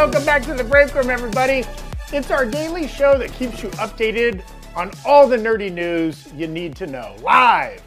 Welcome 0.00 0.24
back 0.24 0.42
to 0.44 0.54
the 0.54 0.64
break 0.64 0.94
room, 0.94 1.10
everybody. 1.10 1.62
It's 2.10 2.30
our 2.30 2.46
daily 2.46 2.88
show 2.88 3.18
that 3.18 3.34
keeps 3.34 3.62
you 3.62 3.68
updated 3.72 4.42
on 4.74 4.90
all 5.04 5.28
the 5.28 5.36
nerdy 5.36 5.70
news 5.70 6.26
you 6.34 6.46
need 6.46 6.74
to 6.76 6.86
know. 6.86 7.14
Live 7.20 7.82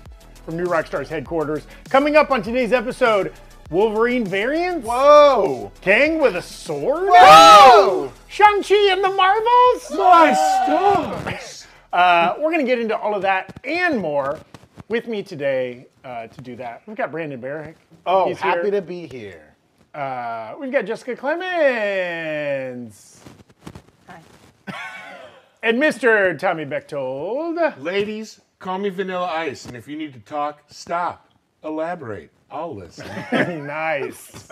from 0.45 0.55
New 0.55 0.65
Rockstars 0.65 1.07
headquarters. 1.07 1.65
Coming 1.89 2.15
up 2.15 2.29
on 2.29 2.43
today's 2.43 2.71
episode, 2.71 3.33
Wolverine 3.71 4.27
variants? 4.27 4.85
Whoa! 4.85 5.71
Kang 5.81 6.19
with 6.19 6.35
a 6.35 6.41
sword? 6.43 7.07
Whoa! 7.09 8.13
Shang-Chi 8.27 8.91
and 8.91 9.03
the 9.03 9.09
Marvels? 9.09 9.97
My 9.97 10.33
stars! 10.33 11.65
Uh, 11.91 12.35
we're 12.37 12.51
going 12.51 12.63
to 12.63 12.71
get 12.71 12.77
into 12.77 12.95
all 12.95 13.15
of 13.15 13.23
that 13.23 13.59
and 13.63 13.99
more. 13.99 14.39
With 14.87 15.07
me 15.07 15.23
today 15.23 15.87
uh, 16.03 16.27
to 16.27 16.41
do 16.41 16.55
that, 16.57 16.83
we've 16.85 16.95
got 16.95 17.09
Brandon 17.09 17.41
Barrick. 17.41 17.75
Oh, 18.05 18.27
He's 18.27 18.39
happy 18.39 18.69
here. 18.69 18.71
to 18.71 18.81
be 18.83 19.07
here. 19.07 19.52
Uh, 19.93 20.55
we've 20.59 20.71
got 20.71 20.85
Jessica 20.85 21.15
Clemens. 21.15 21.49
Hi. 24.07 24.21
And 25.61 25.81
Mr. 25.81 26.37
Tommy 26.37 26.65
Bechtold. 26.65 27.57
Ladies, 27.79 28.41
call 28.59 28.79
me 28.79 28.89
Vanilla 28.89 29.27
Ice, 29.27 29.65
and 29.65 29.77
if 29.77 29.87
you 29.87 29.95
need 29.95 30.13
to 30.13 30.19
talk, 30.19 30.63
stop, 30.67 31.29
elaborate. 31.63 32.31
I'll 32.53 32.75
listen. 32.75 33.07
nice. 33.65 34.47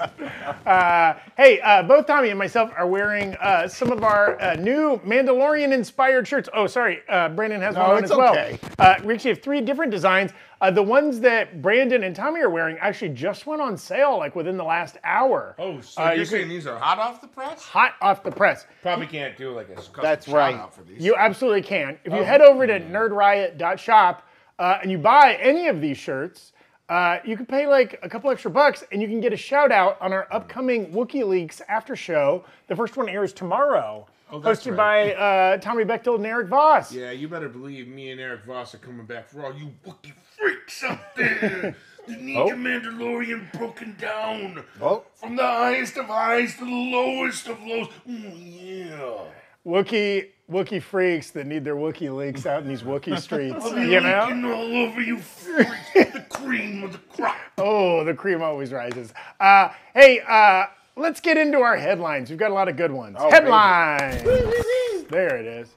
Uh, 0.65 1.13
hey, 1.37 1.61
uh, 1.61 1.83
both 1.83 2.07
Tommy 2.07 2.29
and 2.29 2.39
myself 2.39 2.71
are 2.75 2.87
wearing 2.87 3.35
uh, 3.35 3.67
some 3.67 3.91
of 3.91 4.03
our 4.03 4.41
uh, 4.41 4.55
new 4.55 4.99
Mandalorian 5.05 5.71
inspired 5.71 6.27
shirts. 6.27 6.49
Oh, 6.51 6.65
sorry, 6.65 7.01
uh, 7.07 7.29
Brandon 7.29 7.61
has 7.61 7.75
No, 7.75 7.81
one 7.81 7.89
on 7.91 7.97
it's 8.03 8.11
as 8.11 8.17
well. 8.17 8.31
okay. 8.31 8.59
Uh, 8.79 8.95
we 9.03 9.13
actually 9.13 9.29
have 9.31 9.43
three 9.43 9.61
different 9.61 9.91
designs. 9.91 10.31
Uh, 10.61 10.71
the 10.71 10.81
ones 10.81 11.19
that 11.19 11.61
Brandon 11.61 12.03
and 12.03 12.15
Tommy 12.15 12.41
are 12.41 12.49
wearing 12.49 12.75
actually 12.79 13.09
just 13.09 13.45
went 13.45 13.61
on 13.61 13.77
sale 13.77 14.17
like 14.17 14.35
within 14.35 14.57
the 14.57 14.63
last 14.63 14.97
hour. 15.03 15.55
oh, 15.59 15.79
so 15.81 16.01
Uh, 16.03 16.07
you're 16.07 16.15
you 16.17 16.25
saying 16.25 16.41
can- 16.43 16.49
these 16.49 16.65
are 16.65 16.79
hot 16.79 16.97
off 16.97 17.21
the 17.21 17.27
press? 17.27 17.61
Hot 17.65 17.93
off 18.01 18.23
the 18.23 18.31
press. 18.31 18.65
Probably 18.81 19.05
can't 19.07 19.37
do 19.37 19.51
like 19.51 19.69
a 19.69 19.75
custom 19.75 19.93
That's 20.01 20.27
right. 20.27 20.55
out 20.55 20.73
for 20.73 20.81
these. 20.83 21.03
You 21.03 21.13
absolutely 21.15 21.61
can. 21.61 21.99
If 22.03 22.13
you 22.13 22.23
head 22.23 22.41
over 22.41 22.65
to 22.65 22.79
nerdriot.shop 22.79 24.27
uh, 24.57 24.79
and 24.81 24.89
you 24.91 24.97
buy 24.97 25.35
any 25.39 25.67
of 25.67 25.81
these 25.81 25.97
shirts, 25.97 26.53
uh, 26.91 27.19
you 27.23 27.37
can 27.37 27.45
pay 27.45 27.67
like 27.67 27.97
a 28.03 28.09
couple 28.09 28.29
extra 28.29 28.51
bucks 28.51 28.83
and 28.91 29.01
you 29.01 29.07
can 29.07 29.21
get 29.21 29.31
a 29.31 29.37
shout 29.37 29.71
out 29.71 29.97
on 30.01 30.11
our 30.11 30.27
upcoming 30.29 30.91
WikiLeaks 30.91 31.61
after 31.69 31.95
show. 31.95 32.43
The 32.67 32.75
first 32.75 32.97
one 32.97 33.07
airs 33.07 33.31
tomorrow. 33.31 34.05
Oh, 34.29 34.39
hosted 34.41 34.77
right. 34.77 35.15
by 35.17 35.53
uh, 35.53 35.57
Tommy 35.57 35.83
Bechtold 35.85 36.17
and 36.17 36.25
Eric 36.25 36.47
Voss. 36.49 36.93
yeah, 36.93 37.11
you 37.11 37.27
better 37.27 37.49
believe 37.49 37.87
me 37.87 38.11
and 38.11 38.19
Eric 38.19 38.43
Voss 38.45 38.73
are 38.75 38.77
coming 38.77 39.05
back 39.05 39.29
for 39.29 39.45
all 39.45 39.53
you 39.53 39.71
Wookiee 39.85 40.13
freaks 40.37 40.83
out 40.83 41.15
there 41.15 41.75
that 42.07 42.21
need 42.21 42.37
Oh. 42.37 42.47
your 42.47 42.55
Mandalorian 42.57 43.51
broken 43.57 43.95
down. 43.99 44.63
Oh. 44.81 45.03
From 45.15 45.35
the 45.37 45.43
highest 45.43 45.97
of 45.97 46.05
highs 46.07 46.55
to 46.57 46.65
the 46.65 46.71
lowest 46.71 47.47
of 47.47 47.61
lows. 47.63 47.87
Mm, 48.09 48.87
yeah. 48.89 49.17
Wookie 49.65 50.27
Wookie 50.51 50.81
freaks 50.81 51.31
that 51.31 51.47
need 51.47 51.63
their 51.63 51.75
Wookie 51.77 52.13
links 52.13 52.45
out 52.45 52.61
in 52.61 52.67
these 52.67 52.81
Wookie 52.83 53.17
streets. 53.21 53.55
I'll 53.63 53.73
be 53.73 53.87
you 53.87 54.01
know? 54.01 54.53
all 54.53 54.75
over 54.75 55.01
you 55.01 55.17
freaks. 55.17 55.71
the 55.93 56.25
cream 56.29 56.83
of 56.83 56.91
the 56.91 56.97
crop. 56.97 57.37
Oh, 57.57 58.03
the 58.03 58.13
cream 58.13 58.41
always 58.41 58.73
rises. 58.73 59.13
Uh, 59.39 59.69
hey, 59.93 60.19
uh, 60.27 60.65
let's 60.97 61.21
get 61.21 61.37
into 61.37 61.59
our 61.59 61.77
headlines. 61.77 62.29
We've 62.29 62.39
got 62.39 62.51
a 62.51 62.53
lot 62.53 62.67
of 62.67 62.75
good 62.75 62.91
ones. 62.91 63.15
Oh, 63.17 63.29
headlines. 63.31 64.23
there 65.09 65.37
it 65.37 65.45
is. 65.45 65.69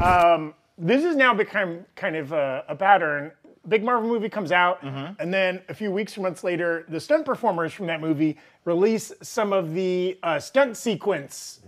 Um, 0.00 0.54
this 0.76 1.04
has 1.04 1.14
now 1.14 1.32
become 1.32 1.84
kind 1.94 2.16
of 2.16 2.32
a, 2.32 2.64
a 2.68 2.74
pattern. 2.74 3.30
Big 3.68 3.84
Marvel 3.84 4.08
movie 4.08 4.30
comes 4.30 4.50
out, 4.50 4.82
and 4.82 5.32
then 5.34 5.60
a 5.68 5.74
few 5.74 5.90
weeks 5.90 6.16
or 6.16 6.22
months 6.22 6.42
later, 6.42 6.86
the 6.88 6.98
stunt 6.98 7.26
performers 7.26 7.70
from 7.72 7.86
that 7.88 8.00
movie 8.00 8.38
release 8.64 9.12
some 9.20 9.52
of 9.52 9.74
the 9.74 10.18
uh, 10.22 10.38
stunt 10.40 10.74
sequence 10.74 11.60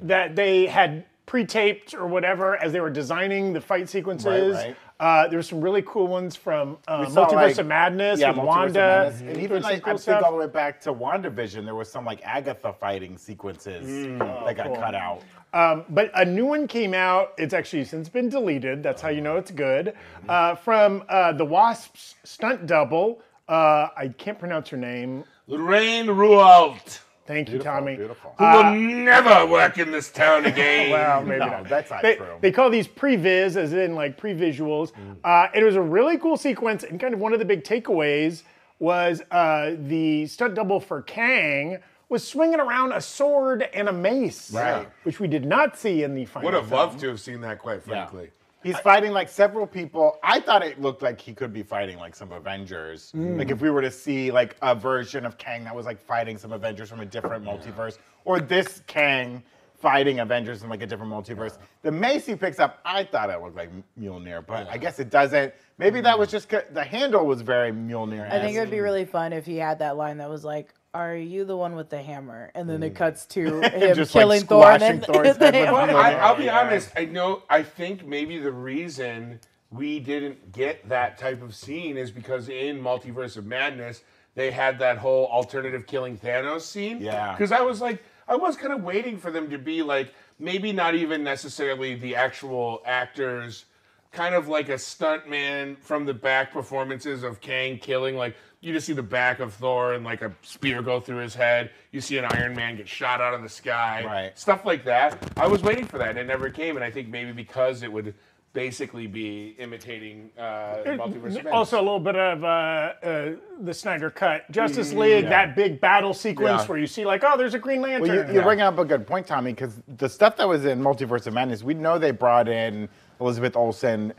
that 0.00 0.34
they 0.34 0.64
had 0.66 1.04
pre-taped 1.26 1.94
or 1.94 2.06
whatever 2.06 2.56
as 2.56 2.72
they 2.72 2.80
were 2.80 2.90
designing 2.90 3.52
the 3.52 3.60
fight 3.60 3.88
sequences. 3.88 4.54
right. 4.56 4.76
Uh, 5.00 5.26
there 5.26 5.36
were 5.38 5.42
some 5.42 5.60
really 5.60 5.82
cool 5.84 6.06
ones 6.06 6.36
from 6.36 6.78
uh, 6.86 7.04
saw, 7.08 7.26
Multiverse 7.26 7.32
like- 7.34 7.58
of 7.58 7.66
Madness 7.66 8.20
Yeah, 8.20 8.28
with 8.28 8.36
Multiverse 8.36 8.40
of 8.40 8.46
Wanda. 8.46 8.78
Madness. 9.10 9.20
And 9.22 9.36
even 9.38 9.62
like 9.62 9.82
cool 9.82 9.94
I 9.94 9.96
stuff. 9.96 10.14
think 10.18 10.26
all 10.26 10.32
the 10.32 10.38
way 10.38 10.46
back 10.46 10.80
to 10.82 10.92
WandaVision, 10.94 11.64
there 11.64 11.74
was 11.74 11.90
some 11.90 12.04
like 12.04 12.20
Agatha 12.24 12.72
fighting 12.72 13.18
sequences 13.18 13.84
that 14.18 14.56
got 14.56 14.66
cool. 14.66 14.76
cut 14.76 14.94
out. 14.94 15.22
Um, 15.54 15.84
but 15.88 16.10
a 16.14 16.24
new 16.24 16.46
one 16.46 16.68
came 16.68 16.94
out. 16.94 17.32
It's 17.36 17.52
actually 17.52 17.84
since 17.84 18.08
been 18.08 18.28
deleted. 18.28 18.82
That's 18.82 19.02
how 19.02 19.08
you 19.08 19.20
know 19.22 19.36
it's 19.38 19.50
good. 19.50 19.94
Uh, 20.28 20.54
from 20.54 21.02
uh, 21.08 21.32
the 21.32 21.44
Wasps 21.44 22.14
stunt 22.22 22.66
double. 22.66 23.22
Uh, 23.48 23.88
I 23.96 24.08
can't 24.16 24.38
pronounce 24.38 24.68
her 24.68 24.76
name. 24.76 25.24
Lorraine 25.48 26.06
Rualt. 26.06 27.00
Thank 27.26 27.50
you, 27.50 27.58
Tommy. 27.60 27.96
Beautiful. 27.96 28.34
Who 28.38 28.44
will 28.44 28.74
never 28.74 29.46
work 29.46 29.78
in 29.78 29.90
this 29.92 30.10
town 30.10 30.44
again. 30.46 30.90
Well, 30.90 31.22
maybe 31.22 31.38
No, 31.40 31.46
not. 31.46 31.68
that's 31.68 31.90
not 31.90 32.02
they, 32.02 32.16
true. 32.16 32.26
They 32.40 32.50
call 32.50 32.68
these 32.68 32.88
pre-viz, 32.88 33.56
as 33.56 33.72
in 33.72 33.94
like 33.94 34.16
pre-visuals. 34.18 34.92
Uh, 35.22 35.46
it 35.54 35.62
was 35.62 35.76
a 35.76 35.80
really 35.80 36.18
cool 36.18 36.36
sequence, 36.36 36.82
and 36.82 36.98
kind 37.00 37.14
of 37.14 37.20
one 37.20 37.32
of 37.32 37.38
the 37.38 37.44
big 37.44 37.62
takeaways 37.64 38.42
was 38.80 39.22
uh, 39.30 39.72
the 39.78 40.26
stunt 40.26 40.54
double 40.56 40.80
for 40.80 41.02
Kang 41.02 41.78
was 42.08 42.26
swinging 42.26 42.60
around 42.60 42.92
a 42.92 43.00
sword 43.00 43.62
and 43.72 43.88
a 43.88 43.92
mace, 43.92 44.50
Right. 44.52 44.86
Which 45.04 45.18
we 45.20 45.28
did 45.28 45.46
not 45.46 45.78
see 45.78 46.02
in 46.02 46.14
the 46.14 46.24
final. 46.26 46.46
Would 46.50 46.54
have 46.54 46.68
film. 46.68 46.80
loved 46.80 47.00
to 47.00 47.08
have 47.08 47.20
seen 47.20 47.40
that, 47.42 47.58
quite 47.58 47.82
frankly. 47.82 48.30
He's 48.62 48.78
fighting 48.78 49.12
like 49.12 49.28
several 49.28 49.66
people. 49.66 50.18
I 50.22 50.40
thought 50.40 50.64
it 50.64 50.80
looked 50.80 51.02
like 51.02 51.20
he 51.20 51.34
could 51.34 51.52
be 51.52 51.62
fighting 51.62 51.98
like 51.98 52.14
some 52.14 52.32
Avengers. 52.32 53.12
Like 53.14 53.50
if 53.50 53.60
we 53.60 53.70
were 53.70 53.82
to 53.82 53.90
see 53.90 54.30
like 54.30 54.56
a 54.62 54.74
version 54.74 55.26
of 55.26 55.38
Kang 55.38 55.64
that 55.64 55.74
was 55.74 55.86
like 55.86 56.00
fighting 56.00 56.38
some 56.38 56.52
Avengers 56.52 56.88
from 56.88 57.00
a 57.00 57.06
different 57.06 57.44
multiverse, 57.44 57.98
or 58.24 58.40
this 58.40 58.82
Kang 58.86 59.42
fighting 59.74 60.20
Avengers 60.20 60.62
in 60.62 60.68
like 60.68 60.80
a 60.80 60.86
different 60.86 61.12
multiverse. 61.12 61.58
The 61.82 61.90
mace 61.90 62.24
he 62.24 62.36
picks 62.36 62.60
up, 62.60 62.78
I 62.84 63.02
thought 63.02 63.30
it 63.30 63.42
looked 63.42 63.56
like 63.56 63.70
Mjolnir, 64.00 64.46
but 64.46 64.68
I 64.68 64.78
guess 64.78 65.00
it 65.00 65.10
doesn't. 65.10 65.52
Maybe 65.78 66.00
that 66.00 66.16
was 66.16 66.28
mm. 66.28 66.32
just 66.32 66.48
the 66.72 66.84
handle 66.84 67.26
was 67.26 67.42
very 67.42 67.72
Mjolnir. 67.72 68.30
I 68.30 68.40
think 68.40 68.56
it 68.56 68.60
would 68.60 68.70
be 68.70 68.78
really 68.78 69.04
fun 69.04 69.32
if 69.32 69.44
he 69.44 69.56
had 69.56 69.80
that 69.80 69.96
line 69.96 70.18
that 70.18 70.30
was 70.30 70.44
like, 70.44 70.72
"Are 70.94 71.16
you 71.16 71.44
the 71.44 71.56
one 71.56 71.74
with 71.74 71.90
the 71.90 72.02
hammer?" 72.02 72.50
And 72.54 72.68
then 72.68 72.82
it 72.82 72.94
mm. 72.94 72.96
cuts 72.96 73.26
to 73.26 73.60
him 73.62 73.96
Just, 73.96 74.14
like, 74.14 74.22
killing 74.22 74.42
Thor. 74.42 74.70
And 74.70 74.80
squashing 74.80 75.00
then 75.00 75.14
Thor's 75.14 75.38
the 75.38 75.52
head 75.52 75.72
with 75.72 75.80
hammer. 75.80 75.98
I, 75.98 76.14
I'll 76.14 76.36
be 76.36 76.48
honest. 76.48 76.90
I 76.96 77.04
know. 77.06 77.42
I 77.48 77.62
think 77.62 78.06
maybe 78.06 78.38
the 78.38 78.52
reason 78.52 79.40
we 79.70 79.98
didn't 79.98 80.52
get 80.52 80.88
that 80.88 81.18
type 81.18 81.42
of 81.42 81.54
scene 81.54 81.96
is 81.96 82.10
because 82.10 82.48
in 82.48 82.80
Multiverse 82.80 83.36
of 83.36 83.46
Madness 83.46 84.02
they 84.34 84.50
had 84.50 84.78
that 84.78 84.98
whole 84.98 85.26
alternative 85.26 85.86
killing 85.86 86.16
Thanos 86.16 86.62
scene. 86.62 87.00
Yeah. 87.00 87.32
Because 87.32 87.52
I 87.52 87.60
was 87.60 87.80
like, 87.80 88.02
I 88.28 88.36
was 88.36 88.56
kind 88.56 88.72
of 88.72 88.82
waiting 88.82 89.18
for 89.18 89.30
them 89.30 89.50
to 89.50 89.58
be 89.58 89.82
like, 89.82 90.14
maybe 90.38 90.72
not 90.72 90.94
even 90.94 91.22
necessarily 91.22 91.94
the 91.94 92.16
actual 92.16 92.82
actors, 92.86 93.66
kind 94.10 94.34
of 94.34 94.48
like 94.48 94.68
a 94.68 94.74
stuntman 94.74 95.78
from 95.80 96.06
the 96.06 96.14
back 96.14 96.52
performances 96.52 97.22
of 97.22 97.40
Kang 97.40 97.78
killing. 97.78 98.16
Like 98.16 98.36
you 98.62 98.72
just 98.72 98.86
see 98.86 98.92
the 98.92 99.02
back 99.02 99.40
of 99.40 99.52
Thor 99.54 99.94
and 99.94 100.04
like 100.04 100.22
a 100.22 100.32
spear 100.42 100.82
go 100.82 101.00
through 101.00 101.16
his 101.18 101.34
head. 101.34 101.70
You 101.90 102.00
see 102.00 102.16
an 102.18 102.24
Iron 102.26 102.54
Man 102.54 102.76
get 102.76 102.88
shot 102.88 103.20
out 103.20 103.34
of 103.34 103.42
the 103.42 103.48
sky 103.48 104.04
Right. 104.06 104.38
stuff 104.38 104.64
like 104.64 104.84
that. 104.84 105.18
I 105.36 105.48
was 105.48 105.62
waiting 105.62 105.84
for 105.84 105.98
that, 105.98 106.10
and 106.10 106.18
it 106.18 106.26
never 106.26 106.48
came. 106.48 106.76
And 106.76 106.84
I 106.84 106.90
think 106.90 107.08
maybe 107.08 107.32
because 107.32 107.82
it 107.82 107.92
would 107.92 108.14
basically 108.52 109.06
be 109.06 109.56
imitating 109.58 110.30
uh, 110.38 110.42
Multiverse 110.84 111.14
of 111.14 111.22
Madness. 111.34 111.46
Also, 111.52 111.78
a 111.78 111.82
little 111.82 111.98
bit 111.98 112.14
of 112.16 112.44
uh, 112.44 112.46
uh, 112.46 113.30
the 113.62 113.72
Snyder 113.74 114.10
cut, 114.10 114.48
Justice 114.52 114.92
League, 114.92 115.24
that 115.24 115.56
big 115.56 115.80
battle 115.80 116.12
sequence 116.14 116.60
Yeah. 116.62 116.66
where 116.66 116.78
you 116.78 116.86
see 116.86 117.04
like, 117.04 117.24
oh, 117.24 117.36
there's 117.36 117.54
a 117.54 117.58
Green 117.58 117.80
Lantern. 117.80 118.08
Well, 118.08 118.28
you, 118.28 118.34
you're 118.34 118.42
bringing 118.42 118.62
up 118.62 118.78
a 118.78 118.84
good 118.84 119.06
point, 119.06 119.26
Tommy, 119.26 119.52
because 119.52 119.80
the 119.96 120.08
stuff 120.08 120.36
that 120.36 120.46
was 120.46 120.66
in 120.66 120.80
Multiverse 120.80 121.26
of 121.26 121.32
Madness, 121.34 121.62
we 121.64 121.74
know 121.74 121.98
they 121.98 122.10
brought 122.10 122.46
in 122.46 122.88
Elizabeth 123.20 123.56
Olsen 123.56 124.12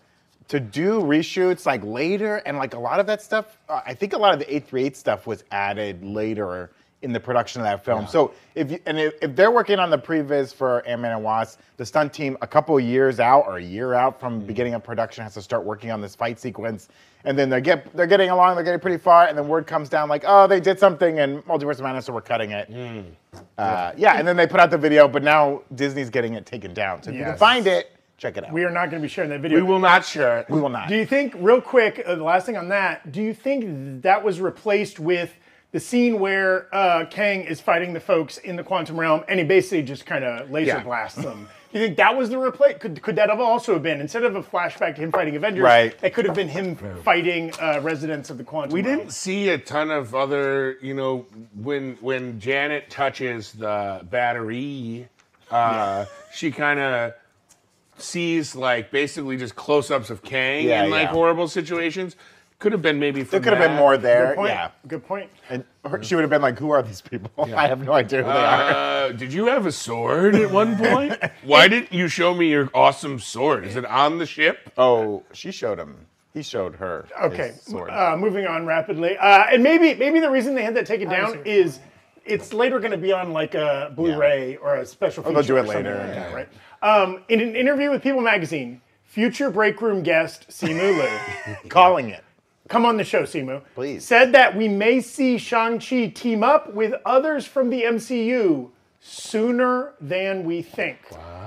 to 0.49 0.59
do 0.59 1.01
reshoots 1.01 1.65
like 1.65 1.83
later, 1.83 2.37
and 2.45 2.57
like 2.57 2.73
a 2.73 2.79
lot 2.79 2.99
of 2.99 3.07
that 3.07 3.21
stuff, 3.21 3.57
uh, 3.69 3.81
I 3.85 3.93
think 3.93 4.13
a 4.13 4.17
lot 4.17 4.33
of 4.33 4.39
the 4.39 4.45
838 4.47 4.97
stuff 4.97 5.27
was 5.27 5.43
added 5.51 6.03
later 6.03 6.71
in 7.01 7.11
the 7.11 7.19
production 7.19 7.59
of 7.61 7.65
that 7.65 7.83
film. 7.83 8.07
So 8.07 8.33
if 8.55 8.71
you, 8.71 8.79
and 8.85 8.97
if, 8.97 9.13
if 9.21 9.35
they're 9.35 9.51
working 9.51 9.77
on 9.77 9.89
the 9.89 9.97
previs 9.97 10.53
for 10.53 10.85
Ant-Man 10.87 11.11
and 11.11 11.23
Wasp, 11.23 11.59
the 11.75 11.85
stunt 11.85 12.13
team 12.13 12.37
a 12.41 12.47
couple 12.47 12.79
years 12.79 13.19
out 13.19 13.43
or 13.45 13.57
a 13.57 13.61
year 13.63 13.93
out 13.93 14.21
from 14.21 14.39
beginning 14.39 14.73
of 14.73 14.83
production 14.85 15.21
has 15.23 15.33
to 15.33 15.41
start 15.41 15.65
working 15.65 15.91
on 15.91 15.99
this 15.99 16.15
fight 16.15 16.39
sequence. 16.39 16.87
And 17.25 17.37
then 17.37 17.49
they 17.49 17.59
get 17.59 17.93
they're 17.95 18.07
getting 18.07 18.29
along, 18.29 18.55
they're 18.55 18.63
getting 18.63 18.79
pretty 18.79 18.97
far, 18.97 19.27
and 19.27 19.37
then 19.37 19.49
word 19.49 19.67
comes 19.67 19.89
down 19.89 20.07
like, 20.07 20.23
oh, 20.25 20.47
they 20.47 20.59
did 20.61 20.79
something 20.79 21.17
in 21.17 21.41
Multiverse 21.43 21.73
of 21.75 21.81
Madness, 21.81 22.05
so 22.05 22.13
we're 22.13 22.21
cutting 22.21 22.51
it. 22.51 22.69
Uh, 23.57 23.91
yeah, 23.97 24.17
and 24.17 24.25
then 24.27 24.37
they 24.37 24.47
put 24.47 24.59
out 24.61 24.71
the 24.71 24.77
video, 24.77 25.07
but 25.07 25.23
now 25.23 25.61
Disney's 25.75 26.09
getting 26.09 26.35
it 26.35 26.45
taken 26.45 26.73
down. 26.73 27.03
So 27.03 27.09
if 27.11 27.15
you 27.17 27.23
can 27.31 27.37
find 27.37 27.67
it, 27.67 27.91
check 28.17 28.37
it 28.37 28.45
out. 28.45 28.53
We 28.53 28.63
are 28.63 28.69
not 28.71 28.89
going 28.89 29.01
to 29.01 29.05
be 29.05 29.09
sharing 29.11 29.29
that 29.31 29.41
video. 29.41 29.57
we 29.59 29.63
will 29.63 29.79
not 29.79 30.05
share 30.05 30.39
it. 30.39 30.49
We 30.49 30.59
will 30.61 30.69
not. 30.69 30.87
Do 30.89 30.95
you 30.95 31.05
think, 31.05 31.33
real 31.37 31.61
quick, 31.61 32.01
uh, 32.05 32.15
the 32.15 32.23
last 32.23 32.45
thing 32.45 32.57
on 32.57 32.69
that, 32.69 33.11
do 33.11 33.21
you 33.21 33.33
think 33.33 34.01
that 34.03 34.23
was 34.23 34.39
replaced 34.39 34.99
with 34.99 35.33
the 35.71 35.79
scene 35.79 36.19
where 36.19 36.73
uh, 36.73 37.05
Kang 37.09 37.41
is 37.41 37.59
fighting 37.59 37.93
the 37.93 37.99
folks 37.99 38.37
in 38.37 38.55
the 38.55 38.63
quantum 38.63 38.99
realm, 38.99 39.23
and 39.27 39.39
he 39.39 39.45
basically 39.45 39.81
just 39.81 40.05
kind 40.05 40.23
of 40.23 40.51
laser 40.51 40.67
Yeah. 40.77 40.83
blasts 40.83 41.21
them. 41.21 41.49
Do 41.71 41.79
you 41.79 41.85
think 41.87 41.97
that 41.97 42.15
was 42.15 42.29
the 42.29 42.35
replay? 42.35 42.79
Could, 42.79 43.01
could 43.01 43.15
that 43.15 43.31
have 43.31 43.39
also 43.39 43.79
been 43.79 43.99
instead 43.99 44.23
of 44.23 44.35
a 44.35 44.43
flashback 44.43 44.93
to 44.97 45.01
him 45.01 45.11
fighting 45.11 45.35
Avengers? 45.35 45.63
Right. 45.63 45.97
That 46.01 46.13
could 46.13 46.25
have 46.25 46.35
been 46.35 46.47
him 46.49 46.75
fighting 47.03 47.51
uh, 47.59 47.79
residents 47.81 48.29
of 48.29 48.37
the 48.37 48.43
quantum. 48.43 48.75
Realm. 48.75 48.83
We 48.83 48.87
realm. 48.87 48.99
didn't 48.99 49.13
see 49.13 49.49
a 49.49 49.57
ton 49.57 49.89
of 49.89 50.13
other, 50.13 50.77
you 50.83 50.93
know, 50.93 51.25
when 51.59 51.97
when 52.01 52.39
Janet 52.39 52.91
touches 52.91 53.53
the 53.53 54.05
battery, 54.11 55.07
uh, 55.49 56.05
she 56.31 56.51
kind 56.51 56.79
of 56.79 57.13
sees 57.97 58.55
like 58.55 58.91
basically 58.91 59.37
just 59.37 59.55
close-ups 59.55 60.09
of 60.09 60.21
Kang 60.23 60.65
Yeah, 60.67 60.83
in 60.83 60.89
like 60.89 61.03
yeah. 61.03 61.11
horrible 61.11 61.47
situations. 61.47 62.15
Could 62.59 62.71
have 62.71 62.81
been 62.81 62.97
maybe. 62.97 63.23
There 63.23 63.39
From 63.39 63.43
could 63.43 63.53
have 63.53 63.61
been 63.61 63.73
that. 63.73 63.79
more 63.79 63.91
Good 63.97 64.01
there. 64.03 64.35
point. 64.35 64.49
Yeah. 64.49 64.71
Good 64.87 65.05
point. 65.05 65.29
And 65.49 65.65
her- 65.85 66.01
she 66.01 66.15
would 66.15 66.21
have 66.21 66.29
been 66.29 66.41
like, 66.41 66.57
"Who 66.57 66.69
are 66.71 66.81
these 66.81 67.01
people? 67.01 67.29
I 67.55 67.67
have 67.67 67.83
no 67.83 67.91
idea 67.91 68.23
who 68.23 68.29
they 68.29 68.37
are." 68.37 68.71
Uh, 68.71 69.11
did 69.11 69.33
you 69.33 69.47
have 69.47 69.65
a 69.65 69.71
sword 69.71 70.35
at 70.35 70.49
one 70.49 70.77
point? 70.77 71.19
Why 71.43 71.67
didn't 71.67 71.91
you 71.91 72.07
show 72.07 72.33
me 72.33 72.49
your 72.49 72.69
awesome 72.73 73.19
sword? 73.19 73.65
Is 73.65 73.75
it 73.75 73.85
on 73.85 74.17
the 74.17 74.25
ship? 74.25 74.71
Oh, 74.77 75.23
she 75.33 75.51
showed 75.51 75.77
him. 75.77 76.05
He 76.33 76.41
showed 76.41 76.75
her. 76.75 77.05
Okay, 77.21 77.49
his 77.49 77.61
sword. 77.63 77.89
uh, 77.89 78.15
moving 78.17 78.47
on 78.47 78.65
rapidly, 78.65 79.17
uh, 79.17 79.43
and 79.51 79.61
maybe 79.61 79.93
maybe 79.95 80.21
the 80.21 80.31
reason 80.31 80.55
they 80.55 80.63
had 80.63 80.75
that 80.75 80.85
taken 80.85 81.09
down 81.09 81.41
is 81.43 81.79
it's 82.25 82.53
later 82.53 82.79
going 82.79 82.91
to 82.91 82.97
be 82.97 83.11
on 83.11 83.33
like 83.33 83.55
a 83.55 83.91
Blu-ray 83.93 84.55
or 84.55 84.77
a 84.77 84.85
special 84.85 85.21
feature. 85.21 85.33
they'll 85.33 85.43
do 85.43 85.57
it 85.57 85.65
later, 85.67 85.95
like 85.97 86.07
yeah. 86.15 86.33
right? 86.33 86.49
Um, 86.83 87.23
in 87.29 87.39
an 87.39 87.55
interview 87.55 87.89
with 87.89 88.03
People 88.03 88.19
Magazine, 88.21 88.81
future 89.05 89.49
break 89.49 89.81
room 89.81 90.03
guest 90.03 90.47
Simu 90.49 90.97
Liu, 90.97 91.55
Calling 91.69 92.09
it. 92.09 92.23
come 92.67 92.85
on 92.85 92.97
the 92.97 93.05
show, 93.05 93.23
Simu, 93.23 93.61
Please. 93.73 94.03
said 94.05 94.33
that 94.33 94.55
we 94.55 94.67
may 94.67 94.99
see 94.99 95.37
Shang 95.37 95.79
Chi 95.79 96.07
team 96.07 96.43
up 96.43 96.73
with 96.73 96.93
others 97.05 97.45
from 97.45 97.69
the 97.69 97.83
MCU 97.83 98.69
sooner 98.99 99.93
than 100.01 100.43
we 100.43 100.61
think. 100.61 100.97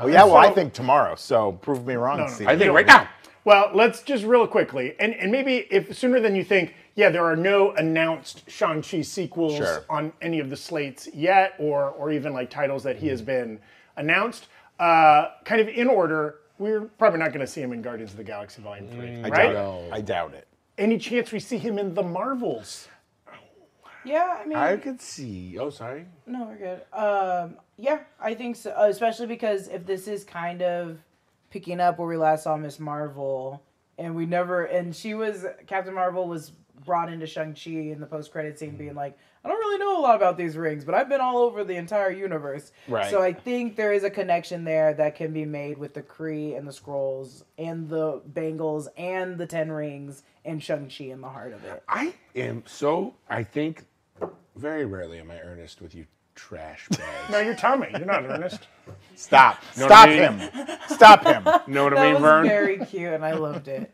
Oh 0.00 0.06
yeah. 0.06 0.24
Well, 0.24 0.36
I 0.38 0.50
think 0.50 0.72
tomorrow. 0.72 1.14
So 1.16 1.52
prove 1.52 1.86
me 1.86 1.94
wrong. 1.96 2.18
no. 2.18 2.26
Steve. 2.28 2.48
I 2.48 2.56
think 2.56 2.72
right 2.72 2.86
now. 2.86 3.06
Well, 3.44 3.70
let's 3.74 4.02
just 4.02 4.24
real 4.24 4.46
quickly, 4.46 4.94
and, 4.98 5.14
and 5.14 5.30
maybe 5.30 5.68
if 5.70 5.96
sooner 5.96 6.18
than 6.18 6.34
you 6.34 6.42
think, 6.42 6.74
yeah, 6.96 7.10
there 7.10 7.24
are 7.24 7.36
no 7.36 7.70
announced 7.72 8.42
Shang-Chi 8.50 9.02
sequels 9.02 9.56
Sure. 9.56 9.84
on 9.88 10.12
any 10.20 10.40
of 10.40 10.50
the 10.50 10.56
slates 10.56 11.08
yet, 11.14 11.54
or 11.58 11.90
or 11.90 12.10
even 12.10 12.32
like 12.32 12.48
titles 12.50 12.82
that 12.84 12.96
he 12.96 13.06
has 13.08 13.20
been 13.22 13.60
announced. 13.96 14.48
Uh, 14.78 15.30
kind 15.44 15.60
of 15.60 15.68
in 15.68 15.88
order, 15.88 16.36
we're 16.58 16.82
probably 16.82 17.18
not 17.18 17.28
going 17.28 17.40
to 17.40 17.46
see 17.46 17.60
him 17.62 17.72
in 17.72 17.82
Guardians 17.82 18.10
of 18.12 18.16
the 18.18 18.24
Galaxy 18.24 18.60
Volume 18.62 18.88
3, 18.88 19.16
I 19.24 19.28
right? 19.28 19.52
doubt 19.52 19.54
it. 19.84 19.92
I 19.92 20.00
doubt 20.00 20.34
it. 20.34 20.46
Any 20.78 20.98
chance 20.98 21.32
we 21.32 21.40
see 21.40 21.58
him 21.58 21.78
in 21.78 21.94
the 21.94 22.02
Marvels? 22.02 22.88
Yeah, 24.04 24.38
I 24.40 24.46
mean, 24.46 24.56
I 24.58 24.76
could 24.76 25.00
see. 25.00 25.58
Oh, 25.58 25.70
sorry. 25.70 26.06
no, 26.26 26.44
we're 26.44 26.56
good. 26.56 26.82
Um, 26.92 27.56
yeah, 27.76 28.00
I 28.20 28.34
think 28.34 28.54
so. 28.56 28.70
uh, 28.70 28.86
Especially 28.88 29.26
because 29.26 29.66
if 29.68 29.84
this 29.84 30.06
is 30.06 30.22
kind 30.22 30.62
of 30.62 30.98
picking 31.50 31.80
up 31.80 31.98
where 31.98 32.06
we 32.06 32.16
last 32.16 32.44
saw 32.44 32.56
Miss 32.56 32.78
Marvel, 32.78 33.62
and 33.98 34.14
we 34.14 34.24
never, 34.26 34.64
and 34.66 34.94
she 34.94 35.14
was 35.14 35.44
Captain 35.66 35.92
Marvel 35.94 36.28
was 36.28 36.52
brought 36.84 37.12
into 37.12 37.26
Shang 37.26 37.54
Chi 37.54 37.70
in 37.70 38.00
the 38.00 38.06
post 38.06 38.30
credit 38.32 38.58
scene, 38.58 38.76
being 38.76 38.94
like, 38.94 39.18
I 39.44 39.48
don't 39.48 39.58
really 39.58 39.78
know 39.78 39.98
a 39.98 40.02
lot 40.02 40.16
about 40.16 40.36
these 40.36 40.56
rings, 40.56 40.84
but 40.84 40.94
I've 40.94 41.08
been 41.08 41.20
all 41.20 41.38
over 41.38 41.62
the 41.64 41.76
entire 41.76 42.10
universe. 42.10 42.72
Right. 42.88 43.10
So 43.10 43.22
I 43.22 43.32
think 43.32 43.76
there 43.76 43.92
is 43.92 44.02
a 44.04 44.10
connection 44.10 44.64
there 44.64 44.92
that 44.94 45.14
can 45.14 45.32
be 45.32 45.44
made 45.44 45.78
with 45.78 45.94
the 45.94 46.02
Kree 46.02 46.56
and 46.56 46.66
the 46.66 46.72
Scrolls 46.72 47.44
and 47.56 47.88
the 47.88 48.20
Bangles 48.26 48.88
and 48.96 49.38
the 49.38 49.46
Ten 49.46 49.70
Rings 49.70 50.22
and 50.44 50.62
Shang 50.62 50.88
Chi 50.90 51.04
in 51.06 51.20
the 51.20 51.28
heart 51.28 51.52
of 51.52 51.64
it. 51.64 51.82
I 51.88 52.14
am 52.34 52.64
so. 52.66 53.14
I 53.28 53.42
think 53.44 53.84
very 54.56 54.84
rarely 54.84 55.18
am 55.18 55.30
I 55.30 55.38
earnest 55.40 55.80
with 55.80 55.94
you, 55.94 56.06
trash 56.34 56.88
bags. 56.88 57.02
No, 57.30 57.38
you're 57.40 57.54
Tommy. 57.54 57.88
You're 57.92 58.04
not 58.04 58.24
earnest. 58.24 58.66
Stop. 59.14 59.62
Know 59.76 59.86
Stop 59.86 60.08
I 60.08 60.10
mean? 60.10 60.38
him. 60.38 60.68
Stop 60.88 61.24
him. 61.24 61.44
know 61.72 61.84
what 61.84 61.96
I 61.96 62.04
mean, 62.04 62.14
was 62.14 62.22
Vern? 62.22 62.46
very 62.46 62.78
cute, 62.78 63.12
and 63.12 63.24
I 63.24 63.34
loved 63.34 63.68
it. 63.68 63.92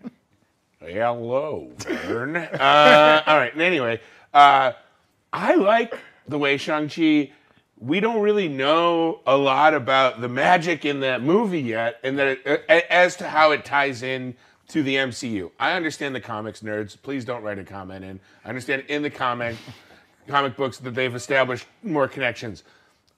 Hello, 0.85 1.71
Vern. 1.79 2.37
uh, 2.37 3.23
all 3.27 3.37
right. 3.37 3.57
Anyway, 3.57 4.01
uh, 4.35 4.73
I 5.33 5.55
like 5.55 5.97
the 6.27 6.39
way 6.39 6.57
Shang-Chi. 6.57 7.31
We 7.79 8.01
don't 8.01 8.21
really 8.21 8.49
know 8.49 9.21
a 9.27 9.37
lot 9.37 9.75
about 9.75 10.21
the 10.21 10.29
magic 10.29 10.85
in 10.85 11.01
that 11.01 11.23
movie 11.23 11.61
yet, 11.61 11.99
and 12.03 12.19
that 12.19 12.39
it, 12.45 12.65
as 12.69 13.17
to 13.17 13.29
how 13.29 13.53
it 13.53 13.65
ties 13.65 14.03
in 14.03 14.35
to 14.69 14.83
the 14.83 14.97
MCU. 14.97 15.51
I 15.61 15.73
understand 15.73 16.15
the 16.15 16.21
comics 16.21 16.63
nerds. 16.63 17.01
Please 17.01 17.25
don't 17.25 17.43
write 17.43 17.59
a 17.59 17.65
comment 17.65 18.05
in. 18.05 18.19
I 18.45 18.49
understand 18.49 18.85
in 18.89 19.03
the 19.03 19.11
comic 19.11 19.57
comic 20.27 20.57
books 20.57 20.79
that 20.79 20.95
they've 20.95 21.15
established 21.15 21.67
more 21.83 22.09
connections. 22.09 22.65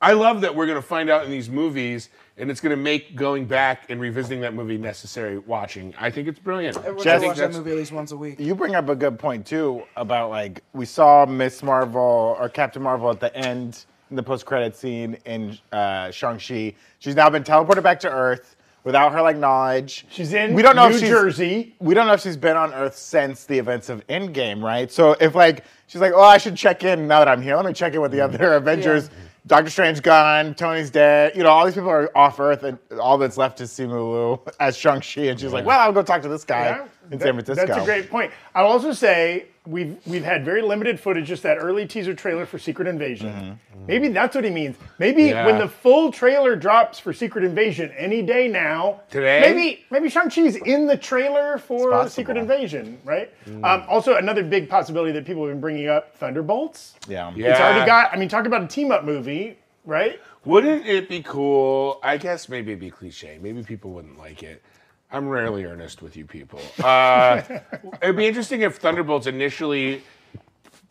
I 0.05 0.13
love 0.13 0.43
that 0.43 0.55
we're 0.55 0.67
going 0.67 0.77
to 0.81 0.87
find 0.87 1.09
out 1.09 1.25
in 1.25 1.31
these 1.31 1.49
movies, 1.49 2.11
and 2.37 2.51
it's 2.51 2.61
going 2.61 2.77
to 2.77 2.83
make 2.83 3.17
going 3.17 3.47
back 3.47 3.89
and 3.89 3.99
revisiting 3.99 4.43
that 4.43 4.53
movie 4.53 4.77
necessary 4.77 5.39
watching. 5.39 5.95
I 5.99 6.11
think 6.11 6.29
it's 6.29 6.39
brilliant. 6.39 6.77
We're 6.77 6.93
Just- 6.93 7.05
gonna 7.05 7.27
watch 7.29 7.37
that 7.37 7.41
that's- 7.43 7.57
movie 7.57 7.71
at 7.71 7.77
least 7.79 7.93
once 7.93 8.13
a 8.13 8.17
week. 8.17 8.39
You 8.39 8.55
bring 8.55 8.75
up 8.75 8.91
a 8.91 8.95
good 8.95 9.19
point 9.19 9.47
too 9.47 9.83
about 9.97 10.29
like 10.29 10.63
we 10.75 10.85
saw 10.85 11.25
Miss 11.25 11.63
Marvel 11.63 12.37
or 12.39 12.51
Captain 12.51 12.83
Marvel 12.83 13.09
at 13.09 13.19
the 13.19 13.35
end 13.35 13.87
in 14.11 14.17
the 14.17 14.23
post-credit 14.23 14.77
scene 14.77 15.17
in 15.25 15.59
uh, 15.73 16.11
Shang-Chi. 16.11 16.75
She's 16.99 17.15
now 17.17 17.31
been 17.31 17.43
teleported 17.43 17.83
back 17.83 17.99
to 18.01 18.11
Earth 18.11 18.57
without 18.85 19.13
her 19.13 19.23
like 19.23 19.39
knowledge. 19.39 20.05
She's 20.11 20.35
in 20.35 20.53
we 20.53 20.61
don't 20.61 20.77
know 20.77 20.89
New 20.89 20.97
if 20.97 21.01
she's, 21.01 21.09
Jersey. 21.09 21.75
We 21.81 21.95
don't 21.95 22.07
know 22.07 22.13
if 22.13 22.21
she's 22.21 22.37
been 22.37 22.59
on 22.59 22.75
Earth 22.75 22.97
since 22.99 23.47
the 23.47 23.59
events 23.59 23.89
of 23.89 24.07
Endgame, 24.09 24.63
right? 24.63 24.93
So 24.93 25.13
if 25.19 25.35
like 25.35 25.65
she's 25.87 26.03
like, 26.03 26.13
oh, 26.15 26.21
I 26.23 26.37
should 26.37 26.57
check 26.57 26.85
in 26.85 27.09
now 27.09 27.21
that 27.21 27.29
I'm 27.29 27.41
here. 27.41 27.57
Let 27.57 27.65
me 27.65 27.73
check 27.73 27.95
in 27.95 28.03
with 28.03 28.13
the 28.13 28.21
other 28.21 28.53
Avengers. 28.55 29.09
Doctor 29.47 29.69
Strange 29.71 30.03
gone, 30.03 30.55
Tony's 30.55 30.91
dead. 30.91 31.37
You 31.37 31.43
know, 31.43 31.51
all 31.51 31.67
these 31.67 31.75
people 31.75 31.91
are 31.91 32.11
off 32.17 32.41
Earth, 32.41 32.63
and 32.63 32.79
all 32.99 33.19
that's 33.19 33.37
left 33.37 33.61
is 33.61 33.71
Simu 33.71 33.91
Liu 33.91 34.41
as 34.61 34.77
Shang-Chi. 34.77 35.23
And 35.23 35.39
she's 35.39 35.53
like, 35.53 35.67
well, 35.67 35.79
I'll 35.81 35.93
go 35.93 36.03
talk 36.03 36.23
to 36.23 36.29
this 36.29 36.45
guy 36.45 36.67
Yeah, 36.69 36.87
in 37.11 37.19
that- 37.19 37.23
San 37.23 37.35
Francisco. 37.35 37.67
That's 37.67 37.83
a 37.83 37.85
great 37.85 38.09
point. 38.09 38.33
I'll 38.55 38.67
also 38.67 38.93
say 38.93 39.47
we've 39.67 39.97
we've 40.07 40.25
had 40.25 40.45
very 40.45 40.63
limited 40.63 41.01
footage, 41.01 41.27
just 41.27 41.43
that 41.43 41.57
early 41.59 41.87
teaser 41.87 42.15
trailer 42.15 42.47
for 42.47 42.59
Secret 42.59 42.87
Invasion. 42.89 43.29
Mm-hmm. 43.75 43.87
Maybe 43.87 44.09
that's 44.09 44.35
what 44.35 44.45
he 44.45 44.51
means. 44.51 44.77
Maybe 44.99 45.25
Yeah. 45.25 45.47
when 45.47 45.59
the 45.59 45.69
full 45.69 46.11
trailer 46.13 46.57
drops 46.57 46.99
for 46.99 47.13
Secret 47.13 47.45
Invasion 47.45 47.91
any 47.97 48.23
day 48.23 48.49
now, 48.49 49.01
Today? 49.11 49.41
maybe 49.41 49.85
maybe 49.91 50.09
Shang 50.09 50.29
Chi's 50.31 50.57
in 50.57 50.87
the 50.87 50.97
trailer 50.97 51.59
for. 51.59 52.09
Secret 52.09 52.37
Invasion, 52.37 52.99
right? 53.05 53.33
Um, 53.63 53.85
also, 53.89 54.17
another 54.17 54.43
big 54.43 54.69
possibility 54.69 55.13
that 55.13 55.25
people 55.25 55.45
have 55.47 55.53
been 55.53 55.61
bringing 55.61 55.89
up: 55.89 56.17
Thunderbolts. 56.17 56.95
Yeah. 57.09 57.33
Yeah. 57.35 57.51
It's 57.51 57.61
already 57.61 57.87
got. 57.87 58.13
I 58.13 58.17
mean, 58.17 58.29
talk 58.29 58.47
about 58.47 58.63
a 58.63 58.67
team 58.67 58.91
up 58.93 59.05
movie, 59.05 59.59
right? 59.85 60.21
Wouldn't 60.45 60.87
it 60.87 61.09
be 61.09 61.23
cool? 61.23 62.01
I 62.03 62.19
guess 62.19 62.49
maybe 62.51 62.73
it'd 62.73 62.81
be 62.81 62.91
cliche. 62.91 63.39
Maybe 63.41 63.63
people 63.63 63.93
wouldn't 63.93 64.19
like 64.19 64.43
it. 64.43 64.63
I'm 65.11 65.29
rarely 65.29 65.65
earnest 65.65 66.03
with 66.03 66.17
you 66.17 66.25
people. 66.27 66.61
Uh, 66.83 67.43
it'd 68.03 68.17
be 68.17 68.27
interesting 68.27 68.63
if 68.63 68.77
Thunderbolts 68.77 69.27
initially 69.27 70.03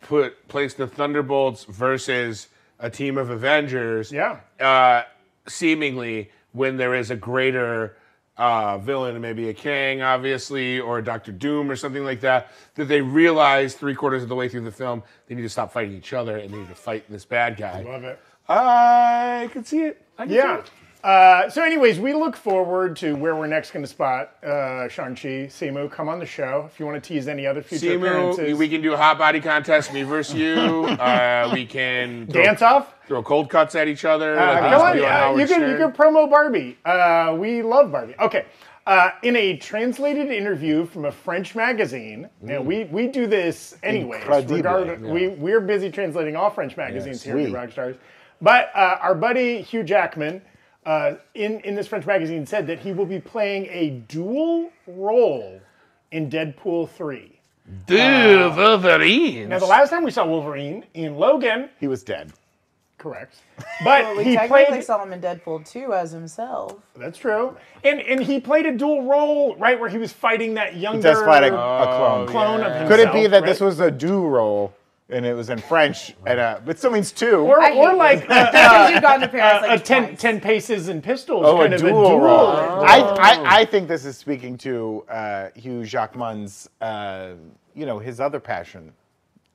put 0.00 0.48
placed 0.48 0.76
the 0.78 0.86
Thunderbolts 0.86 1.64
versus 1.64 2.48
a 2.78 2.88
team 2.90 3.18
of 3.18 3.30
Avengers. 3.30 4.10
Yeah. 4.12 4.40
Uh, 4.58 5.02
seemingly, 5.46 6.30
when 6.52 6.76
there 6.76 6.94
is 6.94 7.10
a 7.10 7.16
greater 7.16 7.96
uh, 8.36 8.78
villain, 8.78 9.20
maybe 9.20 9.48
a 9.48 9.54
Kang, 9.54 10.02
obviously, 10.02 10.80
or 10.80 10.98
a 10.98 11.04
Doctor 11.04 11.30
Doom 11.32 11.70
or 11.70 11.76
something 11.76 12.04
like 12.04 12.20
that, 12.20 12.50
that 12.74 12.86
they 12.86 13.00
realize 13.00 13.74
three 13.74 13.94
quarters 13.94 14.22
of 14.22 14.28
the 14.28 14.34
way 14.34 14.48
through 14.48 14.62
the 14.62 14.72
film 14.72 15.02
they 15.26 15.34
need 15.34 15.42
to 15.42 15.48
stop 15.48 15.72
fighting 15.72 15.94
each 15.94 16.12
other 16.12 16.38
and 16.38 16.52
they 16.52 16.58
need 16.58 16.68
to 16.68 16.74
fight 16.74 17.04
this 17.10 17.24
bad 17.24 17.56
guy. 17.56 17.80
I 17.80 17.82
Love 17.82 18.04
it. 18.04 18.18
I 18.48 19.48
can 19.52 19.64
see 19.64 19.82
it. 19.84 20.02
I 20.18 20.22
can 20.24 20.30
see 20.30 20.36
Yeah. 20.36 20.58
it. 20.58 20.70
Uh, 21.04 21.50
so, 21.50 21.62
anyways, 21.62 22.00
we 22.00 22.14
look 22.14 22.34
forward 22.34 22.96
to 22.96 23.14
where 23.14 23.36
we're 23.36 23.46
next 23.46 23.72
going 23.72 23.84
to 23.84 23.88
spot 23.88 24.42
uh, 24.42 24.88
Shang-Chi. 24.88 25.48
Simu, 25.48 25.90
come 25.92 26.08
on 26.08 26.18
the 26.18 26.24
show 26.24 26.66
if 26.72 26.80
you 26.80 26.86
want 26.86 27.02
to 27.02 27.06
tease 27.06 27.28
any 27.28 27.46
other 27.46 27.62
future 27.62 27.94
appearances. 27.96 28.56
We 28.58 28.70
can 28.70 28.80
do 28.80 28.94
a 28.94 28.96
hot 28.96 29.18
body 29.18 29.38
contest, 29.38 29.92
me 29.92 30.02
versus 30.02 30.34
you. 30.34 30.54
Uh, 31.04 31.50
we 31.52 31.66
can 31.66 32.26
throw, 32.28 32.42
Dance 32.44 32.62
off? 32.62 32.94
throw 33.06 33.22
cold 33.22 33.50
cuts 33.50 33.74
at 33.74 33.88
each 33.88 34.04
other. 34.06 34.38
Uh, 34.38 34.46
like 34.46 34.60
come 34.60 34.72
used 34.72 34.84
on, 34.84 34.96
do 34.96 35.04
uh, 35.04 35.36
you, 35.36 35.46
can, 35.46 35.70
you 35.70 35.76
can 35.76 35.92
promo 35.92 36.30
Barbie. 36.30 36.78
Uh, 36.84 37.36
we 37.38 37.60
love 37.62 37.92
Barbie. 37.92 38.14
Okay. 38.20 38.46
Uh, 38.86 39.10
in 39.22 39.36
a 39.36 39.56
translated 39.58 40.30
interview 40.30 40.86
from 40.86 41.04
a 41.04 41.12
French 41.12 41.54
magazine, 41.54 42.30
and 42.46 42.64
we, 42.64 42.84
we 42.84 43.08
do 43.08 43.26
this 43.26 43.76
anyways. 43.82 44.22
Incredible. 44.22 44.56
regardless- 44.56 45.00
we, 45.00 45.28
we're 45.28 45.60
busy 45.60 45.90
translating 45.90 46.36
all 46.36 46.48
French 46.48 46.76
magazines 46.76 47.22
here 47.22 47.36
at 47.36 47.44
sweet. 47.46 47.54
Rockstars. 47.54 47.96
But 48.40 48.70
uh, 48.74 48.98
our 49.02 49.14
buddy 49.14 49.60
Hugh 49.60 49.82
Jackman 49.82 50.40
uh, 50.86 51.14
in, 51.34 51.60
in 51.60 51.74
this 51.74 51.86
French 51.86 52.06
magazine 52.06 52.46
said 52.46 52.66
that 52.66 52.78
he 52.78 52.92
will 52.92 53.06
be 53.06 53.20
playing 53.20 53.66
a 53.70 53.90
dual 54.08 54.70
role 54.86 55.60
in 56.10 56.30
Deadpool 56.30 56.88
3. 56.90 57.30
Dude, 57.86 58.56
Wolverine. 58.56 59.48
Now, 59.48 59.58
the 59.58 59.64
last 59.66 59.88
time 59.90 60.04
we 60.04 60.10
saw 60.10 60.26
Wolverine 60.26 60.84
in 60.94 61.16
Logan, 61.16 61.70
He 61.80 61.88
was 61.88 62.02
dead. 62.02 62.32
correct, 62.98 63.36
but 63.82 64.04
Well, 64.04 64.16
we 64.18 64.24
he 64.24 64.34
technically 64.36 64.64
played. 64.66 64.84
saw 64.84 65.02
him 65.02 65.12
in 65.14 65.20
Deadpool 65.22 65.66
2 65.70 65.92
as 65.94 66.10
himself. 66.12 66.76
That's 66.96 67.18
true, 67.18 67.56
and 67.82 68.00
and 68.00 68.22
he 68.22 68.38
played 68.38 68.66
a 68.66 68.72
dual 68.76 69.02
role, 69.08 69.56
right, 69.56 69.80
where 69.80 69.88
he 69.88 69.96
was 69.98 70.12
fighting 70.12 70.54
that 70.54 70.76
younger 70.76 71.00
Just 71.02 71.24
fight 71.24 71.42
a, 71.42 71.46
a 71.54 71.86
clone. 71.96 72.26
clone 72.28 72.60
of 72.60 72.66
himself. 72.72 72.88
Could 72.90 73.00
it 73.00 73.12
be 73.14 73.26
that 73.26 73.44
this 73.46 73.60
was 73.60 73.80
a 73.80 73.90
do 73.90 74.26
role 74.26 74.74
and 75.10 75.26
it 75.26 75.34
was 75.34 75.50
in 75.50 75.58
French, 75.58 76.14
and 76.26 76.40
uh, 76.40 76.60
but 76.64 76.78
still 76.78 76.90
means 76.90 77.12
two. 77.12 77.36
Or, 77.36 77.60
I 77.60 77.72
or 77.72 77.94
like 77.94 78.22
uh, 78.30 78.50
That's 78.50 78.92
you've 78.92 79.02
gone 79.02 79.20
to 79.20 79.28
Paris 79.28 79.62
like 79.62 79.84
10, 79.84 80.06
twice. 80.08 80.20
10 80.20 80.40
paces 80.40 80.88
and 80.88 81.02
pistols 81.02 81.42
Oh, 81.46 81.58
kind 81.58 81.72
a 81.72 81.76
of 81.76 81.82
dual, 81.82 82.06
a 82.06 82.08
duel. 82.08 82.20
role. 82.20 82.48
I, 82.48 83.00
Oh. 83.00 83.16
I, 83.18 83.60
I 83.60 83.64
think 83.66 83.86
this 83.88 84.04
is 84.06 84.16
speaking 84.16 84.56
to 84.58 85.04
uh, 85.10 85.48
Hugh 85.54 85.84
Jackman's, 85.84 86.68
uh, 86.80 87.32
you 87.74 87.84
know, 87.86 87.98
his 87.98 88.18
other 88.18 88.40
passion, 88.40 88.92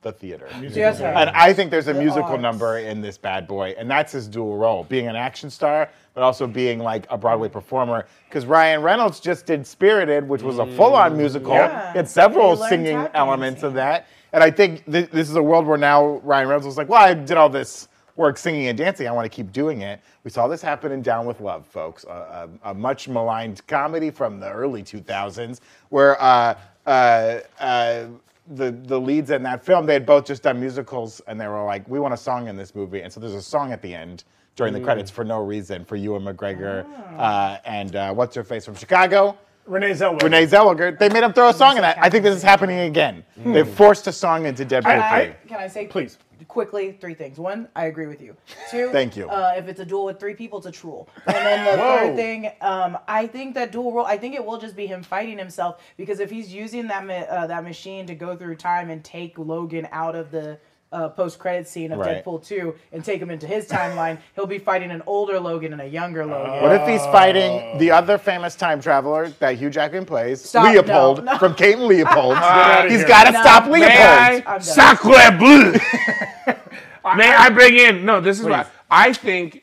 the 0.02 0.12
theater. 0.12 0.48
Yes, 0.60 0.98
sir. 0.98 1.06
And 1.06 1.30
I 1.30 1.52
think 1.52 1.70
there's 1.72 1.88
a 1.88 1.94
musical 1.94 2.30
arts. 2.30 2.42
number 2.42 2.78
in 2.78 3.00
this 3.00 3.18
bad 3.18 3.48
boy, 3.48 3.74
and 3.76 3.90
that's 3.90 4.12
his 4.12 4.28
dual 4.28 4.56
role, 4.56 4.84
being 4.84 5.08
an 5.08 5.16
action 5.16 5.50
star, 5.50 5.90
but 6.14 6.22
also 6.22 6.46
being 6.46 6.78
like 6.78 7.06
a 7.10 7.18
Broadway 7.18 7.48
performer. 7.48 8.06
Because 8.28 8.46
Ryan 8.46 8.82
Reynolds 8.82 9.18
just 9.20 9.46
did 9.46 9.66
Spirited, 9.66 10.28
which 10.28 10.42
was 10.42 10.58
a 10.58 10.66
full-on 10.76 11.16
musical. 11.16 11.54
Yeah. 11.54 11.90
It 11.90 11.96
had 11.96 12.08
several 12.08 12.56
singing 12.56 13.08
elements 13.14 13.62
dancing. 13.62 13.66
of 13.68 13.74
that. 13.74 14.06
And 14.32 14.42
I 14.42 14.50
think 14.50 14.90
th- 14.90 15.10
this 15.10 15.28
is 15.28 15.36
a 15.36 15.42
world 15.42 15.66
where 15.66 15.78
now 15.78 16.18
Ryan 16.18 16.48
Reynolds 16.48 16.66
was 16.66 16.76
like, 16.76 16.88
well, 16.88 17.02
I 17.02 17.14
did 17.14 17.36
all 17.36 17.48
this 17.48 17.88
work 18.16 18.38
singing 18.38 18.66
and 18.68 18.76
dancing. 18.76 19.08
I 19.08 19.12
want 19.12 19.24
to 19.24 19.34
keep 19.34 19.52
doing 19.52 19.82
it. 19.82 20.00
We 20.24 20.30
saw 20.30 20.46
this 20.46 20.62
happen 20.62 20.92
in 20.92 21.02
Down 21.02 21.26
with 21.26 21.40
Love, 21.40 21.66
folks, 21.66 22.04
a, 22.04 22.48
a, 22.64 22.70
a 22.70 22.74
much 22.74 23.08
maligned 23.08 23.66
comedy 23.66 24.10
from 24.10 24.38
the 24.40 24.50
early 24.50 24.82
2000s, 24.82 25.60
where 25.88 26.20
uh, 26.22 26.54
uh, 26.86 27.40
uh, 27.58 28.06
the 28.52 28.72
the 28.72 29.00
leads 29.00 29.30
in 29.30 29.42
that 29.44 29.64
film 29.64 29.86
they 29.86 29.92
had 29.92 30.04
both 30.04 30.26
just 30.26 30.42
done 30.42 30.58
musicals, 30.60 31.20
and 31.28 31.40
they 31.40 31.46
were 31.46 31.64
like, 31.64 31.88
we 31.88 31.98
want 32.00 32.12
a 32.12 32.16
song 32.16 32.48
in 32.48 32.56
this 32.56 32.74
movie, 32.74 33.00
and 33.02 33.12
so 33.12 33.20
there's 33.20 33.34
a 33.34 33.42
song 33.42 33.72
at 33.72 33.80
the 33.80 33.94
end 33.94 34.24
during 34.56 34.72
the 34.74 34.80
credits 34.84 35.10
for 35.10 35.24
no 35.24 35.42
reason 35.42 35.84
for 35.84 35.96
Ewan 35.96 36.22
McGregor 36.22 36.84
uh, 37.16 37.58
and 37.64 37.96
uh, 37.96 38.12
what's 38.12 38.34
her 38.34 38.44
face 38.44 38.64
from 38.64 38.74
Chicago. 38.74 39.38
Renee 39.70 39.90
Zellweger. 39.92 40.22
Renee 40.24 40.46
Zellweger, 40.46 40.98
they 40.98 41.08
made 41.08 41.22
him 41.22 41.32
throw 41.32 41.48
a 41.48 41.54
song 41.54 41.76
in 41.76 41.82
that. 41.82 41.96
I 42.00 42.10
think 42.10 42.24
this 42.24 42.34
is 42.36 42.42
happening 42.42 42.80
again. 42.80 43.24
They 43.36 43.64
forced 43.64 44.06
a 44.08 44.12
song 44.12 44.46
into 44.46 44.64
Deadpool 44.66 44.86
I- 44.86 44.92
Can 44.96 45.02
I, 45.02 45.24
3. 45.26 45.34
can 45.48 45.60
I 45.60 45.66
say 45.68 45.86
Please. 45.86 46.18
quickly 46.48 46.92
three 47.00 47.14
things? 47.14 47.38
One, 47.38 47.68
I 47.76 47.84
agree 47.86 48.06
with 48.06 48.20
you. 48.20 48.36
Two, 48.70 48.90
Thank 48.90 49.16
you. 49.16 49.28
Uh, 49.30 49.54
if 49.56 49.68
it's 49.68 49.78
a 49.80 49.84
duel 49.84 50.04
with 50.06 50.18
three 50.18 50.34
people, 50.34 50.58
it's 50.58 50.66
a 50.66 50.72
truel. 50.72 51.06
And 51.26 51.36
then 51.36 51.64
the 51.64 51.80
third 51.82 52.16
thing, 52.16 52.50
um, 52.60 52.98
I 53.06 53.26
think 53.28 53.54
that 53.54 53.70
dual 53.70 53.92
role. 53.92 54.06
I 54.06 54.18
think 54.18 54.34
it 54.34 54.44
will 54.44 54.58
just 54.58 54.74
be 54.74 54.86
him 54.86 55.02
fighting 55.04 55.38
himself 55.38 55.80
because 55.96 56.18
if 56.20 56.30
he's 56.30 56.52
using 56.52 56.88
that 56.88 57.06
ma- 57.06 57.12
uh, 57.14 57.46
that 57.46 57.62
machine 57.62 58.06
to 58.06 58.14
go 58.16 58.36
through 58.36 58.56
time 58.56 58.90
and 58.90 59.04
take 59.04 59.38
Logan 59.38 59.86
out 59.92 60.16
of 60.16 60.30
the. 60.32 60.58
Uh, 60.92 61.08
post-credit 61.08 61.68
scene 61.68 61.92
of 61.92 62.00
Right. 62.00 62.24
Deadpool 62.24 62.44
2 62.44 62.74
and 62.92 63.04
take 63.04 63.22
him 63.22 63.30
into 63.30 63.46
his 63.46 63.68
timeline. 63.68 64.18
He'll 64.34 64.44
be 64.46 64.58
fighting 64.58 64.90
an 64.90 65.02
older 65.06 65.38
Logan 65.38 65.72
and 65.72 65.80
a 65.80 65.86
younger 65.86 66.26
Logan. 66.26 66.62
What 66.64 66.72
if 66.72 66.88
he's 66.88 67.02
fighting 67.12 67.78
the 67.78 67.92
other 67.92 68.18
famous 68.18 68.56
time 68.56 68.80
traveler 68.80 69.28
that 69.38 69.54
Hugh 69.54 69.70
Jackman 69.70 70.04
plays, 70.04 70.42
Stop, 70.42 70.64
Leopold 70.72 71.24
no, 71.24 71.32
no. 71.34 71.38
from 71.38 71.54
Kate 71.54 71.74
and 71.76 71.84
Leopold? 71.84 72.34
outta 72.36 72.88
he's 72.88 72.98
here. 72.98 73.06
got 73.08 73.24
to 73.26 73.30
No. 73.30 73.40
stop 73.40 73.64
Leopold. 73.66 73.88
May 73.88 74.42
I? 74.44 74.58
Sacre 74.58 75.38
bleu. 75.38 75.72
May 77.16 77.32
I 77.34 77.50
bring 77.50 77.76
in? 77.78 78.04
No, 78.04 78.20
this 78.20 78.40
is 78.40 78.46
what 78.46 78.66
Please. 78.66 78.72
I 78.90 79.12
think. 79.12 79.62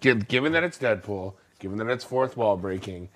Given 0.00 0.52
that 0.52 0.62
it's 0.62 0.76
Deadpool, 0.76 1.34
given 1.58 1.78
that 1.78 1.88
it's 1.88 2.04
fourth 2.04 2.36
wall 2.36 2.56
breaking, 2.58 3.08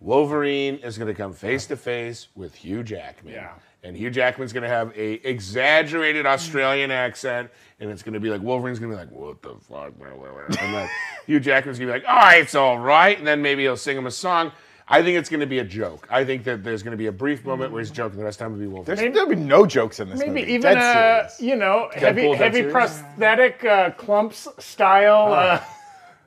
Wolverine 0.00 0.76
is 0.76 0.96
going 0.98 1.08
to 1.08 1.14
come 1.14 1.34
face 1.34 1.66
to 1.66 1.76
face 1.76 2.28
with 2.34 2.54
Hugh 2.54 2.82
Jackman. 2.82 3.34
Yeah. 3.34 3.52
And 3.84 3.94
Hugh 3.96 4.10
Jackman's 4.10 4.52
going 4.54 4.62
to 4.62 4.68
have 4.68 4.96
a 4.96 5.12
exaggerated 5.28 6.24
Australian 6.24 6.90
accent, 6.90 7.50
and 7.80 7.90
it's 7.90 8.02
going 8.02 8.14
to 8.14 8.20
be 8.20 8.30
like 8.30 8.40
Wolverine's 8.40 8.78
going 8.78 8.90
to 8.90 8.96
be 8.96 9.00
like, 9.00 9.12
"What 9.12 9.42
the 9.42 9.50
fuck?" 9.60 9.96
blah, 9.98 10.08
blah, 10.08 10.32
blah." 10.32 10.58
And 10.58 10.74
then 10.74 10.88
Hugh 11.26 11.38
Jackman's 11.38 11.78
going 11.78 11.92
to 11.92 11.98
be 11.98 12.00
like, 12.00 12.08
"All 12.08 12.16
right, 12.16 12.40
it's 12.40 12.54
all 12.54 12.78
right," 12.78 13.16
and 13.18 13.26
then 13.26 13.42
maybe 13.42 13.62
he'll 13.62 13.76
sing 13.76 13.96
him 13.96 14.06
a 14.06 14.10
song. 14.10 14.52
I 14.88 15.02
think 15.02 15.18
it's 15.18 15.28
going 15.30 15.40
to 15.40 15.46
be 15.46 15.58
a 15.60 15.64
joke. 15.64 16.06
I 16.10 16.24
think 16.24 16.44
that 16.44 16.62
there's 16.64 16.82
going 16.82 16.92
to 16.92 16.96
be 16.98 17.06
a 17.06 17.12
brief 17.12 17.44
moment 17.44 17.72
where 17.72 17.80
he's 17.80 17.90
joking. 17.90 18.18
The 18.18 18.24
rest 18.24 18.36
of 18.36 18.38
the 18.40 18.44
time 18.44 18.52
will 18.52 18.60
be 18.60 18.66
Wolverine. 18.66 18.96
There's, 18.98 19.14
there'll 19.14 19.28
be 19.28 19.36
no 19.36 19.64
jokes 19.66 20.00
in 20.00 20.08
this 20.10 20.18
Maybe 20.18 20.40
movie. 20.40 20.52
even 20.52 20.74
Dead 20.74 20.78
uh, 20.78 21.28
you 21.38 21.56
know 21.56 21.90
heavy 21.94 22.22
Deadpool, 22.22 22.36
heavy 22.36 22.62
Dead 22.62 22.70
serious? 22.70 22.72
prosthetic 22.72 23.64
uh, 23.64 23.90
clumps 23.90 24.48
style. 24.58 25.32
Uh, 25.32 25.60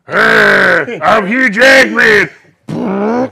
Hey, 0.07 0.99
I'm 1.03 1.27
Hugh 1.27 1.49
Jackman. 1.49 2.29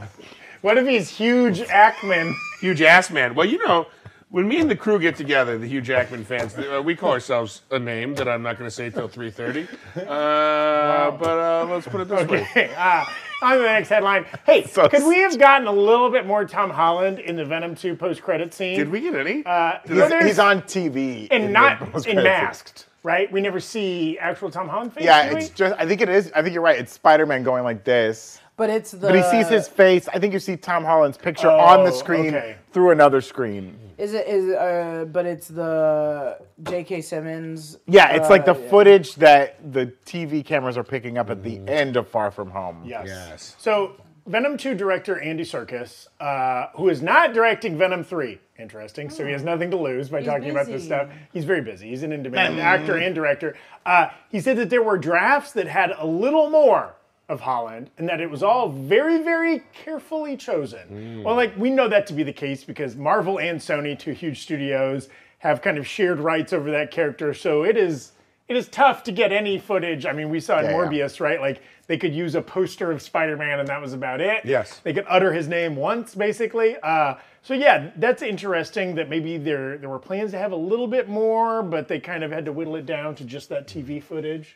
what 0.61 0.77
if 0.77 0.85
he's 0.85 1.09
huge 1.09 1.59
Ackman? 1.61 2.33
Huge 2.59 2.81
ass 2.81 3.09
man. 3.09 3.33
Well, 3.33 3.45
you 3.47 3.65
know, 3.65 3.87
when 4.35 4.49
me 4.49 4.59
and 4.59 4.69
the 4.69 4.75
crew 4.75 4.99
get 4.99 5.15
together, 5.15 5.57
the 5.57 5.65
Hugh 5.65 5.79
Jackman 5.79 6.25
fans, 6.25 6.57
uh, 6.57 6.81
we 6.83 6.93
call 6.93 7.11
ourselves 7.11 7.61
a 7.71 7.79
name 7.79 8.15
that 8.15 8.27
I'm 8.27 8.41
not 8.41 8.59
going 8.59 8.67
to 8.67 8.75
say 8.75 8.89
till 8.89 9.07
3:30. 9.07 9.65
Uh, 9.95 11.11
But 11.11 11.39
uh, 11.39 11.65
let's 11.71 11.87
put 11.87 12.01
it 12.01 12.09
this 12.09 12.27
way. 12.27 12.41
Okay, 12.41 12.73
uh, 12.77 13.05
on 13.41 13.59
the 13.59 13.63
next 13.63 13.87
headline. 13.87 14.25
Hey, 14.45 14.67
So 14.67 14.89
could 14.89 15.05
we 15.05 15.19
have 15.19 15.39
gotten 15.39 15.67
a 15.67 15.71
little 15.71 16.11
bit 16.11 16.25
more 16.25 16.43
Tom 16.43 16.69
Holland 16.69 17.19
in 17.19 17.37
the 17.37 17.45
Venom 17.45 17.75
2 17.75 17.95
post-credit 17.95 18.53
scene? 18.53 18.77
Did 18.77 18.89
we 18.89 18.99
get 18.99 19.15
any? 19.15 19.45
Uh, 19.45 19.77
he's, 19.87 19.95
no, 19.95 20.19
he's 20.19 20.39
on 20.39 20.63
TV. 20.63 21.29
and 21.31 21.45
in 21.45 21.51
not 21.53 22.05
in 22.05 22.17
masked, 22.17 22.87
right? 23.03 23.31
We 23.31 23.39
never 23.39 23.61
see 23.61 24.19
actual 24.19 24.51
Tom 24.51 24.67
Holland 24.67 24.91
face. 24.91 25.05
Yeah, 25.05 25.29
do 25.29 25.35
we? 25.35 25.41
it's 25.43 25.49
just. 25.51 25.73
I 25.79 25.85
think 25.87 26.01
it 26.01 26.09
is. 26.09 26.29
I 26.35 26.41
think 26.41 26.53
you're 26.53 26.61
right. 26.61 26.77
It's 26.77 26.91
Spider-Man 26.91 27.43
going 27.43 27.63
like 27.63 27.85
this, 27.85 28.41
But 28.57 28.69
it's 28.69 28.91
the. 28.91 29.07
but 29.07 29.15
he 29.15 29.23
sees 29.23 29.49
his 29.49 29.67
face. 29.67 30.07
I 30.07 30.19
think 30.19 30.33
you 30.33 30.39
see 30.39 30.55
Tom 30.55 30.85
Holland's 30.85 31.17
picture 31.17 31.49
on 31.49 31.83
the 31.83 31.91
Oh, 31.91 31.95
screen 31.95 32.33
okay. 32.35 32.55
through 32.71 32.91
another 32.91 33.19
screen. 33.19 33.77
Is 33.97 34.13
it 34.13 34.27
is 34.27 34.53
uh? 34.53 35.05
But 35.11 35.25
it's 35.25 35.47
the 35.47 36.37
J.K. 36.63 37.01
Simmons. 37.01 37.77
Yeah, 37.85 38.13
it's 38.15 38.29
like 38.29 38.45
the 38.45 38.55
uh, 38.55 38.59
yeah. 38.59 38.69
footage 38.69 39.15
that 39.15 39.73
the 39.73 39.91
TV 40.05 40.43
cameras 40.45 40.77
are 40.77 40.83
picking 40.83 41.17
up 41.17 41.29
at 41.29 41.43
the 41.43 41.59
end 41.67 41.97
of 41.97 42.07
Far 42.07 42.31
From 42.31 42.49
Home. 42.49 42.83
Yes. 42.85 43.07
Yes. 43.07 43.55
So 43.57 43.95
Venom 44.27 44.57
2 44.57 44.73
director 44.73 45.19
Andy 45.19 45.43
Serkis, 45.43 46.07
uh, 46.19 46.67
who 46.75 46.89
is 46.89 47.01
not 47.01 47.33
directing 47.33 47.77
Venom 47.77 48.03
3. 48.03 48.39
Interesting. 48.57 49.09
So 49.09 49.25
he 49.25 49.31
has 49.33 49.43
nothing 49.43 49.69
to 49.71 49.77
lose 49.77 50.09
by 50.09 50.23
talking 50.23 50.49
about 50.49 50.65
this 50.65 50.85
stuff. 50.85 51.09
He's 51.33 51.43
very 51.45 51.61
busy. 51.61 51.89
He's 51.89 52.03
an 52.03 52.11
in-demand 52.13 52.59
actor 52.59 52.97
and 52.97 53.13
director. 53.13 53.55
Uh, 53.85 54.07
he 54.29 54.39
said 54.39 54.57
that 54.57 54.69
there 54.69 54.81
were 54.81 54.97
drafts 54.97 55.51
that 55.53 55.67
had 55.67 55.91
a 55.97 56.07
little 56.07 56.49
more 56.49 56.95
of 57.27 57.41
Holland 57.41 57.89
and 57.97 58.07
that 58.07 58.21
it 58.21 58.29
was 58.29 58.43
all 58.43 58.69
very, 58.69 59.21
very 59.23 59.63
carefully 59.73 60.37
chosen. 60.37 61.23
Well, 61.23 61.35
like 61.35 61.55
we 61.57 61.69
know 61.71 61.87
that 61.87 62.05
to 62.07 62.13
be 62.13 62.23
the 62.23 62.33
case 62.33 62.63
because 62.63 62.95
Marvel 62.95 63.39
and 63.39 63.59
Sony, 63.59 63.97
two 63.97 64.11
huge 64.11 64.41
studios, 64.43 65.09
have 65.39 65.61
kind 65.61 65.77
of 65.77 65.87
shared 65.87 66.19
rights 66.19 66.53
over 66.53 66.71
that 66.71 66.91
character. 66.91 67.33
So 67.33 67.63
it 67.63 67.77
is 67.77 68.11
it 68.47 68.55
is 68.55 68.67
tough 68.67 69.01
to 69.03 69.11
get 69.11 69.31
any 69.31 69.57
footage. 69.57 70.05
I 70.05 70.11
mean, 70.13 70.29
we 70.29 70.39
saw 70.39 70.59
in 70.59 70.65
Yeah, 70.65 70.71
yeah. 70.71 70.77
Morbius, 70.77 71.19
right? 71.19 71.41
Like 71.41 71.63
they 71.87 71.97
could 71.97 72.13
use 72.13 72.35
a 72.35 72.41
poster 72.41 72.91
of 72.91 73.01
Spider-Man 73.01 73.59
and 73.59 73.67
that 73.67 73.81
was 73.81 73.93
about 73.93 74.21
it. 74.21 74.45
Yes. 74.45 74.81
They 74.83 74.93
could 74.93 75.05
utter 75.09 75.33
his 75.33 75.47
name 75.47 75.75
once, 75.75 76.13
basically. 76.13 76.77
Uh, 76.83 77.15
so 77.41 77.55
yeah, 77.55 77.89
that's 77.97 78.21
interesting 78.21 78.93
that 78.95 79.09
maybe 79.09 79.37
there 79.37 79.79
there 79.79 79.89
were 79.89 79.99
plans 79.99 80.29
to 80.31 80.37
have 80.37 80.51
a 80.51 80.55
little 80.55 80.87
bit 80.87 81.09
more, 81.09 81.63
but 81.63 81.87
they 81.87 81.99
kind 81.99 82.23
of 82.23 82.31
had 82.31 82.45
to 82.45 82.51
whittle 82.51 82.75
it 82.75 82.85
down 82.85 83.15
to 83.15 83.23
just 83.23 83.49
that 83.49 83.67
TV 83.67 84.01
footage. 84.01 84.55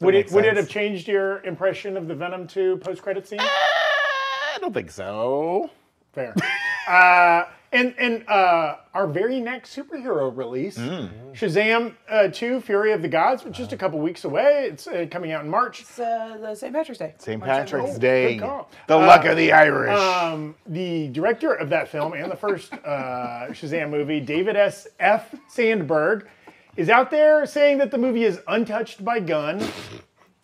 Would 0.00 0.14
it 0.14 0.30
would 0.32 0.44
it 0.46 0.56
have 0.56 0.68
changed 0.68 1.08
your 1.08 1.42
impression 1.44 1.96
of 1.96 2.08
the 2.08 2.14
Venom 2.14 2.46
2 2.46 2.78
post-credit 2.78 3.28
scene? 3.28 3.38
I 3.40 4.56
don't 4.60 4.72
think 4.72 4.90
so. 4.90 5.70
Fair. 6.12 6.34
uh, 6.88 7.44
and 7.72 7.94
and 7.98 8.28
uh, 8.28 8.76
our 8.94 9.06
very 9.06 9.38
next 9.38 9.76
superhero 9.76 10.36
release, 10.36 10.76
Hmm. 10.76 11.06
Shazam 11.32 11.94
uh, 12.08 12.26
2: 12.28 12.62
Fury 12.62 12.90
of 12.92 13.00
the 13.02 13.06
Gods, 13.08 13.44
which 13.44 13.52
is 13.52 13.58
just 13.58 13.72
a 13.72 13.76
couple 13.76 14.00
weeks 14.00 14.24
away. 14.24 14.68
It's 14.72 14.88
uh, 14.88 15.06
coming 15.08 15.30
out 15.30 15.44
in 15.44 15.50
March. 15.50 15.82
It's 15.82 15.98
uh, 16.00 16.36
the 16.40 16.54
St. 16.56 16.74
Patrick's 16.74 16.98
Day. 16.98 17.14
St. 17.18 17.40
Patrick's 17.40 17.90
7th. 17.90 18.00
Day. 18.00 18.34
good 18.34 18.40
call. 18.40 18.70
The 18.88 18.96
luck 18.96 19.24
of 19.24 19.36
the 19.36 19.52
Irish. 19.52 19.96
Um, 19.96 20.56
the 20.66 21.08
director 21.08 21.54
of 21.54 21.68
that 21.70 21.88
film 21.88 22.14
and 22.14 22.28
the 22.32 22.36
first 22.36 22.72
uh, 22.72 22.78
Shazam 23.50 23.90
movie, 23.90 24.18
David 24.18 24.56
S. 24.56 24.88
F. 24.98 25.32
Sandberg, 25.48 26.26
is 26.80 26.88
out 26.88 27.10
there 27.10 27.44
saying 27.46 27.78
that 27.78 27.90
the 27.90 27.98
movie 27.98 28.24
is 28.24 28.40
untouched 28.48 29.04
by 29.04 29.20
Gunn. 29.20 29.62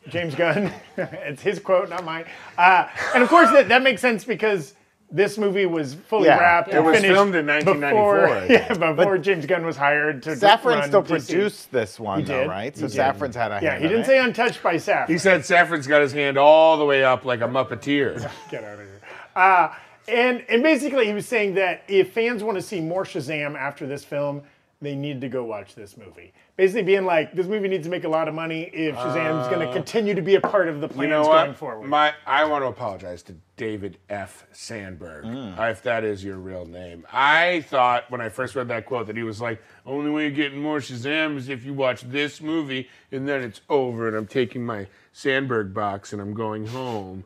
James 0.08 0.34
Gunn. 0.34 0.70
it's 0.96 1.42
his 1.42 1.58
quote, 1.58 1.88
not 1.88 2.04
mine. 2.04 2.26
Uh, 2.56 2.86
and 3.14 3.22
of 3.22 3.28
course, 3.28 3.50
that, 3.50 3.68
that 3.68 3.82
makes 3.82 4.00
sense 4.00 4.24
because 4.24 4.74
this 5.10 5.38
movie 5.38 5.66
was 5.66 5.94
fully 5.94 6.26
Yeah. 6.26 6.38
wrapped. 6.38 6.68
It 6.68 6.74
and 6.76 6.84
was 6.84 6.96
finished 6.96 7.12
filmed 7.14 7.34
in 7.34 7.46
1994, 7.46 8.20
Before, 8.20 8.36
I 8.38 8.46
yeah, 8.46 8.92
before 8.92 9.18
James 9.18 9.46
Gunn 9.46 9.64
was 9.64 9.76
hired 9.76 10.22
to 10.24 10.30
Safran 10.30 10.64
run 10.64 10.88
still 10.88 11.02
DC. 11.02 11.08
produced 11.08 11.72
this 11.72 11.98
one, 11.98 12.24
though, 12.24 12.40
did. 12.42 12.48
right? 12.48 12.74
He 12.74 12.80
So 12.80 12.88
did. 12.88 12.96
Safran's 12.96 13.34
had 13.36 13.50
a 13.50 13.54
hand. 13.54 13.64
Yeah, 13.64 13.70
hand 13.70 13.80
he 13.80 13.86
in 13.86 13.90
didn't 13.92 14.04
it. 14.04 14.06
say 14.06 14.18
untouched 14.18 14.62
by 14.62 14.74
Safran. 14.76 15.08
He 15.08 15.18
said 15.18 15.40
Safran's 15.40 15.86
got 15.86 16.02
his 16.02 16.12
hand 16.12 16.36
all 16.36 16.76
the 16.76 16.84
way 16.84 17.02
up 17.02 17.24
like 17.24 17.40
a 17.40 17.48
Muppeteer. 17.48 18.30
Get 18.50 18.62
out 18.62 18.74
of 18.74 18.80
here. 18.80 19.00
Uh, 19.34 19.74
and 20.08 20.44
and 20.48 20.62
basically, 20.62 21.06
he 21.06 21.12
was 21.14 21.26
saying 21.26 21.54
that 21.54 21.82
if 21.88 22.12
fans 22.12 22.44
want 22.44 22.56
to 22.56 22.62
see 22.62 22.80
more 22.80 23.02
Shazam 23.04 23.56
after 23.58 23.86
this 23.88 24.04
film, 24.04 24.42
they 24.82 24.94
need 24.94 25.22
to 25.22 25.28
go 25.28 25.42
watch 25.44 25.74
this 25.74 25.96
movie. 25.96 26.34
Basically, 26.56 26.82
being 26.82 27.06
like, 27.06 27.32
this 27.32 27.46
movie 27.46 27.66
needs 27.66 27.84
to 27.86 27.90
make 27.90 28.04
a 28.04 28.08
lot 28.08 28.28
of 28.28 28.34
money 28.34 28.62
if 28.64 28.94
Shazam's 28.94 29.48
going 29.48 29.60
to 29.60 29.68
uh, 29.70 29.72
continue 29.72 30.14
to 30.14 30.20
be 30.20 30.34
a 30.34 30.40
part 30.40 30.68
of 30.68 30.80
the 30.82 30.88
plans 30.88 31.02
You 31.02 31.08
know 31.08 31.22
going 31.24 31.48
what? 31.48 31.56
forward. 31.56 31.88
My, 31.88 32.12
I 32.26 32.44
want 32.44 32.62
to 32.62 32.68
apologize 32.68 33.22
to 33.24 33.34
David 33.56 33.96
F. 34.10 34.46
Sandberg, 34.52 35.24
mm. 35.24 35.70
if 35.70 35.82
that 35.82 36.04
is 36.04 36.22
your 36.22 36.36
real 36.36 36.66
name. 36.66 37.06
I 37.10 37.62
thought 37.62 38.10
when 38.10 38.20
I 38.20 38.28
first 38.28 38.54
read 38.54 38.68
that 38.68 38.84
quote 38.84 39.06
that 39.06 39.16
he 39.16 39.22
was 39.22 39.40
like, 39.40 39.62
"Only 39.86 40.10
way 40.10 40.22
you're 40.22 40.30
getting 40.32 40.60
more 40.60 40.78
Shazam 40.78 41.38
is 41.38 41.48
if 41.48 41.64
you 41.64 41.72
watch 41.72 42.02
this 42.02 42.42
movie, 42.42 42.88
and 43.10 43.26
then 43.26 43.42
it's 43.42 43.62
over, 43.70 44.08
and 44.08 44.16
I'm 44.16 44.26
taking 44.26 44.64
my 44.64 44.88
Sandberg 45.12 45.72
box 45.72 46.12
and 46.12 46.20
I'm 46.20 46.34
going 46.34 46.66
home." 46.66 47.24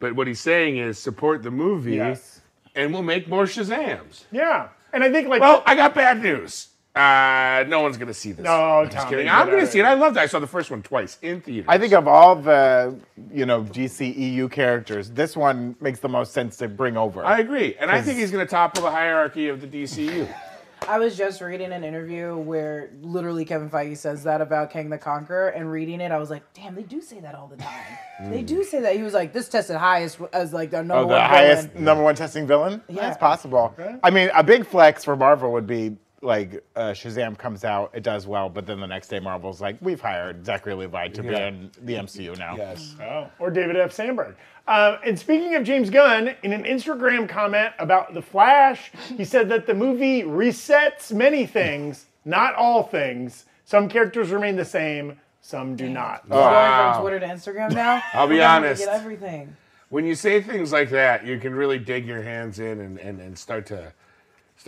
But 0.00 0.14
what 0.16 0.26
he's 0.26 0.40
saying 0.40 0.78
is 0.78 0.98
support 0.98 1.44
the 1.44 1.50
movie, 1.52 1.96
Yes. 1.96 2.40
and 2.74 2.92
we'll 2.92 3.02
make 3.02 3.28
more 3.28 3.44
Shazams. 3.44 4.24
yeah, 4.32 4.68
and 4.92 5.04
I 5.04 5.12
think 5.12 5.28
like 5.28 5.40
Well, 5.40 5.62
I 5.64 5.76
got 5.76 5.94
bad 5.94 6.20
news. 6.20 6.68
Uh, 6.98 7.64
no 7.68 7.80
one's 7.80 7.96
gonna 7.96 8.12
see 8.12 8.32
this. 8.32 8.44
No, 8.44 8.80
I'm 8.80 8.86
just 8.86 8.96
Tommy, 8.96 9.10
kidding. 9.10 9.28
I'm 9.28 9.48
gonna 9.48 9.66
see 9.66 9.78
it. 9.78 9.84
I 9.84 9.94
loved 9.94 10.16
it. 10.16 10.20
I 10.20 10.26
saw 10.26 10.38
the 10.40 10.46
first 10.46 10.70
one 10.70 10.82
twice 10.82 11.18
in 11.22 11.40
theaters. 11.40 11.66
I 11.68 11.78
think 11.78 11.92
of 11.92 12.08
all 12.08 12.34
the, 12.34 12.98
you 13.32 13.46
know, 13.46 13.62
DCEU 13.62 14.50
characters, 14.50 15.10
this 15.10 15.36
one 15.36 15.76
makes 15.80 16.00
the 16.00 16.08
most 16.08 16.32
sense 16.32 16.56
to 16.58 16.68
bring 16.68 16.96
over. 16.96 17.24
I 17.24 17.38
agree, 17.38 17.76
and 17.78 17.90
I 17.90 18.00
think 18.02 18.18
he's 18.18 18.30
gonna 18.32 18.46
topple 18.46 18.82
the 18.82 18.90
hierarchy 18.90 19.48
of 19.48 19.60
the 19.60 19.66
DCU. 19.66 20.28
I 20.88 20.98
was 20.98 21.16
just 21.18 21.40
reading 21.40 21.72
an 21.72 21.82
interview 21.84 22.36
where 22.36 22.90
literally 23.02 23.44
Kevin 23.44 23.68
Feige 23.68 23.96
says 23.96 24.22
that 24.24 24.40
about 24.40 24.70
Kang 24.70 24.88
the 24.88 24.96
Conqueror, 24.96 25.48
and 25.48 25.70
reading 25.70 26.00
it, 26.00 26.12
I 26.12 26.18
was 26.18 26.30
like, 26.30 26.42
damn, 26.54 26.74
they 26.76 26.84
do 26.84 27.00
say 27.02 27.20
that 27.20 27.34
all 27.34 27.46
the 27.48 27.56
time. 27.56 28.30
They 28.30 28.42
do 28.42 28.62
say 28.64 28.80
that. 28.80 28.94
He 28.96 29.02
was 29.02 29.12
like, 29.12 29.32
this 29.32 29.48
tested 29.48 29.76
highest 29.76 30.18
as 30.32 30.52
like 30.52 30.70
the 30.70 30.78
number 30.78 30.94
Oh, 30.94 30.98
one 31.06 31.08
the 31.08 31.14
villain. 31.16 31.28
highest 31.30 31.74
number 31.74 32.02
one 32.04 32.14
testing 32.14 32.46
villain? 32.46 32.80
Yeah. 32.88 33.02
That's 33.02 33.18
possible. 33.18 33.74
I 34.02 34.10
mean, 34.10 34.30
a 34.34 34.42
big 34.42 34.64
flex 34.66 35.04
for 35.04 35.14
Marvel 35.16 35.52
would 35.52 35.66
be 35.66 35.96
like 36.20 36.64
uh, 36.74 36.90
Shazam 36.90 37.38
comes 37.38 37.64
out, 37.64 37.90
it 37.94 38.02
does 38.02 38.26
well, 38.26 38.48
but 38.48 38.66
then 38.66 38.80
the 38.80 38.86
next 38.86 39.08
day 39.08 39.20
Marvel's 39.20 39.60
like, 39.60 39.76
we've 39.80 40.00
hired 40.00 40.44
Zachary 40.44 40.74
Levi 40.74 41.08
to 41.08 41.22
be 41.22 41.28
Yeah. 41.30 41.46
in 41.48 41.70
the 41.82 41.94
MCU 41.94 42.36
now. 42.36 42.56
Yes. 42.56 42.96
Oh, 43.00 43.28
or 43.38 43.50
David 43.50 43.76
F. 43.76 43.92
Sandberg. 43.92 44.34
Um, 44.66 44.98
and 45.04 45.18
speaking 45.18 45.54
of 45.54 45.62
James 45.64 45.90
Gunn, 45.90 46.34
in 46.42 46.52
an 46.52 46.64
Instagram 46.64 47.28
comment 47.28 47.72
about 47.78 48.14
The 48.14 48.22
Flash, 48.22 48.90
he 49.16 49.24
said 49.24 49.48
that 49.50 49.66
the 49.66 49.74
movie 49.74 50.22
resets 50.24 51.12
many 51.12 51.46
things, 51.46 52.06
not 52.24 52.54
all 52.56 52.82
things. 52.82 53.46
Some 53.64 53.88
characters 53.88 54.30
remain 54.30 54.56
the 54.56 54.64
same, 54.64 55.18
some 55.40 55.76
do 55.76 55.88
not. 55.88 56.28
We're 56.28 56.36
going 56.36 56.52
Wow. 56.52 56.92
from 56.94 57.02
Twitter 57.02 57.20
to 57.20 57.26
Instagram 57.26 57.72
now. 57.72 58.02
I'll 58.12 58.26
be 58.26 58.34
We're 58.34 58.40
gonna 58.40 58.66
honest. 58.66 58.84
Get 58.84 58.94
everything. 58.94 59.56
When 59.90 60.04
you 60.04 60.14
say 60.14 60.42
things 60.42 60.70
like 60.72 60.90
that, 60.90 61.24
you 61.24 61.38
can 61.38 61.54
really 61.54 61.78
dig 61.78 62.06
your 62.06 62.20
hands 62.22 62.58
in 62.58 62.80
and, 62.80 62.98
and, 62.98 63.20
and 63.20 63.38
start 63.38 63.64
to 63.66 63.92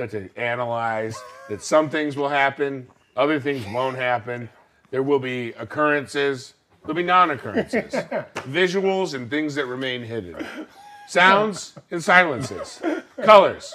start 0.09 0.11
to 0.12 0.40
analyze 0.40 1.23
that 1.50 1.62
some 1.62 1.90
things 1.90 2.16
will 2.16 2.28
happen, 2.28 2.87
other 3.16 3.38
things 3.38 3.66
won't 3.66 3.97
happen. 3.97 4.49
There 4.90 5.02
will 5.02 5.19
be 5.19 5.52
occurrences, 5.59 6.54
there'll 6.83 6.95
be 6.95 7.02
non-occurrences, 7.02 7.92
visuals 8.49 9.12
and 9.12 9.28
things 9.28 9.54
that 9.57 9.66
remain 9.66 10.02
hidden, 10.02 10.47
sounds 11.07 11.75
and 11.90 12.02
silences, 12.02 12.80
colors 13.23 13.75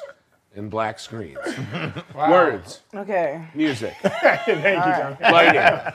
and 0.56 0.70
black 0.70 1.00
screens, 1.00 1.38
words, 2.16 2.82
Okay. 2.94 3.42
music, 3.54 3.94
Thank 4.02 4.48
you, 4.48 4.54
John. 4.54 5.18
lighting. 5.22 5.94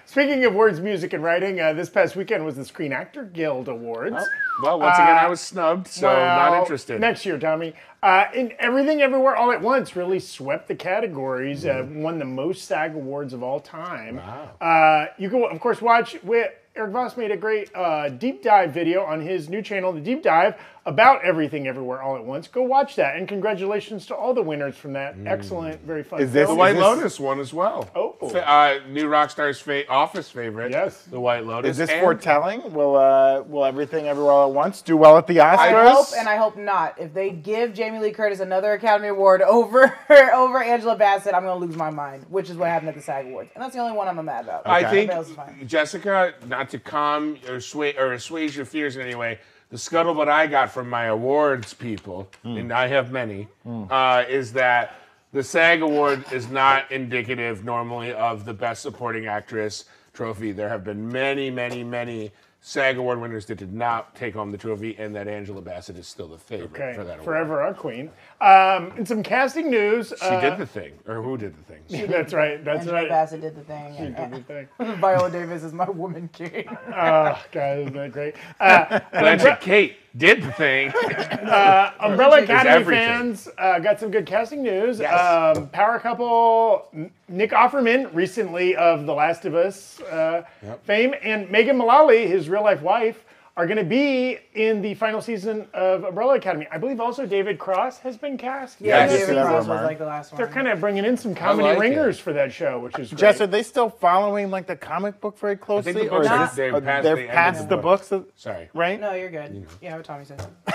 Speaking 0.06 0.44
of 0.44 0.54
words, 0.54 0.80
music, 0.80 1.12
and 1.12 1.22
writing, 1.22 1.60
uh, 1.60 1.72
this 1.72 1.88
past 1.88 2.16
weekend 2.16 2.44
was 2.44 2.56
the 2.56 2.64
Screen 2.64 2.92
Actor 2.92 3.24
Guild 3.26 3.68
Awards. 3.68 4.16
Well, 4.62 4.80
once 4.80 4.98
again, 4.98 5.16
I 5.16 5.28
was 5.28 5.40
snubbed, 5.40 5.86
so 5.86 6.08
not 6.10 6.58
interested. 6.60 7.00
Next 7.00 7.24
year, 7.24 7.38
Tommy. 7.38 7.74
Uh, 8.02 8.26
and 8.34 8.52
Everything 8.58 9.02
Everywhere 9.02 9.36
All 9.36 9.50
at 9.52 9.60
Once 9.60 9.96
really 9.96 10.20
swept 10.20 10.68
the 10.68 10.74
categories, 10.74 11.64
uh, 11.66 11.86
won 11.90 12.18
the 12.18 12.24
most 12.24 12.64
SAG 12.64 12.94
awards 12.94 13.32
of 13.32 13.42
all 13.42 13.60
time. 13.60 14.20
Uh, 14.60 15.06
you 15.18 15.28
can, 15.30 15.42
of 15.44 15.60
course, 15.60 15.80
watch. 15.80 16.16
We, 16.22 16.44
Eric 16.76 16.92
Voss 16.92 17.16
made 17.16 17.30
a 17.30 17.36
great 17.38 17.74
uh, 17.74 18.10
deep 18.10 18.42
dive 18.42 18.72
video 18.74 19.02
on 19.02 19.20
his 19.20 19.48
new 19.48 19.62
channel, 19.62 19.92
The 19.94 20.00
Deep 20.00 20.22
Dive, 20.22 20.56
about 20.86 21.24
Everything 21.24 21.66
Everywhere 21.66 22.00
All 22.00 22.16
at 22.16 22.24
Once. 22.24 22.46
Go 22.48 22.62
watch 22.62 22.94
that. 22.96 23.16
And 23.16 23.26
congratulations 23.28 24.06
to 24.06 24.14
all 24.14 24.32
the 24.32 24.42
winners 24.42 24.76
from 24.76 24.92
that 24.94 25.16
excellent, 25.26 25.80
very 25.82 26.02
fun 26.04 26.20
Is 26.22 26.32
this- 26.32 26.42
The 26.42 26.46
film. 26.46 26.58
White 26.58 26.72
this- 26.74 26.80
Lotus 26.82 27.20
one 27.20 27.40
as 27.40 27.52
well. 27.52 27.88
Oh. 27.94 28.14
Uh, 28.22 28.78
new 28.88 29.06
Rockstar's 29.08 29.60
fa- 29.60 29.88
Office 29.88 30.30
favorite. 30.30 30.70
Yes. 30.70 31.02
The 31.02 31.18
White 31.20 31.44
Lotus. 31.44 31.72
Is 31.72 31.76
this 31.76 31.90
and- 31.90 32.00
foretelling? 32.00 32.72
Will 32.72 32.96
uh, 32.96 33.42
will 33.42 33.64
everything 33.64 34.06
everywhere 34.08 34.32
all 34.32 34.48
at 34.48 34.54
once 34.54 34.80
do 34.80 34.96
well 34.96 35.18
at 35.18 35.26
the 35.26 35.38
Oscars? 35.38 35.58
I 35.58 35.90
hope 35.92 36.06
and 36.16 36.28
I 36.28 36.36
hope 36.36 36.56
not. 36.56 36.98
If 37.00 37.12
they 37.12 37.30
give 37.30 37.74
Jamie 37.74 37.98
Lee 37.98 38.12
Curtis 38.12 38.40
another 38.40 38.72
Academy 38.72 39.08
Award 39.08 39.42
over 39.42 39.92
over 40.34 40.62
Angela 40.62 40.96
Bassett, 40.96 41.34
I'm 41.34 41.42
gonna 41.42 41.56
lose 41.56 41.76
my 41.76 41.90
mind, 41.90 42.24
which 42.30 42.48
is 42.48 42.56
what 42.56 42.68
happened 42.68 42.88
at 42.90 42.94
the 42.94 43.02
SAG 43.02 43.26
Awards, 43.26 43.50
and 43.54 43.62
that's 43.62 43.74
the 43.74 43.80
only 43.80 43.96
one 43.96 44.06
I'm 44.08 44.24
mad 44.24 44.44
about. 44.44 44.62
I 44.66 44.82
think 44.82 45.10
Everybody 45.10 45.16
else 45.16 45.28
is 45.30 45.34
fine. 45.34 45.66
Jessica, 45.66 46.34
not 46.46 46.70
to 46.70 46.78
calm 46.78 47.38
or 47.48 47.60
sway 47.60 47.96
or 47.96 48.12
assuage 48.12 48.56
your 48.56 48.64
fears 48.66 48.94
in 48.96 49.02
any 49.02 49.14
way, 49.16 49.38
the 49.70 49.76
scuttlebutt 49.76 50.28
I 50.28 50.46
got 50.46 50.70
from 50.70 50.88
my 50.88 51.06
awards 51.06 51.74
people, 51.74 52.28
and 52.44 52.72
I 52.72 52.86
have 52.86 53.10
many, 53.10 53.48
uh, 53.90 54.24
is 54.28 54.52
that 54.52 54.94
the 55.32 55.42
SAG 55.42 55.82
award 55.82 56.24
is 56.32 56.48
not 56.48 56.90
indicative 56.92 57.64
normally 57.64 58.12
of 58.12 58.44
the 58.44 58.54
Best 58.54 58.82
Supporting 58.82 59.26
Actress 59.26 59.84
trophy. 60.12 60.52
There 60.52 60.68
have 60.68 60.84
been 60.84 61.08
many, 61.08 61.50
many, 61.50 61.82
many 61.84 62.30
SAG 62.66 62.98
award 62.98 63.20
winners 63.20 63.46
that 63.46 63.58
did 63.58 63.72
not 63.72 64.12
take 64.16 64.34
home 64.34 64.50
the 64.50 64.58
trophy, 64.58 64.96
and 64.98 65.14
that 65.14 65.28
Angela 65.28 65.62
Bassett 65.62 65.96
is 65.98 66.08
still 66.08 66.26
the 66.26 66.36
favorite 66.36 66.72
Okay, 66.72 66.94
for 66.96 67.04
that 67.04 67.20
award. 67.20 67.24
forever 67.24 67.62
our 67.62 67.72
queen. 67.72 68.10
Um, 68.40 68.92
and 68.96 69.06
some 69.06 69.22
casting 69.22 69.70
news. 69.70 70.12
She 70.20 70.30
did 70.40 70.58
the 70.58 70.66
thing, 70.66 70.94
or 71.06 71.22
who 71.22 71.38
did 71.38 71.54
the 71.56 71.62
thing? 71.62 72.08
That's 72.10 72.34
right. 72.34 72.64
That's 72.64 72.78
right. 72.78 72.78
Angela 72.80 72.94
right. 73.02 73.08
Bassett 73.08 73.40
did 73.42 73.54
the 73.54 73.62
thing. 73.62 73.94
She 73.96 74.06
did 74.06 74.32
the 74.32 74.42
thing. 74.42 74.68
Viola 75.00 75.30
Davis 75.30 75.62
is 75.62 75.72
my 75.72 75.88
woman 75.88 76.28
king. 76.32 76.66
Oh, 76.88 77.40
God, 77.52 77.78
isn't 77.78 77.92
that 77.92 78.10
great? 78.12 78.34
Uh, 78.58 78.98
Blanchett 79.12 79.60
Kate 79.60 79.96
did 80.16 80.42
the 80.42 80.52
thing. 80.52 80.88
Umbrella 82.00 82.42
Academy 82.42 82.84
fans 82.84 83.48
uh, 83.58 83.78
got 83.78 84.00
some 84.00 84.10
good 84.10 84.26
casting 84.26 84.62
news. 84.62 84.98
Yes. 84.98 85.56
Um, 85.56 85.68
power 85.68 85.98
couple 85.98 86.88
Nick 87.28 87.50
Offerman, 87.50 88.14
recently 88.14 88.76
of 88.76 89.06
The 89.06 89.14
Last 89.14 89.44
of 89.44 89.54
Us 89.54 90.00
uh, 90.00 90.44
fame, 90.84 91.14
and 91.22 91.50
Megan 91.50 91.76
Mullally, 91.76 92.26
his 92.26 92.48
real 92.48 92.62
life 92.62 92.82
wife, 92.82 93.24
are 93.56 93.66
going 93.66 93.78
to 93.78 93.84
be 93.84 94.38
in 94.54 94.82
the 94.82 94.92
final 94.94 95.22
season 95.22 95.66
of 95.72 96.04
Umbrella 96.04 96.34
Academy. 96.34 96.66
I 96.70 96.76
believe 96.76 97.00
also 97.00 97.24
David 97.24 97.58
Cross 97.58 98.00
has 98.00 98.18
been 98.18 98.36
cast. 98.36 98.78
Yeah, 98.82 99.06
Yes. 99.06 99.20
David 99.26 99.42
Cross 99.42 99.66
was 99.66 99.82
like 99.82 99.98
the 99.98 100.04
last 100.04 100.32
one. 100.32 100.36
They're 100.38 100.46
kind 100.52 100.68
of 100.68 100.78
bringing 100.78 101.06
in 101.06 101.16
some 101.16 101.34
comedy 101.34 101.62
like 101.68 101.78
it. 101.78 101.80
ringers 101.80 102.18
for 102.18 102.34
that 102.34 102.52
show, 102.52 102.78
which 102.80 102.98
is 102.98 103.08
great. 103.08 103.18
Jess, 103.18 103.40
are 103.40 103.46
they 103.46 103.62
still 103.62 103.88
following 103.88 104.50
like 104.50 104.66
the 104.66 104.76
comic 104.76 105.20
book 105.22 105.38
very 105.38 105.56
closely, 105.56 105.92
the 105.92 106.08
or 106.08 106.20
books 106.20 106.26
is 106.26 106.30
are- 106.32 106.38
this- 106.46 106.54
they're 106.54 106.80
past 106.82 107.02
they're 107.04 107.14
the 107.16 107.22
end 107.22 107.30
past 107.30 107.68
the 107.70 107.76
the 107.76 107.82
books. 107.82 108.08
books, 108.10 108.30
Sorry. 108.36 108.68
right? 108.74 109.00
No, 109.00 109.14
you're 109.14 109.30
good. 109.30 109.52
Mm-hmm. 109.52 109.84
Yeah, 109.84 109.96
what 109.96 110.04
Tommy 110.04 110.24
said. 110.26 110.46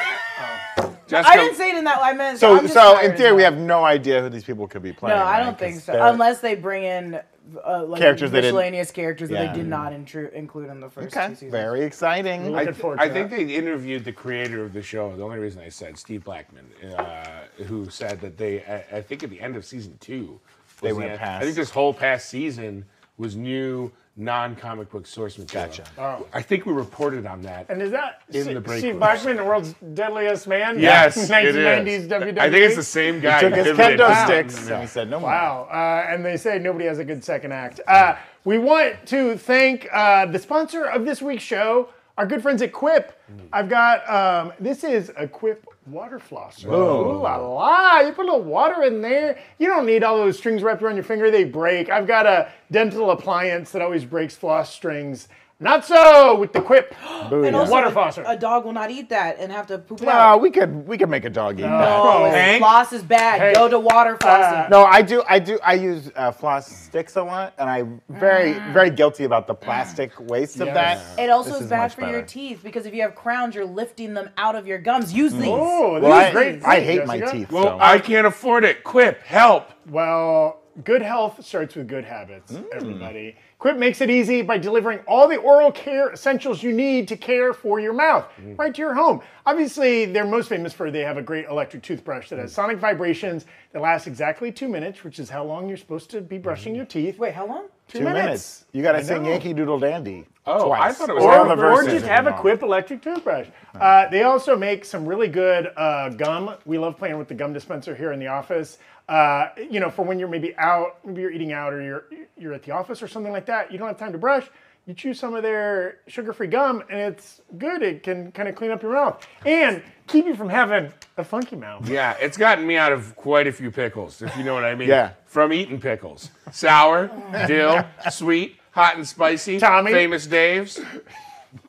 Oh. 0.77 0.97
Jessica, 1.07 1.29
I 1.33 1.37
didn't 1.37 1.55
say 1.57 1.69
it 1.69 1.77
in 1.77 1.83
that. 1.83 1.99
I 2.01 2.13
meant. 2.13 2.39
So, 2.39 2.57
I'm 2.57 2.67
so 2.67 2.97
in 2.99 3.15
theory, 3.15 3.33
we 3.33 3.43
have 3.43 3.57
no 3.57 3.83
idea 3.83 4.21
who 4.23 4.29
these 4.29 4.43
people 4.43 4.67
could 4.67 4.81
be 4.81 4.91
playing. 4.91 5.15
No, 5.19 5.23
I 5.23 5.39
don't 5.43 5.59
think 5.59 5.81
so. 5.81 5.93
Unless 6.01 6.39
they 6.41 6.55
bring 6.55 6.83
in 6.83 7.19
uh, 7.65 7.83
like 7.85 7.99
Characters 8.01 8.31
they 8.31 8.37
didn't- 8.41 8.55
miscellaneous 8.55 8.91
characters 8.91 9.29
that 9.29 9.43
Yeah. 9.43 9.51
they 9.51 9.57
did 9.59 9.67
not 9.67 9.91
intru- 9.93 10.31
include 10.33 10.69
in 10.69 10.79
the 10.79 10.89
first 10.89 11.15
Okay, 11.15 11.27
two 11.29 11.33
seasons. 11.35 11.51
very 11.51 11.81
exciting. 11.81 12.55
I, 12.55 12.65
th- 12.65 12.83
I 12.97 13.09
think 13.09 13.29
they 13.31 13.43
interviewed 13.55 14.05
the 14.05 14.11
creator 14.13 14.63
of 14.63 14.73
the 14.73 14.81
show. 14.81 15.15
The 15.15 15.23
only 15.23 15.39
reason 15.39 15.61
I 15.61 15.69
said 15.69 15.97
Steve 15.97 16.23
Blackman, 16.23 16.65
uh, 16.97 17.41
who 17.65 17.89
said 17.89 18.21
that 18.21 18.37
they, 18.37 18.63
I, 18.63 18.97
I 18.97 19.01
think 19.01 19.23
at 19.23 19.29
the 19.29 19.41
end 19.41 19.55
of 19.55 19.65
season 19.65 19.97
two, 19.99 20.39
They 20.81 20.93
went 20.93 21.11
end- 21.11 21.19
past. 21.19 21.41
I 21.41 21.45
think 21.45 21.55
this 21.55 21.71
whole 21.71 21.93
past 21.93 22.29
season 22.29 22.85
was 23.17 23.35
new 23.35 23.91
non-comic 24.17 24.89
book 24.89 25.07
source 25.07 25.37
material. 25.37 25.67
Gotcha. 25.69 25.83
Oh. 25.97 26.27
I 26.33 26.41
think 26.41 26.65
we 26.65 26.73
reported 26.73 27.25
on 27.25 27.41
that. 27.43 27.69
And 27.69 27.81
is 27.81 27.91
that 27.91 28.21
In 28.29 28.43
Steve 28.43 28.53
the 28.55 28.61
break 28.61 28.79
Steve 28.79 28.89
rooms. 28.91 28.99
Blackman, 28.99 29.37
the 29.37 29.45
world's 29.45 29.73
deadliest 29.93 30.47
man? 30.47 30.79
yes, 30.79 31.15
it 31.17 31.31
1990s 31.31 31.87
is. 31.87 32.07
WWE. 32.07 32.37
I 32.39 32.49
think 32.51 32.63
it's 32.65 32.75
the 32.75 32.83
same 32.83 33.19
guy. 33.21 33.39
Took 33.41 33.53
who 33.53 33.63
his 33.63 33.67
pivoted 33.77 33.99
kendo 33.99 34.07
to- 34.09 34.25
sticks 34.25 34.67
Yeah. 34.67 34.73
and 34.73 34.81
he 34.83 34.87
said, 34.87 35.09
"No 35.09 35.19
more." 35.19 35.29
Wow. 35.29 35.67
Uh, 35.71 36.05
and 36.11 36.25
they 36.25 36.37
say 36.37 36.59
nobody 36.59 36.85
has 36.85 36.99
a 36.99 37.05
good 37.05 37.23
second 37.23 37.53
act. 37.53 37.79
Uh, 37.87 38.15
we 38.43 38.57
want 38.57 38.95
to 39.07 39.37
thank 39.37 39.87
uh, 39.93 40.25
the 40.25 40.39
sponsor 40.39 40.85
of 40.85 41.05
this 41.05 41.21
week's 41.21 41.43
show, 41.43 41.89
our 42.17 42.25
good 42.25 42.41
friends 42.41 42.61
at 42.61 42.73
Quip. 42.73 43.17
I've 43.53 43.69
got, 43.69 44.07
um, 44.09 44.51
this 44.59 44.83
is 44.83 45.11
a 45.15 45.25
Quip 45.27 45.65
water 45.87 46.19
flosser. 46.19 46.65
Ooh 46.65 47.21
la 47.21 47.37
la. 47.37 47.99
You 48.01 48.13
put 48.13 48.25
a 48.25 48.31
little 48.31 48.43
water 48.43 48.83
in 48.83 49.01
there. 49.01 49.39
You 49.57 49.67
don't 49.67 49.85
need 49.85 50.03
all 50.03 50.17
those 50.17 50.37
strings 50.37 50.63
wrapped 50.63 50.81
around 50.81 50.95
your 50.95 51.03
finger, 51.03 51.31
they 51.31 51.43
break. 51.43 51.89
I've 51.89 52.07
got 52.07 52.25
a 52.25 52.51
dental 52.71 53.11
appliance 53.11 53.71
that 53.71 53.81
always 53.81 54.05
breaks 54.05 54.35
floss 54.35 54.73
strings. 54.73 55.27
Not 55.61 55.85
so 55.85 56.35
with 56.39 56.53
the 56.53 56.61
Quip 56.61 56.95
And 57.31 57.55
also, 57.55 57.71
water 57.71 57.87
a, 57.87 57.91
flosser. 57.91 58.23
a 58.27 58.35
dog 58.35 58.65
will 58.65 58.73
not 58.73 58.89
eat 58.89 59.09
that 59.09 59.39
and 59.39 59.51
have 59.51 59.67
to 59.67 59.77
poop 59.77 60.01
it 60.01 60.05
No, 60.05 60.11
out. 60.11 60.41
we 60.41 60.49
could 60.49 60.87
we 60.87 60.97
could 60.97 61.09
make 61.09 61.23
a 61.23 61.29
dog 61.29 61.59
eat 61.59 61.61
that. 61.61 61.87
Oh, 61.87 62.25
if 62.25 62.33
Hank? 62.33 62.59
floss 62.59 62.91
is 62.91 63.03
bad. 63.03 63.39
Hey. 63.39 63.53
Go 63.53 63.69
to 63.69 63.79
water 63.79 64.15
uh, 64.15 64.17
flossing. 64.17 64.69
No, 64.71 64.83
I 64.83 65.01
do. 65.03 65.23
I 65.29 65.37
do. 65.39 65.59
I 65.63 65.75
use 65.75 66.09
uh, 66.15 66.31
floss 66.31 66.67
sticks 66.67 67.15
a 67.15 67.23
lot, 67.23 67.53
and 67.59 67.69
I'm 67.69 68.01
very, 68.09 68.53
mm. 68.53 68.73
very 68.73 68.89
guilty 68.89 69.23
about 69.23 69.45
the 69.47 69.53
plastic 69.53 70.13
mm. 70.15 70.27
waste 70.27 70.59
of 70.59 70.67
that. 70.69 70.97
Yes. 70.97 71.15
It 71.19 71.29
also 71.29 71.51
This 71.51 71.57
is 71.59 71.63
is 71.65 71.69
bad 71.69 71.81
much 71.83 71.93
for 71.95 72.01
your 72.01 72.11
better. 72.21 72.25
teeth 72.25 72.61
because 72.63 72.85
if 72.87 72.93
you 72.93 73.03
have 73.03 73.13
crowns, 73.15 73.53
you're 73.55 73.63
lifting 73.65 74.13
them 74.15 74.29
out 74.37 74.55
of 74.55 74.65
your 74.67 74.79
gums. 74.79 75.13
Use 75.13 75.31
mm. 75.31 75.41
these. 75.41 75.49
Oh, 75.51 75.95
this 75.95 76.03
Well, 76.03 76.19
is 76.19 76.25
I, 76.25 76.31
great. 76.31 76.65
I 76.65 76.79
hate 76.79 77.05
my 77.05 77.19
Jessica. 77.19 77.37
teeth. 77.37 77.51
Well, 77.51 77.63
so. 77.63 77.77
I 77.79 77.99
can't 77.99 78.25
afford 78.25 78.63
it. 78.65 78.83
Quip, 78.83 79.21
help. 79.21 79.69
Well, 79.87 80.61
good 80.83 81.01
health 81.01 81.45
starts 81.45 81.75
with 81.75 81.87
good 81.87 82.05
habits, 82.05 82.53
everybody. 82.73 83.35
Quip 83.61 83.77
makes 83.77 84.01
it 84.01 84.09
easy 84.09 84.41
by 84.41 84.57
delivering 84.57 84.97
all 85.07 85.27
the 85.27 85.37
oral 85.37 85.71
care 85.71 86.11
essentials 86.11 86.63
you 86.63 86.73
need 86.73 87.07
to 87.07 87.15
care 87.15 87.53
for 87.53 87.79
your 87.79 87.93
mouth 87.93 88.27
mm. 88.41 88.57
right 88.57 88.73
to 88.73 88.81
your 88.81 88.95
home. 88.95 89.21
Obviously, 89.45 90.05
they're 90.05 90.25
most 90.25 90.49
famous 90.49 90.73
for 90.73 90.89
they 90.89 91.01
have 91.01 91.17
a 91.17 91.21
great 91.21 91.45
electric 91.45 91.83
toothbrush 91.83 92.29
that 92.29 92.39
has 92.39 92.51
mm. 92.51 92.55
sonic 92.55 92.79
vibrations 92.79 93.45
that 93.71 93.83
lasts 93.83 94.07
exactly 94.07 94.51
two 94.51 94.67
minutes, 94.67 95.03
which 95.03 95.19
is 95.19 95.29
how 95.29 95.43
long 95.43 95.67
you're 95.67 95.77
supposed 95.77 96.09
to 96.09 96.21
be 96.21 96.39
brushing 96.39 96.73
mm. 96.73 96.77
your 96.77 96.85
teeth. 96.87 97.19
Wait, 97.19 97.35
how 97.35 97.45
long? 97.45 97.67
Two 97.91 98.03
minutes. 98.03 98.65
You 98.71 98.81
got 98.81 98.93
to 98.93 99.03
sing. 99.03 99.25
Yankee 99.25 99.53
Doodle 99.53 99.79
Dandy. 99.79 100.25
Oh, 100.45 100.67
twice. 100.67 100.95
I 100.95 100.97
thought 100.97 101.09
it 101.09 101.15
was 101.15 101.23
Or 101.23 101.39
on 101.39 101.47
the 101.49 101.55
the 101.55 101.69
or 101.69 101.83
just 101.83 102.05
have 102.05 102.25
a. 102.25 102.33
Quip 102.33 102.63
electric 102.63 103.01
toothbrush. 103.01 103.47
Uh, 103.79 104.09
they 104.09 104.23
also 104.23 104.57
make 104.57 104.85
some 104.85 105.05
really 105.05 105.27
good 105.27 105.71
uh, 105.77 106.09
gum. 106.09 106.55
We 106.65 106.77
love 106.77 106.97
playing 106.97 107.17
with 107.17 107.27
the 107.27 107.35
gum 107.35 107.53
dispenser 107.53 107.93
here 107.93 108.11
in 108.11 108.19
the 108.19 108.27
office. 108.27 108.79
Uh, 109.07 109.49
you 109.69 109.79
know, 109.79 109.89
for 109.89 110.03
when 110.03 110.17
you're 110.19 110.29
maybe 110.29 110.55
out, 110.57 110.97
maybe 111.05 111.21
you're 111.21 111.31
eating 111.31 111.51
out 111.51 111.73
or 111.73 111.81
you're 111.81 112.05
you're 112.37 112.53
at 112.53 112.63
the 112.63 112.71
office 112.71 113.03
or 113.03 113.07
something 113.07 113.31
like 113.31 113.45
that. 113.45 113.71
You 113.71 113.77
don't 113.77 113.87
have 113.87 113.99
time 113.99 114.13
to 114.13 114.17
brush. 114.17 114.49
You 114.87 114.95
chew 114.95 115.13
some 115.13 115.35
of 115.35 115.43
their 115.43 115.99
sugar-free 116.07 116.47
gum, 116.47 116.83
and 116.89 116.99
it's 116.99 117.41
good. 117.59 117.83
It 117.83 118.01
can 118.01 118.31
kind 118.31 118.49
of 118.49 118.55
clean 118.55 118.71
up 118.71 118.81
your 118.81 118.93
mouth 118.93 119.25
and 119.45 119.83
keep 120.07 120.25
you 120.25 120.35
from 120.35 120.49
having 120.49 120.91
a 121.17 121.23
funky 121.23 121.55
mouth. 121.55 121.87
Yeah, 121.87 122.17
it's 122.19 122.35
gotten 122.35 122.65
me 122.65 122.77
out 122.77 122.91
of 122.91 123.15
quite 123.15 123.45
a 123.45 123.51
few 123.51 123.69
pickles, 123.69 124.23
if 124.23 124.35
you 124.35 124.43
know 124.43 124.55
what 124.55 124.65
I 124.65 124.73
mean. 124.73 124.89
Yeah. 124.89 125.11
From 125.27 125.53
eating 125.53 125.79
pickles. 125.79 126.31
Sour, 126.51 127.11
dill, 127.47 127.85
sweet, 128.09 128.57
hot 128.71 128.95
and 128.95 129.07
spicy. 129.07 129.59
Tommy? 129.59 129.91
Famous 129.91 130.25
Dave's. 130.25 130.79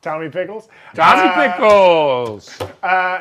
Tommy 0.01 0.29
Pickles. 0.29 0.67
Tommy 0.95 1.29
Uh, 1.29 1.51
Pickles. 1.51 2.59
Uh, 2.81 3.19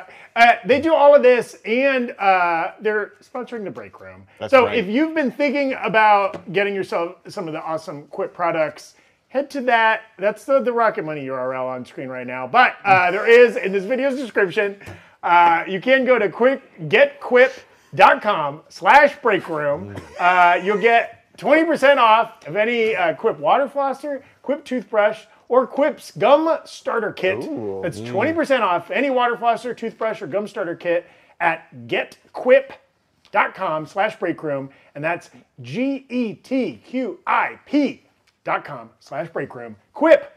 they 0.65 0.81
do 0.81 0.95
all 0.95 1.15
of 1.15 1.23
this, 1.23 1.57
and 1.67 2.13
uh, 2.19 2.73
they're 2.81 3.13
sponsoring 3.23 3.65
the 3.65 3.71
break 3.71 4.01
room. 4.01 4.27
That's 4.39 4.53
so 4.53 4.67
right. 4.67 4.79
if 4.79 4.87
you've 4.87 5.15
been 5.15 5.31
thinking 5.31 5.75
about 5.83 6.51
getting 6.53 6.75
yourself 6.75 7.17
some 7.29 7.47
of 7.47 7.53
the 7.53 7.61
awesome 7.63 8.05
Quip 8.07 8.33
products, 8.33 8.95
head 9.33 9.49
to 9.49 9.63
that. 9.63 10.03
That's 10.19 10.45
the, 10.45 10.61
the 10.61 10.75
Rocket 10.75 11.07
Money 11.07 11.27
URL 11.27 11.67
on 11.67 11.87
screen 11.87 12.09
right 12.09 12.27
now. 12.27 12.47
But 12.47 12.77
uh, 12.85 13.11
there 13.15 13.27
is 13.27 13.57
in 13.57 13.73
this 13.73 13.85
video's 13.85 14.19
description. 14.19 14.79
Uh, 15.23 15.65
you 15.67 15.81
can 15.81 16.05
go 16.05 16.19
to 16.19 16.29
quick 16.29 16.61
getquip.com 16.89 18.61
slash 18.69 19.17
break 19.23 19.49
room. 19.49 19.97
Uh, 20.21 20.61
you'll 20.63 20.81
get 20.81 21.35
20% 21.39 21.97
off 21.97 22.47
of 22.47 22.57
any 22.57 22.95
uh, 22.95 23.15
Quip 23.15 23.39
water 23.39 23.69
flosser, 23.69 24.23
Quip 24.43 24.67
toothbrush, 24.67 25.25
or 25.49 25.67
Quip's 25.67 26.11
gum 26.11 26.59
starter 26.67 27.13
kit. 27.13 27.41
That's 27.83 28.01
20% 28.01 28.61
off 28.61 28.91
any 28.91 29.09
water 29.09 29.37
flosser, 29.37 29.75
toothbrush, 29.75 30.21
or 30.21 30.27
gum 30.27 30.47
starter 30.47 30.77
kit 30.77 31.07
at 31.41 31.75
getquip.com 31.87 33.87
slash 33.87 34.19
breakroom. 34.19 34.69
And 34.95 35.03
that's 35.03 35.31
E 35.35 35.39
G-E-T-Q-I-P 35.63 36.43
dot 38.45 38.65
com 38.65 38.91
slash 39.01 39.29
breakroom. 39.29 39.77
Quip, 39.95 40.33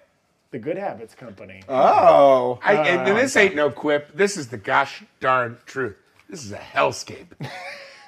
the 0.52 0.60
good 0.60 0.78
habits 0.78 1.16
company. 1.16 1.62
Oh. 1.70 2.60
I, 2.64 2.74
and, 2.76 3.08
and 3.08 3.18
this 3.18 3.36
ain't 3.36 3.56
no 3.56 3.70
quip. 3.70 4.16
This 4.16 4.38
is 4.38 4.48
the 4.48 4.58
gosh 4.58 5.04
darn 5.20 5.58
truth. 5.66 5.98
This 6.30 6.44
is 6.44 6.52
a 6.52 6.58
hellscape. 6.58 7.28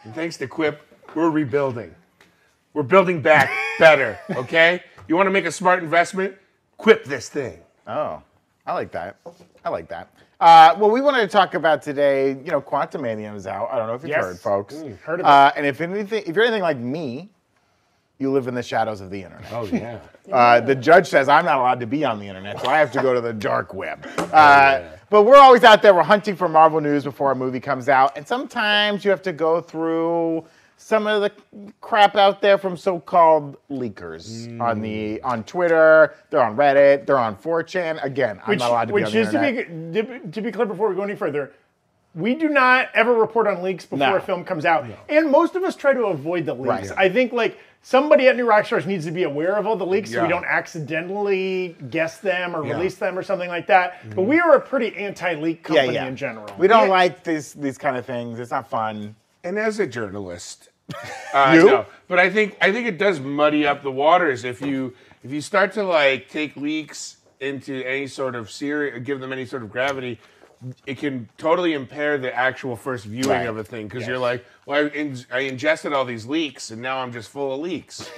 and 0.03 0.15
thanks 0.15 0.37
to 0.37 0.47
Quip, 0.47 0.81
we're 1.15 1.29
rebuilding. 1.29 1.93
We're 2.73 2.83
building 2.83 3.21
back 3.21 3.49
better, 3.79 4.19
okay? 4.31 4.83
You 5.07 5.15
want 5.15 5.27
to 5.27 5.31
make 5.31 5.45
a 5.45 5.51
smart 5.51 5.81
investment? 5.83 6.35
Quip 6.77 7.05
this 7.05 7.29
thing. 7.29 7.59
Oh, 7.87 8.21
I 8.65 8.73
like 8.73 8.91
that. 8.91 9.17
I 9.63 9.69
like 9.69 9.87
that. 9.89 10.09
Uh, 10.39 10.75
well, 10.77 10.91
we 10.91 11.01
wanted 11.01 11.21
to 11.21 11.27
talk 11.27 11.55
about 11.55 11.81
today. 11.81 12.29
You 12.29 12.51
know, 12.51 12.61
Quantumania 12.61 13.35
is 13.35 13.47
out. 13.47 13.69
I 13.71 13.77
don't 13.77 13.87
know 13.87 13.95
if 13.95 14.01
you've 14.03 14.09
Yes. 14.11 14.23
heard, 14.23 14.39
folks. 14.39 14.75
Mm, 14.75 14.99
heard 14.99 15.19
of 15.21 15.25
uh, 15.25 15.51
And 15.55 15.65
if 15.65 15.81
anything, 15.81 16.23
if 16.27 16.35
you're 16.35 16.45
anything 16.45 16.61
like 16.61 16.77
me, 16.77 17.29
you 18.19 18.31
live 18.31 18.47
in 18.47 18.55
the 18.55 18.63
shadows 18.63 19.01
of 19.01 19.09
the 19.09 19.23
internet. 19.23 19.51
Oh, 19.51 19.65
yeah. 19.65 19.99
Uh, 20.27 20.59
the 20.59 20.75
judge 20.75 21.07
says 21.07 21.29
I'm 21.29 21.45
not 21.45 21.57
allowed 21.57 21.79
to 21.79 21.87
be 21.87 22.03
on 22.03 22.19
the 22.19 22.27
internet, 22.27 22.59
so 22.59 22.67
I 22.67 22.79
have 22.79 22.91
to 22.91 23.01
go 23.01 23.13
to 23.13 23.21
the 23.21 23.31
dark 23.31 23.73
web. 23.73 24.05
Uh, 24.33 24.83
But 25.09 25.23
we're 25.23 25.37
always 25.37 25.63
out 25.63 25.81
there. 25.81 25.93
We're 25.93 26.03
hunting 26.03 26.35
for 26.35 26.49
Marvel 26.49 26.81
news 26.81 27.05
before 27.05 27.31
a 27.31 27.35
movie 27.35 27.61
comes 27.61 27.87
out, 27.87 28.17
and 28.17 28.27
sometimes 28.27 29.05
you 29.05 29.11
have 29.11 29.21
to 29.21 29.31
go 29.31 29.61
through 29.61 30.45
some 30.75 31.07
of 31.07 31.21
the 31.21 31.31
crap 31.79 32.17
out 32.17 32.41
there 32.41 32.57
from 32.57 32.75
so-called 32.75 33.55
leakers 33.71 34.59
on 34.59 34.81
the 34.81 35.21
on 35.21 35.45
Twitter. 35.45 36.15
They're 36.29 36.43
on 36.43 36.57
Reddit. 36.57 37.05
They're 37.05 37.17
on 37.17 37.37
4chan. 37.37 38.03
Again, 38.03 38.41
I'm 38.43 38.49
Which, 38.49 38.59
not 38.59 38.71
allowed 38.71 38.87
to 38.89 38.93
be 38.95 39.03
on 39.05 39.11
the 39.13 39.17
internet. 39.19 39.55
Which 39.55 39.93
just 39.93 40.07
to 40.07 40.21
be, 40.25 40.31
to 40.31 40.41
be 40.41 40.51
clear 40.51 40.65
before 40.65 40.89
we 40.89 40.95
go 40.97 41.03
any 41.03 41.15
further, 41.15 41.53
we 42.17 42.33
do 42.33 42.49
not 42.49 42.89
ever 42.95 43.13
report 43.13 43.45
on 43.47 43.61
leaks 43.61 43.85
before 43.85 44.09
No. 44.09 44.15
a 44.15 44.19
film 44.19 44.43
comes 44.43 44.65
out. 44.65 44.85
And 45.07 45.29
most 45.31 45.55
of 45.55 45.63
us 45.63 45.75
try 45.75 45.93
to 45.93 46.05
avoid 46.05 46.45
the 46.45 46.53
leaks. 46.55 46.89
Right. 46.89 46.97
I 46.97 47.09
think 47.09 47.31
like 47.31 47.59
somebody 47.83 48.27
at 48.27 48.35
New 48.35 48.45
Rockstars 48.47 48.85
needs 48.87 49.05
to 49.05 49.11
be 49.11 49.23
aware 49.23 49.55
of 49.55 49.67
all 49.67 49.75
the 49.75 49.85
leaks 49.85 50.11
so 50.11 50.23
we 50.23 50.27
don't 50.27 50.43
accidentally 50.45 51.75
guess 51.89 52.17
them 52.17 52.55
or 52.55 52.65
Yeah. 52.65 52.73
release 52.73 52.95
them 52.95 53.17
or 53.17 53.23
something 53.23 53.49
like 53.49 53.67
that. 53.67 54.15
But 54.15 54.23
we 54.23 54.39
are 54.39 54.55
a 54.55 54.59
pretty 54.59 54.95
anti-leak 54.97 55.63
company 55.63 55.93
yeah. 55.93 56.07
in 56.07 56.15
general. 56.15 56.47
We 56.57 56.67
don't 56.67 56.85
Yeah. 56.87 56.91
like 56.93 57.23
these 57.23 57.53
these 57.53 57.77
kind 57.77 57.95
of 57.95 58.05
things. 58.05 58.39
It's 58.39 58.51
not 58.51 58.67
fun. 58.69 59.15
And 59.43 59.59
as 59.59 59.79
a 59.79 59.85
journalist, 59.87 60.69
uh, 61.33 61.53
You? 61.55 61.65
no, 61.65 61.85
but 62.07 62.17
I 62.19 62.29
think 62.29 62.57
I 62.61 62.71
think 62.71 62.87
it 62.87 62.97
does 62.97 63.19
muddy 63.19 63.67
up 63.67 63.83
the 63.83 63.91
waters 63.91 64.43
if 64.43 64.59
you 64.61 64.93
if 65.23 65.31
you 65.31 65.41
start 65.41 65.71
to 65.73 65.83
like 65.83 66.29
take 66.29 66.55
leaks 66.55 67.17
into 67.39 67.83
any 67.85 68.07
sort 68.07 68.33
of 68.35 68.49
serious, 68.49 69.03
give 69.03 69.19
them 69.19 69.31
any 69.31 69.45
sort 69.45 69.61
of 69.61 69.71
gravity. 69.71 70.19
It 70.85 70.97
can 70.97 71.29
totally 71.37 71.73
impair 71.73 72.17
the 72.17 72.35
actual 72.35 72.75
first 72.75 73.05
viewing 73.05 73.29
Right. 73.29 73.47
of 73.47 73.57
a 73.57 73.63
thing 73.63 73.87
because 73.87 74.07
you're 74.07 74.17
like, 74.17 74.43
well, 74.65 74.85
I, 74.85 74.87
in, 74.89 75.17
I 75.31 75.39
ingested 75.41 75.93
all 75.93 76.03
these 76.05 76.25
leaks 76.25 76.71
and 76.71 76.81
now 76.81 76.97
I'm 76.99 77.11
just 77.11 77.29
full 77.29 77.53
of 77.53 77.59
leaks. 77.59 78.09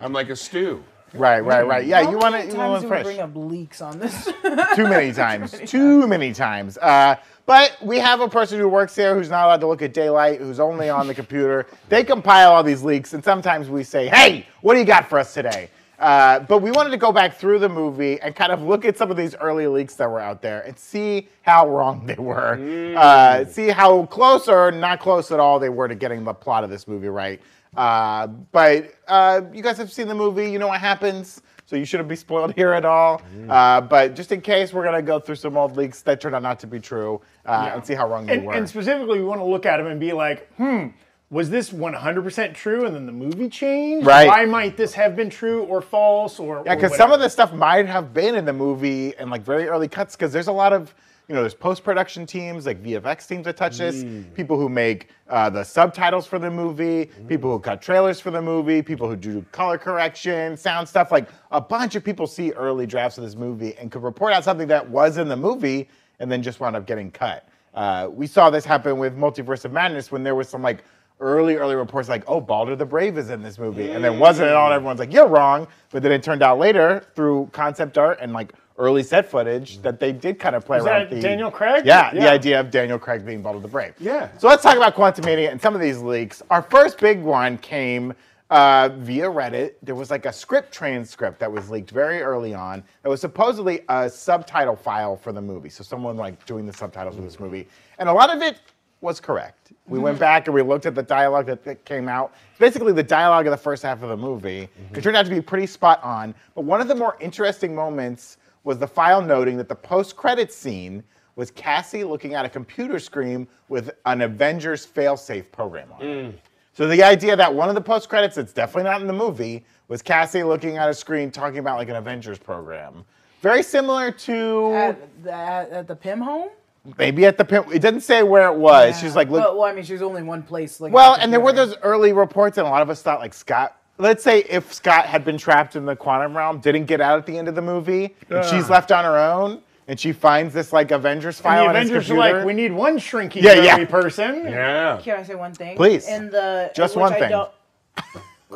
I'm 0.00 0.12
like 0.12 0.30
a 0.30 0.36
stew. 0.36 0.84
Right, 1.14 1.40
right, 1.40 1.66
right. 1.66 1.84
Yeah, 1.84 2.04
How 2.04 2.10
you 2.10 2.18
want 2.18 2.34
to 2.36 2.46
you 2.46 2.56
want 2.56 2.82
do 2.82 2.88
we 2.88 3.02
bring 3.02 3.20
up 3.20 3.32
leaks 3.34 3.82
on 3.82 3.98
this? 3.98 4.24
too 4.74 4.84
many 4.88 5.12
times. 5.24 5.54
Too 5.66 6.06
many 6.06 6.32
times. 6.32 6.78
Uh, 6.78 7.16
but 7.44 7.76
we 7.82 7.98
have 7.98 8.20
a 8.20 8.28
person 8.28 8.58
who 8.58 8.68
works 8.68 8.94
here 8.96 9.14
who's 9.14 9.28
not 9.28 9.44
allowed 9.46 9.60
to 9.60 9.66
look 9.66 9.82
at 9.82 9.92
daylight, 9.92 10.40
who's 10.40 10.60
only 10.60 10.88
on 10.88 11.06
the 11.08 11.14
computer. 11.14 11.66
They 11.88 12.02
compile 12.04 12.52
all 12.52 12.62
these 12.62 12.82
leaks, 12.82 13.12
and 13.12 13.22
sometimes 13.22 13.68
we 13.68 13.82
say, 13.82 14.06
"Hey, 14.08 14.46
what 14.62 14.74
do 14.74 14.80
you 14.80 14.86
got 14.86 15.06
for 15.08 15.18
us 15.18 15.34
today?" 15.34 15.68
Uh, 16.02 16.40
but 16.40 16.58
we 16.58 16.72
wanted 16.72 16.90
to 16.90 16.96
go 16.96 17.12
back 17.12 17.36
through 17.36 17.60
the 17.60 17.68
movie 17.68 18.20
and 18.20 18.34
kind 18.34 18.50
of 18.50 18.60
look 18.60 18.84
at 18.84 18.98
some 18.98 19.08
of 19.10 19.16
these 19.16 19.36
early 19.36 19.68
leaks 19.68 19.94
that 19.94 20.10
were 20.10 20.18
out 20.18 20.42
there 20.42 20.60
and 20.62 20.76
see 20.76 21.28
how 21.42 21.68
wrong 21.68 22.04
they 22.06 22.16
were, 22.16 22.58
uh, 22.96 23.44
see 23.44 23.68
how 23.68 24.04
close 24.06 24.48
or 24.48 24.72
not 24.72 24.98
close 24.98 25.30
at 25.30 25.38
all 25.38 25.60
they 25.60 25.68
were 25.68 25.86
to 25.86 25.94
getting 25.94 26.24
the 26.24 26.34
plot 26.34 26.64
of 26.64 26.70
this 26.70 26.88
movie 26.88 27.06
right. 27.08 27.40
Uh, 27.76 28.26
but 28.26 28.92
uh, 29.06 29.42
you 29.52 29.62
guys 29.62 29.78
have 29.78 29.92
seen 29.92 30.08
the 30.08 30.14
movie, 30.14 30.50
you 30.50 30.58
know 30.58 30.66
what 30.68 30.80
happens, 30.80 31.40
so 31.66 31.76
you 31.76 31.84
shouldn't 31.84 32.08
be 32.08 32.16
spoiled 32.16 32.52
here 32.56 32.72
at 32.72 32.84
all. 32.84 33.22
Uh, 33.48 33.80
but 33.80 34.14
just 34.16 34.32
in 34.32 34.40
case, 34.40 34.72
we're 34.72 34.84
gonna 34.84 35.00
go 35.02 35.20
through 35.20 35.36
some 35.36 35.56
old 35.56 35.76
leaks 35.76 36.02
that 36.02 36.20
turned 36.20 36.34
out 36.34 36.42
not 36.42 36.58
to 36.58 36.66
be 36.66 36.80
true 36.80 37.20
uh, 37.46 37.70
and 37.74 37.86
see 37.86 37.94
how 37.94 38.08
wrong 38.08 38.26
they 38.26 38.38
were. 38.38 38.52
and 38.54 38.68
specifically, 38.68 39.20
we 39.20 39.24
want 39.24 39.40
to 39.40 39.44
look 39.44 39.66
at 39.66 39.76
them 39.76 39.86
and 39.86 40.00
be 40.00 40.12
like, 40.12 40.52
hmm, 40.56 40.88
was 41.32 41.48
this 41.48 41.70
100% 41.70 42.54
true 42.54 42.84
and 42.84 42.94
then 42.94 43.06
the 43.06 43.12
movie 43.12 43.48
changed? 43.48 44.06
Right. 44.06 44.28
Why 44.28 44.44
might 44.44 44.76
this 44.76 44.92
have 44.92 45.16
been 45.16 45.30
true 45.30 45.62
or 45.64 45.80
false 45.80 46.38
or 46.38 46.62
Yeah, 46.66 46.74
because 46.74 46.94
some 46.94 47.10
of 47.10 47.20
the 47.20 47.30
stuff 47.30 47.54
might 47.54 47.86
have 47.86 48.12
been 48.12 48.34
in 48.34 48.44
the 48.44 48.52
movie 48.52 49.16
and 49.16 49.30
like 49.30 49.40
very 49.42 49.66
early 49.66 49.88
cuts. 49.88 50.14
Because 50.14 50.30
there's 50.30 50.48
a 50.48 50.52
lot 50.52 50.74
of, 50.74 50.94
you 51.28 51.34
know, 51.34 51.40
there's 51.40 51.54
post 51.54 51.84
production 51.84 52.26
teams, 52.26 52.66
like 52.66 52.82
VFX 52.82 53.26
teams 53.26 53.46
that 53.46 53.56
touch 53.56 53.78
this, 53.78 54.04
people 54.34 54.58
who 54.58 54.68
make 54.68 55.08
uh, 55.30 55.48
the 55.48 55.64
subtitles 55.64 56.26
for 56.26 56.38
the 56.38 56.50
movie, 56.50 57.06
people 57.28 57.50
who 57.50 57.58
cut 57.58 57.80
trailers 57.80 58.20
for 58.20 58.30
the 58.30 58.42
movie, 58.42 58.82
people 58.82 59.08
who 59.08 59.16
do 59.16 59.40
color 59.52 59.78
correction, 59.78 60.54
sound 60.58 60.86
stuff. 60.86 61.10
Like 61.10 61.30
a 61.50 61.62
bunch 61.62 61.94
of 61.94 62.04
people 62.04 62.26
see 62.26 62.52
early 62.52 62.86
drafts 62.86 63.16
of 63.16 63.24
this 63.24 63.36
movie 63.36 63.74
and 63.78 63.90
could 63.90 64.02
report 64.02 64.34
out 64.34 64.44
something 64.44 64.68
that 64.68 64.86
was 64.86 65.16
in 65.16 65.28
the 65.28 65.36
movie 65.36 65.88
and 66.20 66.30
then 66.30 66.42
just 66.42 66.60
wound 66.60 66.76
up 66.76 66.86
getting 66.86 67.10
cut. 67.10 67.48
Uh, 67.72 68.10
we 68.12 68.26
saw 68.26 68.50
this 68.50 68.66
happen 68.66 68.98
with 68.98 69.16
Multiverse 69.16 69.64
of 69.64 69.72
Madness 69.72 70.12
when 70.12 70.22
there 70.22 70.34
was 70.34 70.46
some 70.46 70.60
like 70.60 70.84
early, 71.22 71.56
early 71.56 71.76
reports 71.76 72.08
like, 72.08 72.24
oh, 72.26 72.40
Balder 72.40 72.76
the 72.76 72.84
Brave 72.84 73.16
is 73.16 73.30
in 73.30 73.42
this 73.42 73.58
movie. 73.58 73.90
And 73.90 74.04
there 74.04 74.12
wasn't 74.12 74.48
at 74.48 74.56
all. 74.56 74.66
And 74.66 74.74
everyone's 74.74 74.98
like, 74.98 75.12
you're 75.12 75.28
wrong. 75.28 75.66
But 75.90 76.02
then 76.02 76.12
it 76.12 76.22
turned 76.22 76.42
out 76.42 76.58
later 76.58 77.06
through 77.14 77.48
concept 77.52 77.96
art 77.96 78.18
and 78.20 78.32
like 78.32 78.52
early 78.76 79.02
set 79.02 79.30
footage 79.30 79.80
that 79.82 80.00
they 80.00 80.12
did 80.12 80.38
kind 80.38 80.56
of 80.56 80.64
play 80.64 80.78
Was 80.78 80.86
around 80.86 81.10
that 81.10 81.14
the 81.14 81.20
Daniel 81.20 81.50
Craig? 81.50 81.86
Yeah, 81.86 82.12
the 82.12 82.28
idea 82.28 82.58
of 82.60 82.70
Daniel 82.70 82.98
Craig 82.98 83.24
being 83.24 83.40
Balder 83.40 83.60
the 83.60 83.68
Brave. 83.68 83.94
Yeah. 83.98 84.28
So 84.38 84.48
let's 84.48 84.62
talk 84.62 84.76
about 84.76 84.94
Quantumania 84.94 85.50
and 85.50 85.60
some 85.60 85.74
of 85.74 85.80
these 85.80 85.98
leaks. 85.98 86.42
Our 86.50 86.62
first 86.62 86.98
big 86.98 87.22
one 87.22 87.56
came 87.58 88.12
uh, 88.50 88.90
via 88.98 89.30
Reddit. 89.30 89.74
There 89.82 89.94
was 89.94 90.10
like 90.10 90.26
a 90.26 90.32
script 90.32 90.72
transcript 90.72 91.38
that 91.40 91.50
was 91.50 91.70
leaked 91.70 91.90
very 91.90 92.20
early 92.20 92.52
on 92.54 92.82
that 93.02 93.08
was 93.08 93.20
supposedly 93.20 93.80
a 93.88 94.10
subtitle 94.10 94.76
file 94.76 95.16
for 95.16 95.32
the 95.32 95.40
movie. 95.40 95.70
So 95.70 95.84
someone 95.84 96.16
like 96.16 96.44
doing 96.44 96.66
the 96.66 96.72
subtitles 96.72 97.16
for 97.16 97.22
this 97.22 97.40
movie. 97.40 97.68
And 97.98 98.08
a 98.08 98.12
lot 98.12 98.34
of 98.34 98.42
it 98.42 98.58
was 99.02 99.20
correct. 99.20 99.72
We 99.88 99.98
went 99.98 100.14
mm-hmm. 100.14 100.20
back 100.20 100.46
and 100.46 100.54
we 100.54 100.62
looked 100.62 100.86
at 100.86 100.94
the 100.94 101.02
dialogue 101.02 101.46
that, 101.46 101.64
that 101.64 101.84
came 101.84 102.08
out. 102.08 102.32
Basically, 102.58 102.92
the 102.92 103.02
dialogue 103.02 103.46
of 103.46 103.50
the 103.50 103.56
first 103.56 103.82
half 103.82 104.02
of 104.02 104.08
the 104.08 104.16
movie. 104.16 104.68
Mm-hmm. 104.68 104.96
It 104.96 105.02
turned 105.02 105.16
out 105.16 105.24
to 105.24 105.30
be 105.30 105.40
pretty 105.40 105.66
spot 105.66 106.02
on. 106.02 106.34
But 106.54 106.64
one 106.64 106.80
of 106.80 106.88
the 106.88 106.94
more 106.94 107.16
interesting 107.20 107.74
moments 107.74 108.38
was 108.64 108.78
the 108.78 108.86
file 108.86 109.20
noting 109.20 109.56
that 109.56 109.68
the 109.68 109.74
post 109.74 110.16
credit 110.16 110.52
scene 110.52 111.02
was 111.34 111.50
Cassie 111.50 112.04
looking 112.04 112.34
at 112.34 112.44
a 112.44 112.48
computer 112.48 112.98
screen 112.98 113.48
with 113.68 113.90
an 114.06 114.20
Avengers 114.20 114.86
failsafe 114.86 115.50
program 115.50 115.92
on 115.92 116.02
it. 116.02 116.04
Mm. 116.04 116.34
So 116.74 116.86
the 116.86 117.02
idea 117.02 117.36
that 117.36 117.52
one 117.52 117.68
of 117.68 117.74
the 117.74 117.80
post 117.80 118.08
credits 118.08 118.36
that's 118.36 118.52
definitely 118.52 118.84
not 118.90 119.00
in 119.00 119.06
the 119.06 119.12
movie 119.12 119.64
was 119.88 120.00
Cassie 120.00 120.42
looking 120.42 120.78
at 120.78 120.88
a 120.88 120.94
screen 120.94 121.30
talking 121.30 121.58
about 121.58 121.76
like 121.76 121.88
an 121.88 121.96
Avengers 121.96 122.38
program. 122.38 123.04
Very 123.42 123.62
similar 123.62 124.10
to 124.12 124.72
at, 124.74 125.24
the, 125.24 125.32
at, 125.32 125.70
at 125.70 125.88
the 125.88 125.96
Pym 125.96 126.20
home? 126.20 126.50
Maybe 126.98 127.26
at 127.26 127.38
the 127.38 127.44
pin. 127.44 127.64
It 127.72 127.80
doesn't 127.80 128.00
say 128.02 128.22
where 128.22 128.48
it 128.52 128.56
was. 128.58 128.98
She's 128.98 129.16
like, 129.16 129.28
look. 129.30 129.44
Well, 129.44 129.58
well, 129.58 129.68
I 129.68 129.74
mean, 129.74 129.84
she's 129.84 130.02
only 130.02 130.22
one 130.22 130.42
place. 130.42 130.80
Like 130.80 130.92
well, 130.92 131.14
the 131.14 131.22
and 131.22 131.32
there 131.32 131.40
were 131.40 131.52
those 131.52 131.76
early 131.82 132.12
reports, 132.12 132.58
and 132.58 132.66
a 132.66 132.70
lot 132.70 132.82
of 132.82 132.90
us 132.90 133.02
thought 133.02 133.20
like 133.20 133.34
Scott 133.34 133.76
let's 133.98 134.24
say 134.24 134.40
if 134.48 134.72
Scott 134.72 135.06
had 135.06 135.24
been 135.24 135.38
trapped 135.38 135.76
in 135.76 135.86
the 135.86 135.96
quantum 135.96 136.36
realm, 136.36 136.58
didn't 136.58 136.86
get 136.86 137.00
out 137.00 137.18
at 137.18 137.26
the 137.26 137.36
end 137.38 137.48
of 137.48 137.54
the 137.54 137.62
movie, 137.62 138.14
and 138.30 138.44
she's 138.44 138.68
left 138.68 138.90
on 138.92 139.04
her 139.04 139.18
own, 139.18 139.62
and 139.88 139.98
she 139.98 140.12
finds 140.12 140.52
this 140.52 140.72
like 140.72 140.90
Avengers 140.90 141.38
And 141.38 141.44
file 141.44 141.64
the 141.64 141.68
on 141.70 141.76
his 141.76 141.90
Avengers 141.90 142.10
are 142.10 142.16
like, 142.16 142.44
we 142.44 142.52
need 142.52 142.72
one 142.72 142.98
shrinky 142.98 143.36
Yeah, 143.36 143.54
yeah, 143.54 143.78
yeah. 143.78 143.84
person. 143.86 144.44
Yeah. 144.44 145.00
Can 145.02 145.18
I 145.18 145.22
say 145.22 145.34
one 145.34 145.54
thing? 145.54 145.76
Please. 145.76 146.06
In 146.08 146.30
the 146.30 146.70
Just 146.74 146.96
one 146.96 147.12
I 147.12 147.18
thing. 147.18 147.30
don't- 147.30 147.50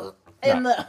in 0.43 0.63
the 0.63 0.87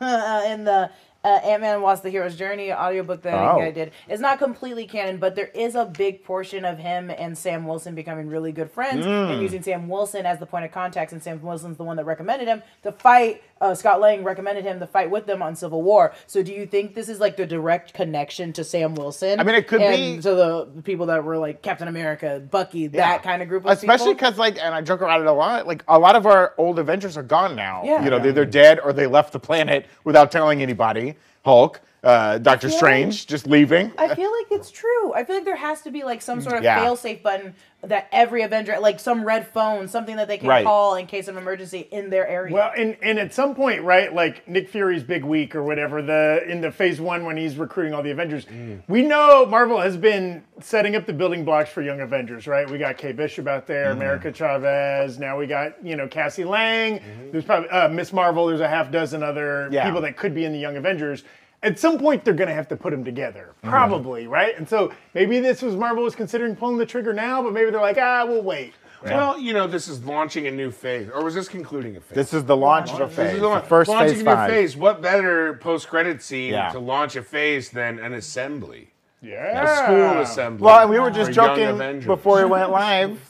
in 0.46 0.64
the 0.64 0.90
uh, 1.28 1.46
Ant 1.46 1.60
Man 1.62 1.82
Lost 1.82 2.02
the 2.02 2.10
Hero's 2.10 2.36
Journey 2.36 2.72
audiobook 2.72 3.22
that 3.22 3.34
Oh. 3.34 3.60
I 3.60 3.70
did. 3.70 3.92
It's 4.08 4.20
not 4.20 4.38
completely 4.38 4.86
canon, 4.86 5.18
but 5.18 5.34
there 5.34 5.50
is 5.54 5.74
a 5.74 5.84
big 5.84 6.24
portion 6.24 6.64
of 6.64 6.78
him 6.78 7.10
and 7.10 7.36
Sam 7.36 7.66
Wilson 7.66 7.94
becoming 7.94 8.28
really 8.28 8.52
good 8.52 8.70
friends 8.70 9.04
Mm. 9.04 9.32
and 9.32 9.42
using 9.42 9.62
Sam 9.62 9.88
Wilson 9.88 10.24
as 10.26 10.38
the 10.38 10.46
point 10.46 10.64
of 10.64 10.72
contact. 10.72 11.12
And 11.12 11.22
Sam 11.22 11.40
Wilson's 11.42 11.76
the 11.76 11.84
one 11.84 11.96
that 11.96 12.04
recommended 12.04 12.48
him 12.48 12.62
to 12.82 12.92
fight. 12.92 13.42
Uh, 13.60 13.74
Scott 13.74 14.00
Lang 14.00 14.22
recommended 14.24 14.64
him 14.64 14.80
to 14.80 14.86
fight 14.86 15.10
with 15.10 15.26
them 15.26 15.42
on 15.42 15.56
Civil 15.56 15.82
War. 15.82 16.12
So 16.26 16.42
do 16.42 16.52
you 16.52 16.66
think 16.66 16.94
this 16.94 17.08
is 17.08 17.20
like 17.20 17.36
the 17.36 17.46
direct 17.46 17.94
connection 17.94 18.52
to 18.54 18.64
Sam 18.64 18.94
Wilson? 18.94 19.40
I 19.40 19.42
mean, 19.42 19.54
it 19.54 19.66
could 19.66 19.80
and 19.80 20.16
be- 20.16 20.22
So 20.22 20.66
the 20.74 20.82
people 20.82 21.06
that 21.06 21.24
were 21.24 21.38
like 21.38 21.62
Captain 21.62 21.88
America, 21.88 22.40
Bucky, 22.50 22.86
that 22.88 23.22
kind 23.22 23.42
of 23.42 23.48
group 23.48 23.64
of 23.64 23.72
Especially 23.72 24.14
because, 24.14 24.38
like, 24.38 24.58
and 24.58 24.74
I 24.74 24.80
joke 24.80 25.00
about 25.00 25.20
it 25.20 25.26
a 25.26 25.32
lot. 25.32 25.66
Like, 25.66 25.84
a 25.88 25.98
lot 25.98 26.16
of 26.16 26.26
our 26.26 26.54
old 26.58 26.78
Avengers 26.78 27.16
are 27.16 27.22
gone 27.22 27.56
now. 27.56 27.82
Yeah. 27.84 28.04
You 28.04 28.10
know, 28.10 28.18
they're 28.18 28.28
either 28.28 28.44
dead 28.44 28.80
or 28.80 28.92
they 28.92 29.06
left 29.06 29.32
the 29.32 29.40
planet 29.40 29.86
without 30.04 30.30
telling 30.30 30.62
anybody. 30.62 31.16
Hulk, 31.44 31.80
uh, 32.04 32.38
Doctor 32.38 32.68
feel 32.68 32.76
Strange, 32.78 33.26
just 33.26 33.46
leaving. 33.46 33.92
I 33.98 34.14
feel 34.14 34.30
like 34.30 34.46
it's 34.52 34.70
true. 34.70 35.12
I 35.14 35.24
feel 35.24 35.36
like 35.36 35.44
there 35.44 35.56
has 35.56 35.82
to 35.82 35.90
be 35.90 36.04
like 36.04 36.22
some 36.22 36.40
sort 36.40 36.56
of 36.56 36.62
Yeah. 36.62 36.80
fail-safe 36.80 37.22
button 37.22 37.54
that 37.82 38.08
every 38.12 38.42
Avenger, 38.42 38.78
like 38.80 38.98
some 39.00 39.24
red 39.24 39.46
phone, 39.48 39.86
something 39.88 40.16
that 40.16 40.26
they 40.28 40.38
can 40.38 40.48
Right. 40.48 40.64
call 40.64 40.96
in 40.96 41.06
case 41.06 41.28
of 41.28 41.36
emergency 41.36 41.86
in 41.92 42.10
their 42.10 42.26
area. 42.26 42.52
Well, 42.52 42.72
and, 42.76 42.96
and 43.02 43.18
at 43.18 43.32
some 43.34 43.54
point, 43.54 43.82
right, 43.82 44.12
like 44.12 44.46
Nick 44.48 44.68
Fury's 44.68 45.02
big 45.04 45.24
week 45.24 45.54
or 45.54 45.62
whatever, 45.62 46.02
the 46.02 46.42
in 46.48 46.60
the 46.60 46.70
phase 46.72 47.00
one 47.00 47.24
when 47.24 47.36
he's 47.36 47.56
recruiting 47.56 47.94
all 47.94 48.02
the 48.02 48.10
Avengers, 48.10 48.46
we 48.88 49.02
know 49.02 49.44
Marvel 49.46 49.80
has 49.80 49.96
been 49.96 50.42
setting 50.60 50.96
up 50.96 51.06
the 51.06 51.12
building 51.12 51.44
blocks 51.44 51.70
for 51.70 51.82
young 51.82 52.00
Avengers, 52.00 52.46
right? 52.46 52.68
We 52.68 52.78
got 52.78 52.96
Kate 52.96 53.16
Bishop 53.16 53.46
out 53.46 53.66
there, 53.66 53.90
America 53.90 54.32
Chavez, 54.32 55.18
now 55.18 55.38
we 55.38 55.46
got, 55.46 55.74
you 55.84 55.96
know, 55.96 56.08
Cassie 56.08 56.44
Lang, 56.44 57.00
there's 57.32 57.44
probably 57.44 57.68
uh, 57.70 57.88
Miss 57.88 58.12
Marvel, 58.12 58.46
there's 58.46 58.60
a 58.60 58.68
half 58.68 58.90
dozen 58.90 59.22
other 59.22 59.68
Yeah. 59.70 59.84
people 59.84 60.00
that 60.02 60.16
could 60.16 60.34
be 60.34 60.44
in 60.44 60.52
the 60.52 60.58
young 60.58 60.76
Avengers. 60.76 61.22
At 61.62 61.78
some 61.78 61.98
point, 61.98 62.24
they're 62.24 62.34
going 62.34 62.48
to 62.48 62.54
have 62.54 62.68
to 62.68 62.76
put 62.76 62.90
them 62.92 63.04
together, 63.04 63.50
probably, 63.64 64.26
right? 64.28 64.56
And 64.56 64.68
so 64.68 64.92
maybe 65.14 65.40
this 65.40 65.60
was 65.60 65.74
Marvel 65.74 66.04
was 66.04 66.14
considering 66.14 66.54
pulling 66.54 66.78
the 66.78 66.86
trigger 66.86 67.12
now, 67.12 67.42
but 67.42 67.52
maybe 67.52 67.70
they're 67.72 67.80
like, 67.80 67.98
ah, 67.98 68.24
we'll 68.26 68.42
wait. 68.42 68.74
Well, 69.04 69.38
you 69.38 69.52
know, 69.52 69.66
this 69.66 69.86
is 69.88 70.04
launching 70.04 70.46
a 70.48 70.50
new 70.50 70.70
phase, 70.72 71.08
or 71.12 71.22
was 71.24 71.34
this 71.34 71.48
concluding 71.48 71.96
a 71.96 72.00
phase? 72.00 72.14
this 72.16 72.34
is 72.34 72.44
the 72.44 72.56
launch 72.56 72.90
of 72.92 73.00
a 73.00 73.06
This 73.06 73.14
phase. 73.16 73.34
is 73.34 73.40
The 73.40 73.46
la- 73.48 73.60
first 73.60 73.88
launching 73.90 74.08
phase 74.14 74.20
a 74.22 74.24
new 74.24 74.30
five. 74.34 74.50
phase. 74.50 74.76
What 74.76 75.02
better 75.02 75.54
post-credit 75.54 76.20
scene 76.22 76.52
Yeah. 76.52 76.70
to 76.70 76.78
launch 76.80 77.14
a 77.16 77.22
phase 77.22 77.70
than 77.70 77.98
an 78.00 78.14
assembly, 78.14 78.90
Yeah. 79.22 79.62
a 79.62 79.76
school 79.84 80.20
assembly? 80.22 80.64
Well, 80.64 80.80
and 80.80 80.90
we 80.90 80.98
were 80.98 81.10
just 81.10 81.30
joking 81.32 82.00
before 82.00 82.38
we 82.38 82.44
went 82.46 82.70
live. 82.72 83.20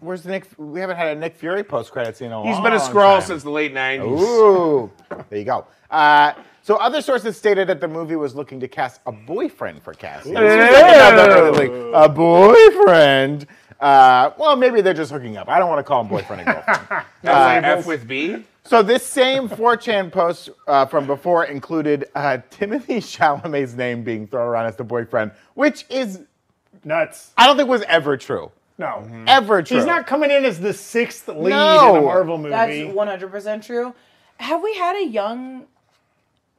Where's 0.00 0.22
the 0.22 0.30
Nick? 0.30 0.46
We 0.56 0.80
haven't 0.80 0.96
had 0.96 1.16
a 1.16 1.20
Nick 1.20 1.36
Fury 1.36 1.62
post 1.64 1.90
credit 1.90 2.16
scene 2.16 2.28
in 2.28 2.32
a 2.32 2.42
He's 2.44 2.54
long 2.54 2.62
been 2.62 2.72
a 2.74 2.80
scroll 2.80 3.14
time. 3.18 3.22
since 3.22 3.42
the 3.42 3.50
late 3.50 3.74
'90s. 3.74 4.20
Ooh, 4.20 4.90
there 5.28 5.38
you 5.40 5.44
go. 5.44 5.66
Uh, 5.90 6.32
so 6.62 6.76
other 6.76 7.00
sources 7.00 7.36
stated 7.36 7.68
that 7.68 7.80
the 7.80 7.88
movie 7.88 8.16
was 8.16 8.34
looking 8.34 8.60
to 8.60 8.68
cast 8.68 9.00
a 9.06 9.12
boyfriend 9.12 9.82
for 9.82 9.94
Cassie. 9.94 10.32
This 10.34 11.58
like 11.58 11.70
a 11.94 12.08
boyfriend. 12.08 13.46
Uh, 13.80 14.32
well, 14.38 14.56
maybe 14.56 14.80
they're 14.80 14.92
just 14.92 15.12
hooking 15.12 15.36
up. 15.36 15.48
I 15.48 15.58
don't 15.58 15.68
want 15.68 15.78
to 15.78 15.84
call 15.84 16.00
him 16.02 16.08
boyfriend 16.08 16.42
and 16.42 16.52
girlfriend. 16.52 16.80
That's 17.22 17.64
like 17.64 17.78
F 17.78 17.86
with 17.86 18.08
B. 18.08 18.44
so 18.64 18.82
this 18.82 19.06
same 19.06 19.48
4chan 19.48 20.10
post 20.12 20.50
uh, 20.66 20.84
from 20.86 21.06
before 21.06 21.44
included 21.44 22.06
uh, 22.14 22.38
Timothy 22.50 22.96
Chalamet's 22.96 23.74
name 23.74 24.02
being 24.02 24.26
thrown 24.26 24.48
around 24.48 24.66
as 24.66 24.76
the 24.76 24.84
boyfriend, 24.84 25.30
which 25.54 25.84
is 25.88 26.20
Nuts. 26.84 27.32
I 27.36 27.46
don't 27.46 27.56
think 27.56 27.68
was 27.68 27.82
ever 27.82 28.16
true. 28.16 28.50
No. 28.78 29.04
Ever 29.26 29.62
true. 29.62 29.76
He's 29.76 29.86
not 29.86 30.06
coming 30.06 30.30
in 30.30 30.44
as 30.44 30.60
the 30.60 30.72
sixth 30.72 31.26
lead 31.28 31.50
No. 31.50 31.96
in 31.96 32.02
a 32.02 32.06
Marvel 32.06 32.36
movie. 32.38 32.50
That's 32.50 32.72
100% 32.72 33.64
true. 33.64 33.94
Have 34.38 34.62
we 34.62 34.74
had 34.74 34.96
a 34.96 35.04
young 35.06 35.66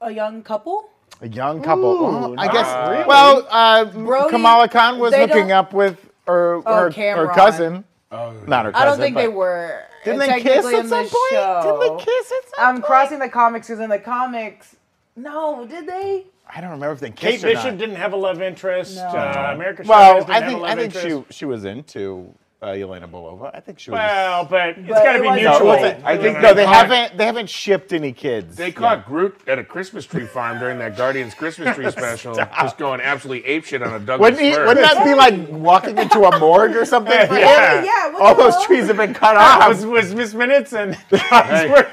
a 0.02 0.12
young 0.12 0.42
couple? 0.44 0.90
A 1.22 1.28
young 1.28 1.62
couple. 1.62 1.84
Ooh, 1.86 2.04
Well, 2.04 2.36
I 2.40 2.46
not 2.46 2.54
guess. 2.54 2.90
really. 2.90 3.06
Well, 3.08 3.48
uh, 3.50 3.86
Brody, 3.86 4.30
Kamala 4.30 4.70
Khan 4.70 5.00
was 5.00 5.12
they 5.12 5.28
hooking 5.28 5.52
up 5.52 5.74
with 5.74 5.98
her 6.28 6.62
Oh, 6.66 6.90
her, 6.92 6.92
her 6.92 7.28
cousin. 7.34 7.84
Oh, 8.12 8.34
Not 8.48 8.66
her 8.66 8.72
cousin. 8.72 8.88
I 8.88 8.90
don't 8.90 9.00
think 9.00 9.16
they 9.16 9.28
were. 9.28 9.84
Didn't 10.06 10.20
they 10.20 10.42
kiss 10.42 10.66
at 10.66 10.72
some 10.72 10.90
the 10.90 10.96
point? 10.96 11.32
Show. 11.32 11.80
Didn't 11.82 11.98
they 11.98 12.04
kiss 12.06 12.32
at 12.32 12.44
some 12.44 12.56
point? 12.56 12.60
I'm 12.60 12.76
point? 12.76 12.86
crossing 12.86 13.20
the 13.20 13.30
comics 13.30 13.68
because 13.68 13.82
in 13.82 13.90
the 13.90 14.00
comics, 14.00 14.76
no, 15.16 15.66
did 15.68 15.86
they? 15.88 16.26
I 16.52 16.62
don't 16.62 16.72
remember 16.72 16.94
if 16.94 17.00
they 17.00 17.12
Kate 17.12 17.34
kissed 17.34 17.44
or 17.44 17.48
Bishop 17.50 17.66
not. 17.72 17.78
didn't 17.78 17.96
have 17.98 18.14
a 18.14 18.16
love 18.16 18.42
interest. 18.42 18.96
No. 18.96 19.04
Uh, 19.04 19.52
America 19.54 19.84
Well, 19.86 20.14
Chavez 20.24 20.26
didn't 20.26 20.30
I 20.32 20.40
have 20.40 20.50
think 20.50 20.60
a 20.62 20.64
I 20.64 20.70
love 20.70 20.80
think 20.80 20.96
interest. 20.96 21.28
she 21.30 21.34
she 21.40 21.46
was 21.46 21.66
into 21.66 22.34
uh, 22.62 22.68
Yelena 22.68 23.10
Belova. 23.10 23.52
I 23.56 23.62
think 23.62 23.80
she 23.80 23.90
was. 23.90 23.98
Well, 24.00 24.44
but 24.46 24.70
it's 24.78 24.80
But 24.90 25.04
got 25.04 25.14
to 25.14 25.20
it 25.20 25.22
be 25.22 25.28
wasn't- 25.28 25.44
no, 25.44 25.50
it 25.50 25.52
mutual. 25.52 25.68
wasn't. 25.68 26.06
I 26.06 26.18
think 26.18 26.40
no, 26.42 26.54
they 26.54 26.66
caught- 26.66 26.76
haven't 26.76 27.18
they 27.18 27.26
haven't 27.26 27.50
shipped 27.50 27.94
any 27.94 28.12
kids. 28.12 28.58
They 28.58 28.66
Yeah. 28.68 28.72
caught 28.72 29.06
Groot 29.06 29.40
at 29.48 29.60
a 29.60 29.64
Christmas 29.64 30.06
tree 30.06 30.26
farm 30.26 30.60
during 30.60 30.78
that 30.80 30.98
Guardians 30.98 31.34
Christmas 31.34 31.74
tree 31.76 31.90
special, 31.92 32.36
just 32.36 32.78
going 32.78 33.00
absolutely 33.00 33.50
apeshit 33.50 33.86
on 33.86 33.94
a 33.94 34.00
Douglas 34.00 34.20
Wouldn't, 34.32 34.42
he, 34.42 34.54
fir. 34.54 34.68
wouldn't 34.68 34.86
that 34.86 35.06
be 35.06 35.14
like 35.14 35.48
walking 35.50 35.98
into 35.98 36.22
a 36.24 36.38
morgue 36.40 36.76
or 36.76 36.86
something? 36.86 37.14
Yeah. 37.14 37.34
Yeah, 37.40 37.84
yeah. 37.84 38.12
What 38.14 38.22
All 38.22 38.36
those 38.36 38.56
hell? 38.56 38.66
trees 38.66 38.88
have 38.88 38.98
been 38.98 39.14
cut 39.14 39.38
off. 39.38 39.68
was, 39.70 39.86
was 39.86 40.14
Miss 40.14 40.34
Minutes 40.34 40.74
and 40.74 40.98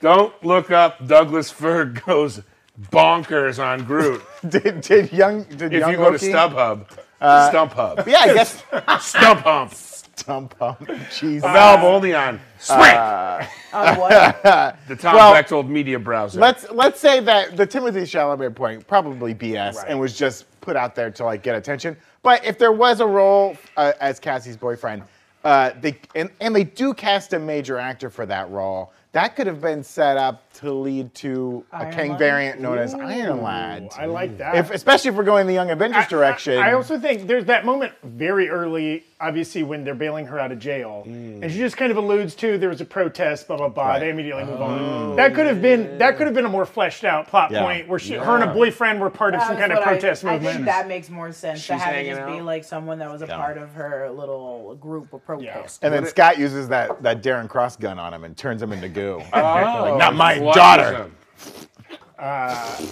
Don't 0.00 0.34
look 0.44 0.70
up 0.70 1.06
Douglas 1.06 1.50
fir 1.50 1.86
goes 1.86 2.42
bonkers 2.92 3.62
on 3.64 3.84
Groot. 3.84 4.22
did, 4.46 4.82
did 4.82 5.12
young 5.12 5.44
did 5.44 5.72
If 5.72 5.80
young 5.80 5.90
you 5.92 5.96
go 5.96 6.10
to 6.10 6.18
Loki- 7.20 7.56
StubHub, 7.56 7.70
StumpHub, 7.96 8.06
Yeah, 8.06 8.18
I 8.20 8.34
guess. 8.34 8.62
Stump 9.06 9.40
Hump, 9.40 9.72
Stump 9.74 10.54
hump. 10.58 10.80
Jeez. 11.10 11.38
available 11.38 11.88
only 11.88 12.14
on 12.14 12.40
Sprint, 12.58 12.98
On 13.72 13.96
what? 13.98 14.42
the 14.88 14.96
Tom 14.96 15.14
well, 15.14 15.32
Bechtold 15.32 15.68
media 15.68 15.98
browser. 15.98 16.40
Let's 16.40 16.68
let's 16.70 16.98
say 16.98 17.20
that 17.20 17.56
the 17.56 17.66
Timothy 17.66 18.00
Chalamet 18.00 18.54
point 18.54 18.86
probably 18.86 19.34
BS 19.34 19.84
and 19.86 19.98
was 20.00 20.16
just 20.16 20.46
put 20.60 20.74
out 20.76 20.94
there 20.94 21.10
to 21.10 21.24
like 21.24 21.42
get 21.42 21.54
attention. 21.54 21.96
But 22.22 22.44
if 22.44 22.58
there 22.58 22.72
was 22.72 23.00
a 23.00 23.06
role 23.06 23.56
uh, 23.76 23.92
as 24.00 24.18
Cassie's 24.18 24.56
boyfriend, 24.56 25.02
uh, 25.44 25.70
they 25.80 25.98
and, 26.14 26.30
and 26.40 26.56
they 26.56 26.64
do 26.64 26.92
cast 26.94 27.32
a 27.34 27.38
major 27.38 27.78
actor 27.78 28.10
for 28.10 28.26
that 28.26 28.50
role. 28.50 28.92
That 29.12 29.36
could 29.36 29.46
have 29.46 29.60
been 29.60 29.82
set 29.84 30.16
up 30.16 30.45
to 30.60 30.72
lead 30.72 31.14
to 31.16 31.64
a 31.72 31.76
Iron 31.76 31.92
Kang 31.94 32.10
Lad? 32.10 32.18
variant 32.18 32.60
known 32.60 32.78
as 32.78 32.94
Iron 32.94 33.42
Lad. 33.42 33.88
I 33.98 34.06
like 34.06 34.38
that. 34.38 34.56
If, 34.56 34.70
especially 34.70 35.10
if 35.10 35.16
we're 35.16 35.24
going 35.24 35.46
the 35.46 35.52
Young 35.54 35.70
Avengers 35.70 36.04
I- 36.04 36.08
direction. 36.08 36.58
I, 36.58 36.70
I 36.70 36.72
also 36.74 36.98
think 36.98 37.26
there's 37.26 37.46
that 37.46 37.64
moment 37.64 37.92
very 38.02 38.48
early, 38.48 39.04
obviously, 39.20 39.62
when 39.62 39.84
they're 39.84 39.94
bailing 39.94 40.26
her 40.26 40.38
out 40.38 40.52
of 40.52 40.58
jail. 40.58 41.04
Mm. 41.06 41.42
And 41.42 41.52
she 41.52 41.58
just 41.58 41.76
kind 41.76 41.90
of 41.90 41.96
alludes 41.96 42.34
to 42.36 42.58
there 42.58 42.68
was 42.68 42.80
a 42.80 42.84
protest, 42.84 43.46
blah, 43.48 43.56
blah, 43.56 43.68
blah. 43.68 43.88
Right. 43.88 43.98
They 44.00 44.10
immediately 44.10 44.44
move 44.44 44.60
on. 44.60 44.78
Oh. 44.78 45.16
That 45.16 45.34
could 45.34 45.46
have 45.46 45.60
been 45.62 45.98
that 45.98 46.16
could 46.16 46.26
have 46.26 46.34
been 46.34 46.44
a 46.46 46.48
more 46.50 46.66
fleshed 46.66 47.04
out 47.04 47.28
plot 47.28 47.50
Yeah. 47.50 47.62
point 47.62 47.88
where 47.88 47.98
she, 47.98 48.14
her 48.14 48.34
and 48.34 48.44
a 48.44 48.52
boyfriend 48.52 49.00
were 49.00 49.10
part 49.10 49.34
of 49.34 49.42
some 49.42 49.56
kind 49.56 49.72
of 49.72 49.78
what 49.78 49.86
I- 49.88 49.92
protest 49.92 50.24
I, 50.24 50.32
movement. 50.32 50.54
think 50.56 50.66
that 50.66 50.88
makes 50.88 51.08
more 51.10 51.32
sense 51.32 51.60
to 51.66 51.72
She's 51.74 51.82
have 51.82 51.92
it 51.94 51.96
hanging 51.96 52.14
just 52.16 52.26
be 52.26 52.32
out. 52.38 52.44
like 52.44 52.64
someone 52.64 52.98
that 52.98 53.10
was 53.10 53.22
a 53.22 53.26
Yeah. 53.26 53.36
part 53.36 53.58
of 53.58 53.72
her 53.74 54.10
little 54.10 54.74
group 54.80 55.12
of 55.12 55.24
protest. 55.24 55.80
and 55.82 55.92
then 55.92 56.06
Scott 56.06 56.38
uses 56.38 56.68
that, 56.68 57.02
that 57.02 57.22
Darren 57.22 57.48
Cross 57.48 57.76
gun 57.76 57.98
on 57.98 58.12
him 58.14 58.24
and 58.24 58.36
turns 58.36 58.62
him 58.62 58.72
into 58.72 58.88
goo. 58.88 59.22
Oh, 59.32 59.96
not 59.98 60.14
my 60.14 60.34
flushes 60.38 60.45
daughter. 60.54 60.96
him. 61.04 61.16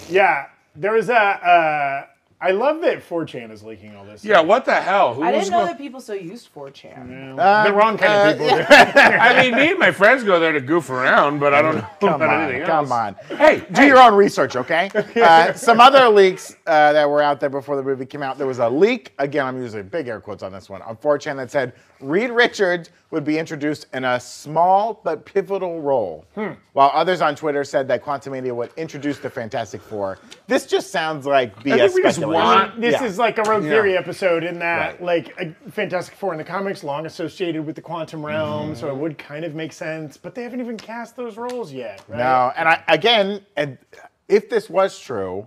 yeah, 0.09 0.47
there 0.77 0.93
was 0.93 1.09
a. 1.09 1.15
Uh, 1.15 2.07
I 2.41 2.51
love 2.51 2.83
that 2.83 2.99
4chan 3.09 3.51
is 3.53 3.63
leaking 3.63 3.97
all 3.97 4.05
this. 4.05 4.23
Yeah, 4.23 4.41
what 4.41 4.67
the 4.67 4.75
hell? 4.75 5.15
Who 5.15 5.23
I 5.23 5.33
didn't 5.33 5.51
know 5.51 5.61
go- 5.61 5.67
that 5.67 5.79
people 5.79 5.99
still 5.99 6.17
used 6.17 6.53
4chan. 6.55 7.37
the 7.65 7.73
wrong 7.73 7.97
kind 7.97 8.13
uh, 8.13 8.33
of 8.33 8.39
people. 8.39 8.67
I 8.69 9.41
mean, 9.41 9.55
me 9.55 9.71
and 9.71 9.79
my 9.79 9.91
friends 9.91 10.25
go 10.25 10.39
there 10.39 10.53
to 10.53 10.61
goof 10.61 10.91
around, 10.91 11.39
but 11.39 11.55
I 11.55 11.63
don't 11.63 11.77
know 11.77 11.87
Come 12.01 12.15
about 12.21 12.29
on, 12.35 12.43
anything 12.51 12.67
come 12.67 12.93
else. 12.93 13.17
on. 13.31 13.39
Hey, 13.39 13.61
Do 13.73 13.81
hey, 13.81 13.87
your 13.87 13.99
own 13.99 14.15
research, 14.15 14.57
okay? 14.57 14.91
Uh, 15.25 15.55
some 15.55 15.81
other 15.81 16.09
leaks 16.11 16.55
uh, 16.67 16.93
that 16.93 17.09
were 17.09 17.23
out 17.23 17.41
there 17.41 17.49
before 17.49 17.77
the 17.77 17.83
movie 17.83 18.05
came 18.05 18.23
out. 18.23 18.37
There 18.37 18.47
was 18.49 18.59
a 18.59 18.69
leak, 18.69 19.15
again, 19.19 19.47
I'm 19.47 19.57
using 19.63 19.85
big 19.89 20.07
air 20.09 20.21
quotes 20.21 20.43
on 20.43 20.53
this 20.53 20.69
one, 20.69 20.83
on 20.83 20.97
4chan 20.97 21.37
that 21.37 21.51
said 21.51 21.73
Reed 22.01 22.31
Richards 22.31 22.91
would 23.11 23.25
be 23.25 23.39
introduced 23.39 23.87
in 23.95 24.05
a 24.05 24.19
small 24.19 25.01
but 25.05 25.25
pivotal 25.25 25.81
role. 25.81 26.25
While 26.73 26.91
others 26.93 27.21
on 27.21 27.37
Twitter 27.37 27.63
said 27.63 27.87
that 27.89 28.05
Quantumania 28.05 28.55
would 28.55 28.73
introduce 28.77 29.19
the 29.19 29.31
Fantastic 29.31 29.81
Four. 29.81 30.19
This 30.49 30.67
just 30.67 30.91
sounds 30.91 31.25
like 31.25 31.55
BS 31.63 31.93
think 31.93 31.95
we 31.95 32.03
just 32.03 32.19
want- 32.19 32.81
This 32.81 33.01
Yeah. 33.01 33.05
is 33.05 33.19
like 33.19 33.39
a 33.39 33.43
Rogue 33.43 33.65
Yeah. 33.65 33.71
Theory 33.71 33.97
episode 33.97 34.43
in 34.43 34.59
that, 34.59 34.95
Right. 35.01 35.03
like, 35.03 35.41
a 35.41 35.71
Fantastic 35.71 36.17
Four 36.17 36.33
in 36.33 36.39
the 36.39 36.45
comics, 36.45 36.83
long 36.83 37.07
associated 37.07 37.65
with 37.65 37.77
the 37.77 37.83
quantum 37.83 38.25
realm, 38.27 38.75
so 38.75 38.89
it 38.89 38.91
mm-hmm. 38.91 39.01
would 39.01 39.19
kind 39.19 39.45
of 39.45 39.55
make 39.55 39.73
sense. 39.73 40.17
But 40.17 40.35
they 40.35 40.43
haven't 40.43 40.61
even 40.61 40.77
cast 40.77 41.17
those 41.17 41.37
roles 41.37 41.73
yet. 41.73 42.03
Right? 42.09 42.19
No, 42.19 42.53
and 42.57 42.69
I, 42.69 42.83
again, 42.89 43.41
and 43.57 43.79
if 44.29 44.51
this 44.51 44.69
was 44.69 44.99
true, 44.99 45.47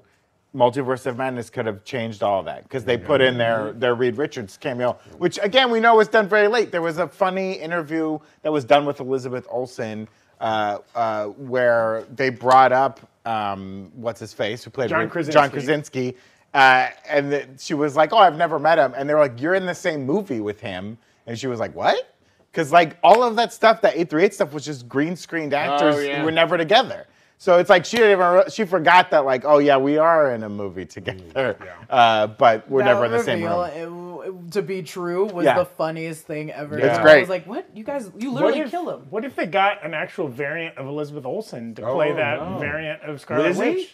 Multiverse 0.56 1.06
of 1.06 1.18
Madness 1.18 1.50
could 1.50 1.66
have 1.66 1.84
changed 1.84 2.24
all 2.24 2.42
that 2.44 2.64
because 2.64 2.84
they 2.84 2.98
put 2.98 3.22
in 3.22 3.38
their 3.38 3.74
their 3.74 3.96
Reed 3.96 4.18
Richards 4.18 4.58
cameo, 4.58 4.98
which 5.18 5.38
again 5.44 5.70
we 5.70 5.80
know 5.80 5.96
was 5.96 6.08
done 6.08 6.28
very 6.28 6.48
late. 6.48 6.72
There 6.72 6.82
was 6.82 6.98
a 6.98 7.08
funny 7.08 7.54
interview 7.54 8.18
that 8.42 8.52
was 8.52 8.66
done 8.66 8.86
with 8.86 9.00
Elizabeth 9.00 9.46
Olsen 9.50 10.08
uh, 10.40 10.80
uh, 10.96 11.26
where 11.26 12.06
they 12.16 12.30
brought 12.30 12.72
up 12.72 13.00
um, 13.26 13.92
what's 13.96 14.20
his 14.20 14.34
face 14.34 14.64
who 14.64 14.70
played 14.70 14.90
John 14.90 15.02
John 15.02 15.10
Krasinski. 15.10 15.50
Krasinski, 15.50 16.16
uh, 16.54 16.90
and 17.10 17.32
the, 17.32 17.48
she 17.60 17.74
was 17.74 17.96
like, 17.96 18.14
"Oh, 18.14 18.18
I've 18.18 18.38
never 18.38 18.58
met 18.58 18.80
him," 18.80 18.94
and 18.96 19.10
they 19.10 19.14
were 19.14 19.20
like, 19.20 19.42
"You're 19.42 19.56
in 19.56 19.66
the 19.66 19.76
same 19.76 20.06
movie 20.06 20.40
with 20.40 20.62
him," 20.62 20.98
and 21.26 21.38
she 21.38 21.48
was 21.48 21.60
like, 21.60 21.76
"What?" 21.76 22.16
Because 22.52 22.72
like 22.72 22.98
all 23.04 23.22
of 23.22 23.36
that 23.36 23.54
stuff, 23.54 23.82
that 23.82 23.94
838 23.94 24.34
stuff, 24.34 24.54
was 24.54 24.66
just 24.66 24.88
green 24.88 25.16
screened 25.16 25.54
actors 25.54 26.04
yeah. 26.04 26.20
who 26.20 26.26
were 26.26 26.32
never 26.32 26.58
together. 26.58 27.06
So 27.40 27.60
it's 27.60 27.70
like 27.70 27.86
she 27.86 27.98
didn't 27.98 28.14
even 28.20 28.50
she 28.50 28.66
forgot 28.66 29.12
that 29.12 29.24
like 29.26 29.46
oh 29.46 29.60
yeah 29.60 29.78
we 29.78 29.98
are 29.98 30.34
in 30.34 30.44
a 30.44 30.50
movie 30.50 30.86
together, 30.86 31.56
uh, 31.90 32.28
but 32.28 32.68
we're 32.70 32.80
That 32.84 32.94
never 32.94 33.06
in 33.06 33.12
the 33.12 33.24
same 33.24 33.44
reveal, 33.44 33.62
room. 33.64 33.70
it- 34.04 34.28
it- 34.30 34.52
to 34.52 34.62
be 34.62 34.82
true 34.82 35.26
was 35.26 35.46
Yeah. 35.46 35.58
the 35.58 35.64
funniest 35.66 36.26
thing 36.26 36.52
ever. 36.52 36.78
It's 36.78 36.98
great. 37.00 37.18
I 37.18 37.20
was 37.22 37.30
like, 37.30 37.46
what? 37.46 37.66
You 37.74 37.84
guys, 37.86 38.12
you 38.18 38.32
literally 38.32 38.60
if, 38.60 38.72
kill 38.72 38.90
him. 38.90 39.06
what 39.10 39.24
if 39.24 39.36
they 39.36 39.46
got 39.46 39.86
an 39.86 39.94
actual 39.94 40.28
variant 40.28 40.78
of 40.78 40.86
Elizabeth 40.88 41.26
Olsen 41.26 41.74
to 41.76 41.82
play 41.84 42.12
Oh, 42.12 42.16
that 42.16 42.40
no. 42.42 42.58
variant 42.58 43.04
of 43.04 43.22
Scarlet 43.22 43.56
Lizzie? 43.56 43.88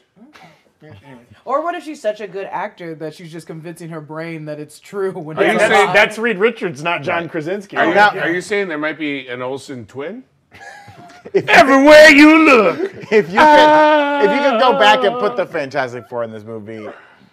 Witch? 0.81 0.91
Or 1.45 1.63
what 1.63 1.75
if 1.75 1.83
she's 1.83 2.01
such 2.01 2.19
a 2.19 2.27
good 2.27 2.45
actor 2.47 2.93
that 2.95 3.13
she's 3.13 3.31
just 3.31 3.45
convincing 3.47 3.89
her 3.89 4.01
brain 4.01 4.45
that 4.45 4.59
it's 4.59 4.79
true 4.79 5.11
when 5.11 5.37
Are 5.37 5.43
it's 5.43 5.53
you 5.53 5.59
saying? 5.59 5.93
That's 5.93 6.17
Reed 6.17 6.37
Richards, 6.39 6.81
not 6.83 7.03
John 7.03 7.29
Krasinski. 7.29 7.77
Are 7.77 7.87
you, 7.87 7.93
Now- 7.93 8.09
are 8.19 8.29
you 8.31 8.41
saying 8.41 8.67
there 8.69 8.77
might 8.77 8.97
be 8.99 9.27
an 9.27 9.41
Olsen 9.41 9.85
twin? 9.85 10.23
Everywhere 11.33 12.09
you 12.09 12.45
look. 12.45 12.79
If 13.11 13.29
you 13.31 13.39
could, 13.39 14.23
if 14.23 14.31
you 14.31 14.49
could 14.49 14.59
go 14.59 14.77
back 14.79 15.03
and 15.03 15.19
put 15.19 15.35
the 15.35 15.43
ah. 15.43 15.45
Fantastic 15.45 16.07
Four 16.09 16.23
in 16.23 16.31
this 16.31 16.43
movie, 16.43 16.87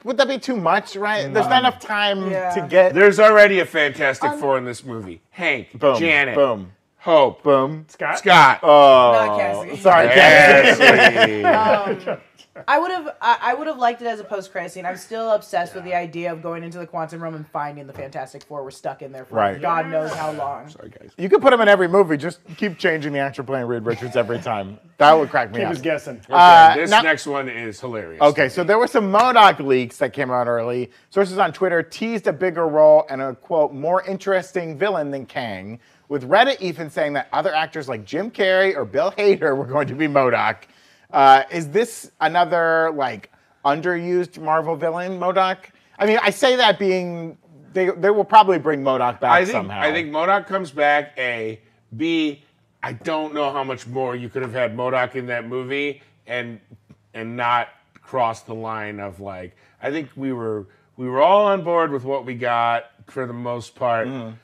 would 0.04 0.16
that 0.16 0.28
be 0.28 0.38
too 0.38 0.56
much? 0.56 0.96
Right? 0.96 1.32
There's 1.32 1.46
not 1.46 1.60
enough 1.60 1.80
time 1.80 2.30
Yeah. 2.30 2.54
to 2.54 2.66
get. 2.66 2.94
There's 2.94 3.18
already 3.18 3.60
a 3.60 3.66
Fantastic 3.66 4.30
um, 4.30 4.40
Four 4.40 4.58
in 4.58 4.64
this 4.64 4.84
movie. 4.84 5.20
Hank, 5.30 5.78
boom, 5.78 5.98
Janet, 5.98 6.34
boom, 6.34 6.72
Hope, 7.00 7.42
boom. 7.42 7.86
Scott? 7.88 8.18
Scott. 8.18 8.60
Oh, 8.62 9.12
Not 9.12 9.38
Cassie. 9.38 9.76
sorry, 9.80 10.08
Cassie. 10.08 12.16
Um, 12.56 12.64
I 12.66 12.78
would 12.80 12.90
have 12.90 13.16
I, 13.22 13.38
I 13.40 13.54
would 13.54 13.68
have 13.68 13.78
liked 13.78 14.02
it 14.02 14.06
as 14.08 14.18
a 14.18 14.24
post 14.24 14.50
credit 14.50 14.72
scene. 14.72 14.84
I'm 14.84 14.96
still 14.96 15.30
obsessed 15.30 15.72
with 15.74 15.84
the 15.84 15.94
idea 15.94 16.32
of 16.32 16.42
going 16.42 16.64
into 16.64 16.78
the 16.78 16.86
quantum 16.86 17.22
realm 17.22 17.34
and 17.36 17.46
finding 17.48 17.86
the 17.86 17.92
Fantastic 17.92 18.42
Four. 18.42 18.64
We're 18.64 18.72
stuck 18.72 19.02
in 19.02 19.12
there 19.12 19.24
for 19.24 19.36
Right. 19.36 19.62
God 19.62 19.86
knows 19.86 20.12
how 20.12 20.32
long. 20.32 20.68
Sorry, 20.68 20.90
guys. 20.90 21.10
You 21.16 21.28
could 21.30 21.40
put 21.40 21.52
him 21.52 21.60
in 21.60 21.68
every 21.68 21.86
movie. 21.88 22.16
Just 22.16 22.40
keep 22.56 22.76
changing 22.76 23.12
the 23.12 23.20
actor 23.20 23.44
playing 23.44 23.66
Reed 23.66 23.84
Richards 23.84 24.16
every 24.16 24.40
time. 24.40 24.78
That 24.98 25.12
would 25.14 25.30
crack 25.30 25.52
me 25.52 25.58
Keep 25.60 25.66
up. 25.68 25.72
us 25.74 25.80
guessing. 25.80 26.16
Okay, 26.16 26.26
Uh, 26.32 26.74
this 26.74 26.90
now- 26.90 27.02
next 27.02 27.26
one 27.26 27.48
is 27.48 27.80
hilarious. 27.80 28.20
Okay, 28.20 28.48
so 28.48 28.64
there 28.64 28.78
were 28.78 28.88
some 28.88 29.10
MODOK 29.10 29.60
leaks 29.60 29.98
that 29.98 30.12
came 30.12 30.30
out 30.30 30.48
early. 30.48 30.90
Sources 31.10 31.38
on 31.38 31.52
Twitter 31.52 31.82
teased 31.84 32.26
a 32.26 32.32
bigger 32.32 32.66
role 32.66 33.06
and 33.08 33.22
a 33.22 33.36
quote 33.36 33.72
more 33.72 34.02
interesting 34.02 34.76
villain 34.76 35.12
than 35.12 35.24
Kang, 35.24 35.78
with 36.10 36.28
Reddit 36.28 36.60
even 36.60 36.90
saying 36.90 37.14
that 37.14 37.28
other 37.32 37.54
actors 37.54 37.88
like 37.88 38.04
Jim 38.04 38.30
Carrey 38.30 38.76
or 38.76 38.84
Bill 38.84 39.12
Hader 39.12 39.56
were 39.56 39.64
going 39.64 39.86
to 39.86 39.94
be 39.94 40.08
MODOK. 40.08 40.56
Uh, 41.10 41.44
is 41.50 41.70
this 41.70 42.10
another 42.20 42.90
like 42.94 43.32
underused 43.64 44.38
Marvel 44.38 44.76
villain, 44.76 45.18
MODOK? 45.18 45.58
I 45.98 46.06
mean, 46.06 46.18
I 46.20 46.30
say 46.30 46.56
that 46.56 46.78
being 46.78 47.38
they 47.72 47.90
they 47.90 48.10
will 48.10 48.24
probably 48.24 48.58
bring 48.58 48.82
MODOK 48.82 49.20
back 49.20 49.30
I 49.30 49.44
think 49.44 49.52
somehow. 49.52 49.80
I 49.80 49.92
think 49.92 50.10
MODOK 50.10 50.46
comes 50.46 50.72
back. 50.72 51.14
A, 51.16 51.60
B. 51.96 52.42
I 52.82 52.92
don't 52.92 53.32
know 53.32 53.52
how 53.52 53.62
much 53.62 53.86
more 53.86 54.16
you 54.16 54.28
could 54.28 54.42
have 54.42 54.52
had 54.52 54.76
MODOK 54.76 55.14
in 55.14 55.26
that 55.26 55.46
movie 55.46 56.02
and 56.26 56.60
and 57.14 57.36
not 57.36 57.68
cross 58.02 58.42
the 58.42 58.54
line 58.54 58.98
of 58.98 59.20
like. 59.20 59.56
I 59.80 59.92
think 59.92 60.08
we 60.16 60.32
were 60.32 60.66
we 60.96 61.08
were 61.08 61.22
all 61.22 61.46
on 61.46 61.62
board 61.62 61.92
with 61.92 62.02
what 62.02 62.26
we 62.26 62.34
got 62.34 62.86
for 63.06 63.26
the 63.26 63.32
most 63.32 63.76
part. 63.76 64.08
Mm-hmm. 64.08 64.34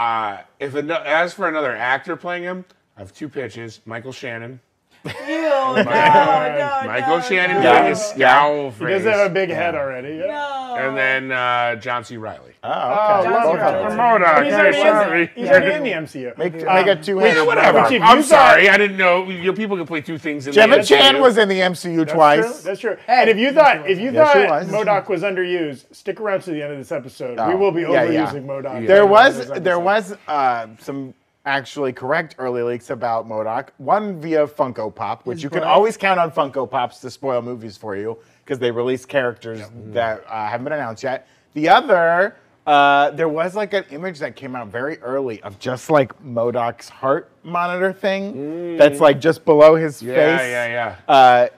Uh, 0.00 0.40
if 0.58 0.74
as 0.74 1.34
for 1.34 1.46
another 1.46 1.76
actor 1.76 2.16
playing 2.16 2.42
him, 2.42 2.64
I 2.96 3.00
have 3.00 3.12
two 3.12 3.28
pitches: 3.28 3.80
Michael 3.84 4.12
Shannon. 4.12 4.60
Ew, 5.04 5.12
no, 5.30 5.74
no, 5.76 5.82
no, 5.82 6.82
Michael 6.86 7.16
no, 7.18 7.22
Shannon 7.22 7.62
no. 7.62 7.72
doing 7.74 7.86
his 7.90 8.00
scowl 8.02 8.70
He 8.70 8.76
face. 8.78 9.02
does 9.02 9.04
have 9.14 9.30
a 9.30 9.32
big 9.32 9.48
head 9.50 9.74
already. 9.74 10.16
Yeah. 10.16 10.26
No. 10.26 10.76
and 10.78 10.96
then 10.96 11.32
uh, 11.32 11.76
John 11.76 12.04
C. 12.04 12.16
Reilly. 12.16 12.52
Oh, 12.62 12.70
okay. 12.70 13.30
Johnson 13.30 13.32
Both 13.32 13.60
of 13.60 13.82
Reilly. 13.82 13.96
MODOK. 13.96 14.44
He's 14.44 14.52
already, 14.54 14.76
sorry. 14.76 15.22
in, 15.22 15.28
he's 15.34 15.48
already 15.48 15.74
in 15.74 15.82
the 15.82 15.90
MCU. 15.92 16.36
Make, 16.38 16.54
Um, 16.66 16.74
make 16.74 16.86
a 16.86 17.02
two-handed 17.02 17.36
Yeah, 17.36 17.46
whatever. 17.46 17.82
Which 17.88 18.00
I'm 18.02 18.22
sorry. 18.22 18.66
thought- 18.66 18.74
I 18.74 18.76
didn't 18.78 18.96
know. 18.98 19.28
You 19.30 19.52
people 19.54 19.76
can 19.78 19.86
play 19.86 20.02
two 20.02 20.18
things 20.18 20.46
in 20.46 20.52
Gemma 20.52 20.76
the 20.78 20.82
Chan 20.84 21.20
was 21.20 21.38
in 21.38 21.48
the 21.48 21.60
MCU 21.60 21.96
That's 21.98 22.12
twice. 22.12 22.44
True. 22.44 22.62
That's 22.70 22.80
true. 22.80 22.96
Hey, 23.06 23.20
and 23.22 23.30
if 23.30 23.38
you 23.38 23.52
thought 23.52 23.88
if 23.90 23.98
you 23.98 24.10
Yes, 24.12 24.32
thought 24.32 24.48
was. 24.48 24.68
MODOK 24.68 25.08
was 25.08 25.22
underused, 25.22 25.94
stick 25.94 26.20
around 26.20 26.42
to 26.42 26.50
the 26.50 26.62
end 26.62 26.72
of 26.72 26.78
this 26.78 26.92
episode. 26.92 27.36
we 27.38 27.54
Oh, 27.54 27.56
will 27.56 27.72
be 27.72 27.82
yeah, 27.82 28.04
yeah. 28.04 28.26
overusing 28.30 28.44
MODOK. 28.44 28.86
There 28.86 29.06
was 29.06 29.46
there 29.60 29.80
was 29.80 30.14
uh, 30.28 30.66
some 30.78 31.14
actually 31.46 31.92
correct 31.92 32.34
early 32.38 32.62
leaks 32.62 32.90
about 32.90 33.28
MODOK. 33.28 33.68
One 33.78 34.20
via 34.20 34.46
Funko 34.46 34.94
Pop, 34.94 35.26
which 35.26 35.36
His 35.36 35.44
you 35.44 35.50
can 35.50 35.60
brother? 35.60 35.72
always 35.72 35.96
count 35.96 36.20
on 36.20 36.30
Funko 36.30 36.70
Pops 36.70 36.98
to 37.00 37.10
spoil 37.10 37.40
movies 37.42 37.76
for 37.76 37.96
you 37.96 38.18
because 38.44 38.58
they 38.58 38.70
release 38.70 39.04
characters 39.06 39.62
that 39.86 40.24
uh, 40.28 40.46
haven't 40.48 40.64
been 40.64 40.72
announced 40.74 41.02
yet. 41.02 41.26
The 41.54 41.68
other. 41.68 42.36
Uh, 42.66 43.10
there 43.12 43.28
was 43.28 43.56
like 43.56 43.72
an 43.72 43.84
image 43.90 44.18
that 44.18 44.36
came 44.36 44.54
out 44.54 44.68
very 44.68 44.98
early 44.98 45.42
of 45.42 45.58
just 45.58 45.88
like 45.90 46.12
MODOK's 46.22 46.90
heart 46.90 47.30
monitor 47.42 47.90
thing 47.92 48.76
that's 48.76 49.00
like 49.00 49.18
just 49.18 49.46
below 49.46 49.74
his 49.76 50.00
Yeah, 50.02 50.14
face. 50.14 50.46
yeah, 50.50 50.66
yeah. 50.68 50.96
Uh, 51.12 51.48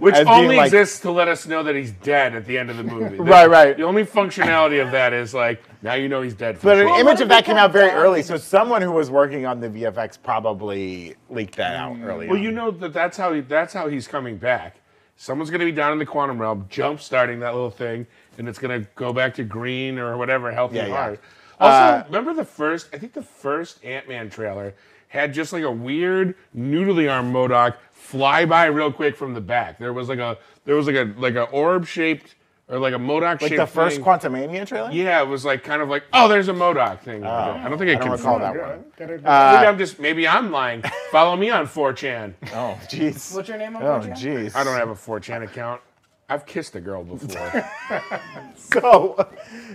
Which 0.00 0.16
as 0.16 0.26
being, 0.26 0.36
only 0.44 0.56
like- 0.56 0.66
exists 0.66 0.98
to 1.00 1.10
let 1.12 1.28
us 1.28 1.46
know 1.46 1.62
that 1.62 1.76
he's 1.76 1.92
dead 1.92 2.34
at 2.34 2.44
the 2.44 2.58
end 2.58 2.70
of 2.70 2.76
the 2.76 2.82
movie. 2.82 3.16
The- 3.18 3.22
Right, 3.22 3.48
right. 3.48 3.76
The 3.76 3.84
only 3.84 4.04
functionality 4.04 4.84
of 4.84 4.90
that 4.92 5.12
is 5.12 5.32
like 5.32 5.62
now 5.82 5.94
you 5.94 6.08
know 6.08 6.22
he's 6.22 6.34
dead. 6.34 6.58
For 6.58 6.64
But 6.68 6.74
sure. 6.74 6.80
an 6.82 6.86
Well, 6.90 7.00
image 7.00 7.20
of 7.20 7.28
that 7.28 7.44
came 7.44 7.56
out 7.56 7.70
very 7.72 7.88
back 7.88 7.96
early, 7.96 8.22
so 8.22 8.36
someone 8.36 8.82
who 8.82 8.90
was 8.90 9.10
working 9.10 9.46
on 9.46 9.60
the 9.60 9.68
VFX 9.68 10.18
probably 10.20 11.14
leaked 11.28 11.56
that 11.56 11.76
out 11.76 11.96
early. 12.02 12.26
Well, 12.26 12.36
on. 12.36 12.42
you 12.42 12.50
know 12.50 12.70
that 12.72 12.92
that's 12.92 13.16
how 13.16 13.32
he, 13.32 13.40
that's 13.42 13.72
how 13.72 13.86
he's 13.88 14.08
coming 14.08 14.36
back. 14.38 14.76
Someone's 15.16 15.50
going 15.50 15.60
to 15.60 15.66
be 15.66 15.72
down 15.72 15.92
in 15.92 15.98
the 15.98 16.06
quantum 16.06 16.40
realm, 16.40 16.66
jump 16.70 17.00
starting 17.00 17.40
that 17.40 17.52
little 17.54 17.70
thing, 17.70 18.06
and 18.38 18.48
it's 18.48 18.58
going 18.58 18.80
to 18.82 18.88
go 18.96 19.12
back 19.12 19.34
to 19.34 19.44
green 19.44 19.98
or 19.98 20.16
whatever, 20.16 20.50
healthy 20.50 20.76
Yeah, 20.76 20.86
yeah. 20.86 20.96
heart. 20.96 21.20
Also, 21.60 21.76
Uh, 21.76 22.04
remember 22.06 22.32
the 22.32 22.44
first? 22.44 22.88
I 22.94 22.98
think 22.98 23.12
the 23.12 23.22
first 23.22 23.84
Ant 23.84 24.08
Man 24.08 24.30
trailer 24.30 24.72
had 25.10 25.34
just 25.34 25.52
like 25.52 25.62
a 25.64 25.70
weird 25.70 26.34
noodly 26.56 27.10
arm 27.12 27.32
MODOK 27.32 27.74
fly 27.92 28.44
by 28.46 28.64
real 28.66 28.90
quick 28.92 29.16
from 29.16 29.34
the 29.34 29.40
back. 29.40 29.78
There 29.78 29.92
was 29.92 30.08
like 30.08 30.18
a 30.20 30.38
there 30.64 30.74
was 30.76 30.86
like 30.86 30.96
a 30.96 31.12
like 31.18 31.34
a 31.34 31.44
orb 31.50 31.84
shaped 31.86 32.36
or 32.68 32.78
like 32.78 32.94
a 32.94 32.98
MODOK 32.98 33.22
like 33.22 33.40
shaped 33.40 33.58
Like 33.58 33.68
the 33.68 33.74
first 33.74 33.96
thing. 33.96 34.04
Quantumania 34.04 34.64
trailer. 34.66 34.90
Yeah, 34.92 35.20
it 35.20 35.26
was 35.26 35.44
like 35.44 35.64
kind 35.64 35.82
of 35.82 35.88
like, 35.88 36.04
oh, 36.12 36.28
there's 36.28 36.46
a 36.48 36.52
MODOK 36.52 37.00
thing. 37.02 37.24
I 37.24 37.68
don't 37.68 37.76
think 37.78 37.90
I, 37.90 37.94
I 37.94 37.96
can 37.96 38.12
recall 38.12 38.38
that 38.38 38.56
one. 38.56 38.84
Gotta- 38.96 39.14
Uh, 39.28 39.52
Maybe 39.56 39.66
I'm 39.66 39.78
just 39.78 39.98
maybe 39.98 40.26
I'm 40.28 40.52
lying. 40.52 40.82
Follow 41.10 41.36
me 41.36 41.50
on 41.50 41.66
4chan. 41.66 42.34
Oh, 42.54 42.78
jeez. 42.88 43.34
What's 43.34 43.48
your 43.48 43.58
name 43.58 43.74
on 43.76 43.82
Oh, 43.82 43.86
4chan? 44.00 44.10
Oh, 44.12 44.14
jeez. 44.14 44.54
I 44.56 44.62
don't 44.64 44.76
have 44.78 44.90
a 44.90 44.94
4chan 44.94 45.42
account. 45.42 45.80
I've 46.28 46.46
kissed 46.46 46.76
a 46.76 46.80
girl 46.80 47.02
before. 47.02 47.68
So, 48.56 49.28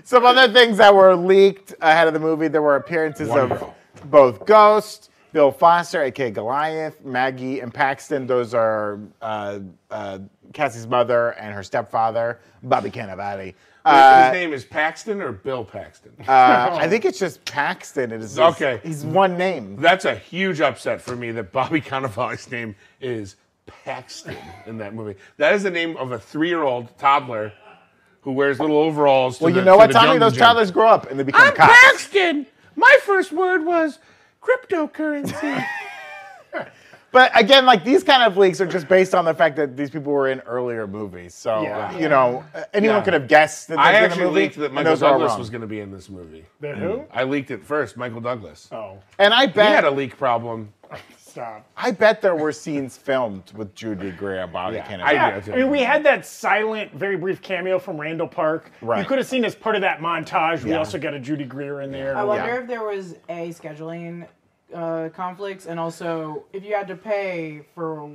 some 0.05 0.25
other 0.25 0.51
things 0.53 0.77
that 0.77 0.95
were 0.95 1.15
leaked 1.15 1.73
ahead 1.81 2.07
of 2.07 2.13
the 2.13 2.19
movie. 2.19 2.47
There 2.47 2.61
were 2.61 2.77
appearances 2.77 3.27
Wonderful. 3.27 3.75
of 3.95 4.09
both 4.09 4.45
Ghost, 4.45 5.09
Bill 5.35 5.51
Foster, 5.51 6.01
aka 6.01 6.31
Goliath, 6.31 7.03
Maggie, 7.03 7.59
and 7.59 7.73
Paxton. 7.73 8.25
Those 8.25 8.53
are 8.53 9.01
uh, 9.21 9.59
uh, 9.91 10.19
Cassie's 10.53 10.87
mother 10.87 11.31
and 11.31 11.53
her 11.53 11.61
stepfather, 11.61 12.39
Bobby 12.63 12.89
Cannavale. 12.89 13.53
Uh, 13.83 14.23
His 14.27 14.31
name 14.31 14.53
is 14.53 14.63
Paxton 14.63 15.21
or 15.21 15.33
Bill 15.33 15.65
Paxton. 15.65 16.13
uh, 16.25 16.69
I 16.79 16.87
think 16.87 17.03
it's 17.03 17.19
just 17.19 17.43
Paxton. 17.43 18.13
It 18.13 18.21
is 18.21 18.39
Okay. 18.39 18.79
He's 18.81 19.03
one 19.03 19.37
name. 19.37 19.75
That's 19.75 20.05
a 20.05 20.15
huge 20.15 20.61
upset 20.61 21.01
for 21.01 21.17
me 21.17 21.31
that 21.31 21.51
Bobby 21.51 21.81
Cannavale's 21.81 22.49
name 22.49 22.73
is 23.01 23.35
Paxton 23.65 24.37
in 24.65 24.77
that 24.77 24.93
movie. 24.93 25.19
That 25.35 25.53
is 25.53 25.63
the 25.63 25.69
name 25.69 25.97
of 25.97 26.13
a 26.13 26.17
three-year-old 26.17 26.97
toddler 26.97 27.51
who 28.21 28.31
wears 28.31 28.61
little 28.61 28.77
overalls. 28.77 29.39
To 29.39 29.43
Well, 29.43 29.53
the, 29.53 29.59
you 29.59 29.65
know 29.65 29.73
to 29.73 29.77
what, 29.79 29.87
the 29.87 29.93
Tommy? 29.95 30.07
jungle 30.11 30.29
Those 30.29 30.37
gym. 30.37 30.45
toddlers 30.45 30.71
grow 30.71 30.87
up 30.87 31.11
and 31.11 31.19
they 31.19 31.23
become 31.23 31.41
I'm 31.49 31.53
cops. 31.53 31.73
Paxton. 31.83 32.45
My 32.77 32.97
first 33.03 33.33
word 33.33 33.65
was 33.65 33.99
cryptocurrency. 34.45 35.65
But 37.15 37.31
again, 37.39 37.65
like 37.65 37.85
these 37.85 38.03
kind 38.03 38.23
of 38.23 38.35
leaks 38.35 38.59
are 38.59 38.65
just 38.65 38.89
based 38.89 39.15
on 39.15 39.23
the 39.23 39.33
fact 39.33 39.55
that 39.55 39.77
these 39.77 39.89
people 39.89 40.11
were 40.11 40.27
in 40.27 40.41
earlier 40.41 40.85
movies. 40.85 41.33
So 41.33 41.61
Yeah. 41.61 41.97
you 41.97 42.09
know, 42.09 42.43
anyone 42.73 42.97
Yeah. 42.97 43.03
could 43.03 43.13
have 43.13 43.29
guessed 43.29 43.69
that 43.69 43.79
I 43.79 43.93
they'd 43.93 43.99
been 43.99 44.03
in 44.03 44.11
actually 44.11 44.23
a 44.23 44.27
movie, 44.27 44.39
leaked 44.41 44.55
that 44.57 44.65
and 44.65 44.73
Michael 44.73 44.91
those 44.91 45.01
are 45.01 45.05
all 45.05 45.11
Douglas 45.13 45.29
wrong. 45.29 45.39
was 45.39 45.49
going 45.49 45.61
to 45.61 45.67
be 45.67 45.79
in 45.79 45.93
this 45.93 46.09
movie. 46.09 46.43
The 46.59 46.73
hmm. 46.73 46.81
who? 46.81 47.05
I 47.13 47.23
leaked 47.23 47.51
it 47.51 47.63
first, 47.63 47.95
Michael 47.95 48.19
Douglas. 48.19 48.67
Oh, 48.73 48.97
And 49.17 49.33
I 49.33 49.45
bet. 49.45 49.69
He 49.69 49.75
had 49.75 49.85
a 49.85 49.91
leak 49.91 50.17
problem. 50.17 50.73
stop. 51.17 51.65
I 51.77 51.91
bet 51.91 52.21
there 52.21 52.35
were 52.35 52.51
scenes 52.51 52.97
filmed 52.97 53.51
with 53.55 53.73
Judy 53.75 54.11
Greer 54.11 54.41
and 54.43 54.51
Bobby 54.51 54.75
Yeah, 54.75 54.87
Kennedy. 54.87 55.09
I- 55.09 55.11
Yeah, 55.13 55.41
Yeah, 55.47 55.53
I 55.53 55.57
mean, 55.57 55.69
we 55.69 55.81
had 55.81 56.03
that 56.03 56.25
silent, 56.25 56.91
very 56.93 57.15
brief 57.15 57.41
cameo 57.41 57.79
from 57.79 57.99
Randall 57.99 58.27
Park. 58.27 58.71
Right. 58.81 58.99
You 58.99 59.05
could 59.05 59.17
have 59.19 59.27
seen 59.27 59.45
as 59.45 59.55
part 59.55 59.75
of 59.75 59.81
that 59.81 59.99
montage. 59.99 60.63
We 60.63 60.73
also 60.73 60.97
got 60.97 61.13
a 61.13 61.19
Judy 61.19 61.45
Greer 61.45 61.79
in 61.81 61.91
there. 61.91 62.15
I 62.17 62.23
wonder 62.23 62.45
Yeah. 62.45 62.61
if 62.61 62.67
there 62.67 62.83
was 62.83 63.15
a 63.29 63.49
scheduling 63.49 64.27
uh, 64.73 65.09
conflicts, 65.13 65.65
and 65.65 65.79
also 65.79 66.43
if 66.53 66.63
you 66.63 66.73
had 66.73 66.87
to 66.87 66.95
pay 66.95 67.61
for 67.75 68.09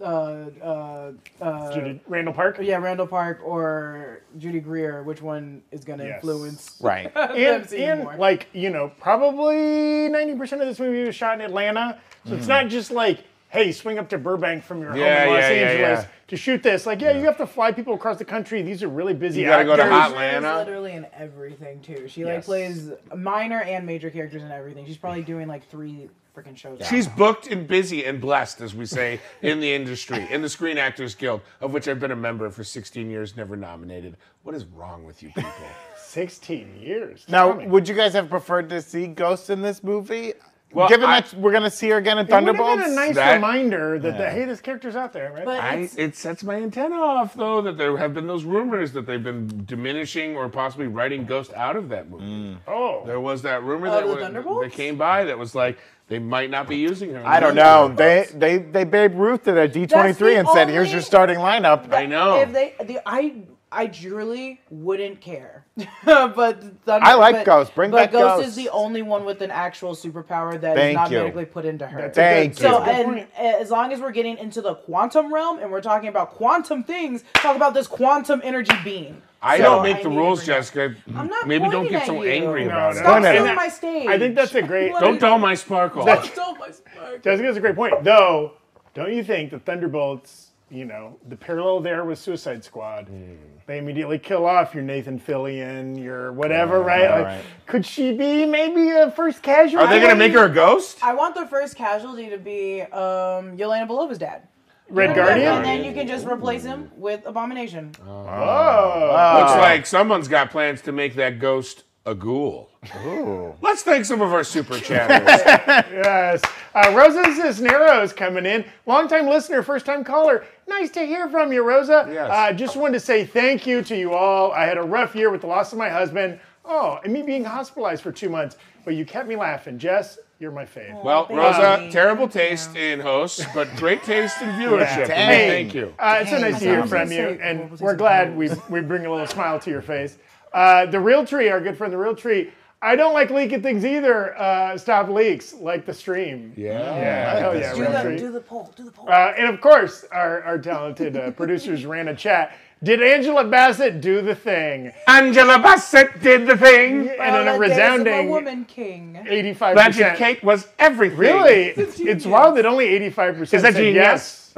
uh, 0.00 0.04
uh, 0.04 1.12
uh, 1.42 1.74
Judy, 1.74 2.00
Randall 2.06 2.32
Park. 2.32 2.58
yeah, 2.62 2.76
Randall 2.78 3.06
Park 3.06 3.40
or 3.44 4.22
Judy 4.38 4.60
Greer, 4.60 5.02
which 5.02 5.20
one 5.20 5.62
is 5.72 5.84
going 5.84 5.98
to 5.98 6.06
Yes. 6.06 6.16
influence 6.16 6.76
Right. 6.80 7.12
and, 7.16 7.68
seeing 7.68 7.88
and 7.88 8.02
more? 8.04 8.16
like 8.16 8.46
you 8.54 8.70
know 8.70 8.90
probably 9.00 10.08
90% 10.08 10.52
of 10.54 10.60
this 10.60 10.78
movie 10.78 11.04
was 11.04 11.14
shot 11.14 11.34
in 11.38 11.44
atlanta 11.44 11.98
so 12.24 12.30
Mm-hmm. 12.30 12.38
it's 12.38 12.46
not 12.48 12.68
just 12.68 12.90
like 12.90 13.24
hey, 13.50 13.72
swing 13.72 13.98
up 13.98 14.08
to 14.10 14.16
Burbank 14.16 14.62
from 14.62 14.80
your 14.80 14.96
Yeah, 14.96 15.24
home 15.24 15.28
in 15.28 15.34
Los 15.34 15.42
yeah, 15.42 15.50
yeah, 15.50 15.66
Angeles 15.68 16.04
yeah. 16.04 16.08
To 16.30 16.36
shoot 16.36 16.62
this. 16.62 16.86
Like, 16.86 17.00
yeah, 17.00 17.16
you 17.16 17.24
have 17.24 17.36
to 17.38 17.46
fly 17.46 17.72
people 17.72 17.94
across 17.94 18.18
the 18.18 18.24
country. 18.24 18.62
These 18.62 18.82
are 18.82 18.88
really 18.88 19.14
busy 19.14 19.42
You 19.42 19.48
gotta 19.48 19.64
go 19.64 19.76
to 19.76 19.82
actors. 19.82 19.98
She's 19.98 20.12
Atlanta. 20.12 20.58
literally 20.58 20.92
in 20.92 21.06
everything 21.12 21.80
too. 21.80 22.08
She 22.08 22.24
like 22.24 22.44
plays 22.44 22.92
minor 23.14 23.60
and 23.60 23.84
major 23.84 24.10
characters 24.10 24.42
in 24.42 24.50
everything. 24.50 24.86
She's 24.86 24.96
probably 24.96 25.22
doing 25.22 25.48
like 25.48 25.68
three 25.68 26.08
freaking 26.34 26.56
shows. 26.56 26.80
out 26.80 26.86
She's 26.86 27.08
booked 27.08 27.48
and 27.48 27.66
busy 27.66 28.04
and 28.04 28.20
blessed, 28.20 28.60
as 28.60 28.74
we 28.74 28.86
say 28.86 29.20
in 29.42 29.58
the 29.58 29.72
industry, 29.72 30.26
in 30.30 30.40
the 30.40 30.48
Screen 30.48 30.78
Actors 30.78 31.16
Guild, 31.16 31.40
of 31.60 31.72
which 31.72 31.88
I've 31.88 31.98
been 31.98 32.12
a 32.12 32.16
member 32.16 32.48
for 32.50 32.62
16 32.62 33.10
years, 33.10 33.36
never 33.36 33.56
nominated. 33.56 34.16
What 34.44 34.54
is 34.54 34.64
wrong 34.64 35.04
with 35.04 35.22
you 35.22 35.30
people? 35.30 35.52
16 35.96 36.80
years. 36.80 37.24
Now, 37.28 37.52
me. 37.54 37.66
would 37.66 37.88
you 37.88 37.94
guys 37.94 38.12
have 38.14 38.28
preferred 38.28 38.68
to 38.70 38.82
see 38.82 39.06
Ghost 39.06 39.50
in 39.50 39.62
this 39.62 39.82
movie? 39.82 40.34
Well, 40.72 40.88
Given 40.88 41.10
I- 41.10 41.20
that 41.22 41.34
we're 41.34 41.50
gonna 41.52 41.68
see 41.70 41.88
her 41.88 41.96
again 41.96 42.18
in 42.18 42.26
It 42.26 42.30
would 42.30 42.32
have 42.32 42.44
Thunderbolts, 42.56 42.82
been 42.84 42.92
a 42.92 42.94
nice 42.94 43.14
That- 43.16 43.34
reminder 43.34 43.98
that, 43.98 44.16
the, 44.18 44.30
hey, 44.30 44.44
this 44.44 44.60
character's 44.60 44.94
out 44.94 45.12
there, 45.12 45.32
right? 45.32 45.44
But 45.44 45.60
I, 45.60 45.74
it's, 45.76 45.96
it 45.96 46.14
sets 46.14 46.44
my 46.44 46.54
antenna 46.54 46.94
off, 46.94 47.34
though, 47.34 47.60
that 47.62 47.76
there 47.76 47.96
have 47.96 48.14
been 48.14 48.28
those 48.28 48.44
rumors 48.44 48.92
that 48.92 49.04
they've 49.04 49.22
been 49.22 49.64
diminishing 49.66 50.36
or 50.36 50.48
possibly 50.48 50.86
writing 50.86 51.24
Ghost 51.24 51.52
out 51.54 51.74
of 51.74 51.88
that 51.88 52.08
movie. 52.08 52.24
Mm. 52.24 52.56
oh, 52.68 53.02
There 53.04 53.18
was 53.20 53.42
that 53.42 53.64
rumor 53.64 53.88
Oh, 53.88 53.90
that, 53.90 54.00
the 54.06 54.12
wa- 54.12 54.16
Thunderbolts? 54.20 54.64
that 54.68 54.72
came 54.72 54.96
by 54.96 55.24
that 55.24 55.36
was 55.38 55.54
like 55.56 55.78
they 56.06 56.18
might 56.20 56.50
not 56.50 56.68
be 56.68 56.76
using 56.76 57.14
her. 57.14 57.22
I 57.26 57.40
don't 57.40 57.54
know. 57.54 57.88
They 57.88 58.26
they 58.34 58.58
they 58.58 58.84
Babe 58.84 59.14
Ruth 59.16 59.46
at 59.48 59.56
a 59.56 59.66
D 59.68 59.86
twenty 59.86 60.12
three 60.12 60.36
and 60.36 60.46
That's 60.46 60.54
the 60.54 60.60
said, 60.66 60.68
"Here's 60.70 60.92
your 60.92 61.02
starting 61.02 61.38
lineup." 61.38 61.92
I 61.92 62.06
know. 62.06 62.40
If 62.40 62.52
they, 62.52 62.74
the, 62.84 63.00
I, 63.06 63.34
I 63.72 63.86
truly 63.86 64.60
wouldn't 64.68 65.20
care. 65.20 65.64
but 66.04 66.60
Thunder, 66.84 67.06
I 67.06 67.14
like 67.14 67.36
but, 67.36 67.46
Ghost. 67.46 67.74
Bring 67.74 67.90
but 67.92 67.96
back 67.98 68.12
Ghost 68.12 68.22
But 68.24 68.36
Ghost. 68.38 68.48
is 68.48 68.56
the 68.56 68.68
only 68.70 69.02
one 69.02 69.24
with 69.24 69.42
an 69.42 69.50
actual 69.52 69.94
superpower 69.94 70.60
that 70.60 70.76
is 70.76 70.80
Thank 70.82 70.96
not 70.96 71.10
you. 71.10 71.18
medically 71.18 71.44
put 71.44 71.64
into 71.64 71.86
her. 71.86 72.00
That's 72.02 72.16
Thank 72.16 72.56
good- 72.56 72.62
you. 72.62 72.68
So, 72.68 72.80
that's 72.84 73.00
a 73.00 73.04
good 73.04 73.18
and 73.18 73.26
eh, 73.36 73.58
as 73.60 73.70
long 73.70 73.92
as 73.92 74.00
we're 74.00 74.10
getting 74.10 74.38
into 74.38 74.60
the 74.60 74.74
quantum 74.74 75.32
realm 75.32 75.60
and 75.60 75.70
we're 75.70 75.80
talking 75.80 76.08
about 76.08 76.30
quantum 76.32 76.82
things, 76.82 77.22
talk 77.34 77.54
about 77.54 77.72
this 77.74 77.86
quantum 77.86 78.40
energy 78.42 78.74
being. 78.82 79.22
I 79.42 79.56
So 79.58 79.62
don't 79.62 79.82
make 79.84 79.98
I 79.98 80.02
the 80.02 80.10
rules, 80.10 80.44
Jessica. 80.44 80.94
I'm 81.14 81.28
not 81.28 81.46
Maybe 81.46 81.68
don't 81.70 81.88
get 81.88 82.02
at 82.02 82.06
so 82.08 82.22
you. 82.22 82.28
angry 82.28 82.64
No, 82.64 82.70
about 82.72 82.94
no. 82.94 83.00
it. 83.00 83.02
Stop 83.02 83.12
Point 83.12 83.24
at 83.24 83.34
stealing 83.36 83.54
my 83.54 83.68
stage. 83.68 84.06
I 84.08 84.18
think 84.18 84.34
that's 84.34 84.54
a 84.54 84.62
great. 84.62 84.92
Don't 85.00 85.18
dull 85.20 85.38
my 85.38 85.54
sparkle. 85.54 86.02
Stole 86.24 86.56
my 86.56 86.70
spark. 86.72 87.22
Jessica's 87.22 87.56
a 87.56 87.60
great 87.60 87.74
point. 87.76 88.04
Though, 88.04 88.52
don't 88.92 89.12
you 89.14 89.24
think 89.24 89.50
the 89.52 89.58
Thunderbolts, 89.58 90.48
you 90.70 90.84
know, 90.84 91.16
the 91.28 91.36
parallel 91.36 91.80
there 91.80 92.04
with 92.04 92.18
Suicide 92.18 92.62
Squad, 92.64 93.06
hmm. 93.08 93.34
They 93.70 93.78
immediately 93.78 94.18
kill 94.18 94.46
off 94.46 94.74
your 94.74 94.82
Nathan 94.82 95.20
Fillion, 95.20 96.02
your 96.02 96.32
whatever, 96.32 96.80
right? 96.80 97.08
Like, 97.08 97.24
right. 97.24 97.44
Could 97.66 97.86
she 97.86 98.12
be 98.12 98.44
maybe 98.44 98.90
a 98.90 99.10
first 99.12 99.42
casualty? 99.42 99.86
Are 99.86 99.88
they 99.88 100.00
going 100.00 100.10
to 100.10 100.16
make 100.16 100.32
her 100.32 100.46
a 100.46 100.50
ghost? 100.50 100.98
I 101.04 101.14
want 101.14 101.36
the 101.36 101.46
first 101.46 101.76
casualty 101.76 102.28
to 102.30 102.38
be 102.38 102.82
um, 102.82 103.56
Yelena 103.56 103.86
Belova's 103.86 104.18
dad. 104.18 104.48
Red 104.88 105.14
Guardian? 105.14 105.58
And 105.58 105.64
then 105.64 105.84
you 105.84 105.92
can 105.92 106.08
just 106.08 106.26
replace 106.26 106.64
him 106.64 106.90
with 106.96 107.24
Abomination. 107.26 107.92
Oh. 108.04 109.36
Looks 109.38 109.52
like 109.52 109.86
someone's 109.86 110.26
got 110.26 110.50
plans 110.50 110.82
to 110.82 110.92
make 110.92 111.14
that 111.14 111.38
ghost 111.38 111.84
a 112.06 112.14
ghoul. 112.14 112.70
Ooh. 113.04 113.54
Let's 113.60 113.82
thank 113.82 114.04
some 114.04 114.22
of 114.22 114.32
our 114.32 114.44
super 114.44 114.78
chatters. 114.78 115.40
Yes. 115.92 116.42
Uh, 116.74 116.92
Rosa 116.96 117.24
Cisneros 117.34 118.12
coming 118.12 118.46
in. 118.46 118.64
Longtime 118.86 119.26
listener, 119.28 119.62
first 119.62 119.84
time 119.84 120.02
caller. 120.04 120.44
Nice 120.68 120.90
to 120.90 121.04
hear 121.04 121.28
from 121.28 121.52
you, 121.52 121.62
Rosa. 121.62 122.08
Yes. 122.10 122.30
Uh, 122.30 122.52
just 122.52 122.76
wanted 122.76 122.94
to 122.94 123.00
say 123.00 123.24
thank 123.24 123.66
you 123.66 123.82
to 123.82 123.96
you 123.96 124.14
all. 124.14 124.52
I 124.52 124.64
had 124.64 124.78
a 124.78 124.82
rough 124.82 125.14
year 125.14 125.30
with 125.30 125.42
the 125.42 125.46
loss 125.46 125.72
of 125.72 125.78
my 125.78 125.88
husband. 125.90 126.40
Oh, 126.64 126.98
and 127.04 127.12
me 127.12 127.22
being 127.22 127.44
hospitalized 127.44 128.02
for 128.02 128.12
two 128.12 128.28
months. 128.28 128.56
But 128.84 128.94
you 128.94 129.04
kept 129.04 129.28
me 129.28 129.36
laughing. 129.36 129.78
Jess, 129.78 130.18
you're 130.38 130.52
my 130.52 130.64
fave. 130.64 131.02
well, 131.04 131.26
Rosa, 131.28 131.82
you. 131.84 131.90
terrible 131.90 132.28
taste 132.28 132.74
in 132.76 132.98
hosts, 133.00 133.44
but 133.54 133.68
great 133.76 134.02
taste 134.04 134.40
in 134.40 134.48
viewership. 134.50 134.80
Yeah. 134.80 135.00
And 135.00 135.08
Dang. 135.08 135.50
Thank 135.50 135.74
you. 135.74 135.94
Uh, 135.98 136.18
it's 136.20 136.30
so 136.30 136.38
nice 136.38 136.58
to 136.60 136.64
hear 136.64 136.74
thought 136.76 136.78
I 136.78 136.80
was 136.82 136.90
from 136.90 137.12
you, 137.12 137.38
and 137.42 137.78
we're 137.80 137.94
glad 137.96 138.34
we 138.36 138.50
we 138.70 138.80
bring 138.80 139.04
a 139.04 139.10
little 139.10 139.26
smile 139.26 139.58
to 139.60 139.70
your 139.70 139.82
face. 139.82 140.16
Uh, 140.52 140.86
the 140.86 141.00
real 141.00 141.24
tree, 141.24 141.48
our 141.48 141.60
good 141.60 141.76
friend, 141.76 141.92
the 141.92 141.98
real 141.98 142.14
tree. 142.16 142.52
I 142.82 142.96
don't 142.96 143.12
like 143.12 143.30
leaking 143.30 143.60
things 143.62 143.84
either. 143.84 144.36
Uh, 144.38 144.76
stop 144.78 145.08
leaks, 145.10 145.52
like 145.52 145.84
the 145.84 145.92
stream. 145.92 146.54
Yeah. 146.56 146.78
Yeah, 146.78 147.38
hell 147.38 147.54
yeah, 147.58 147.74
Do 147.74 147.80
real 147.82 147.92
the, 147.92 148.02
tree. 148.02 148.16
do 148.18 148.32
the 148.32 148.40
poll. 148.40 148.72
Do 148.74 148.84
the 148.84 148.90
poll. 148.90 149.06
Uh, 149.08 149.34
and 149.36 149.48
of 149.54 149.60
course, 149.60 150.04
our, 150.10 150.42
our 150.44 150.58
talented 150.58 151.14
uh, 151.16 151.30
producers 151.32 151.84
ran 151.84 152.08
a 152.08 152.16
chat. 152.16 152.56
Did 152.82 153.02
Angela 153.02 153.44
Bassett 153.44 154.00
do 154.00 154.22
the 154.22 154.34
thing? 154.34 154.90
Angela 155.06 155.58
Bassett 155.58 156.22
did 156.22 156.46
the 156.46 156.56
thing. 156.56 157.10
And 157.10 157.36
on 157.36 157.48
a 157.48 157.50
Well, 157.50 157.58
the 157.58 157.66
days 157.66 157.76
of 157.76 157.82
a 157.82 157.98
resounding 157.98 158.28
woman 158.30 158.64
king. 158.64 159.18
85%. 159.28 159.74
Magic 159.74 160.16
cake 160.16 160.42
was 160.42 160.66
everything. 160.78 161.18
Really? 161.18 161.64
It's 161.76 162.24
wild 162.24 162.56
that 162.56 162.64
only 162.64 162.86
85% 163.10 163.42
Is 163.42 163.50
that 163.50 163.60
said 163.60 163.74
genius? 163.74 163.94
yes. 163.96 164.49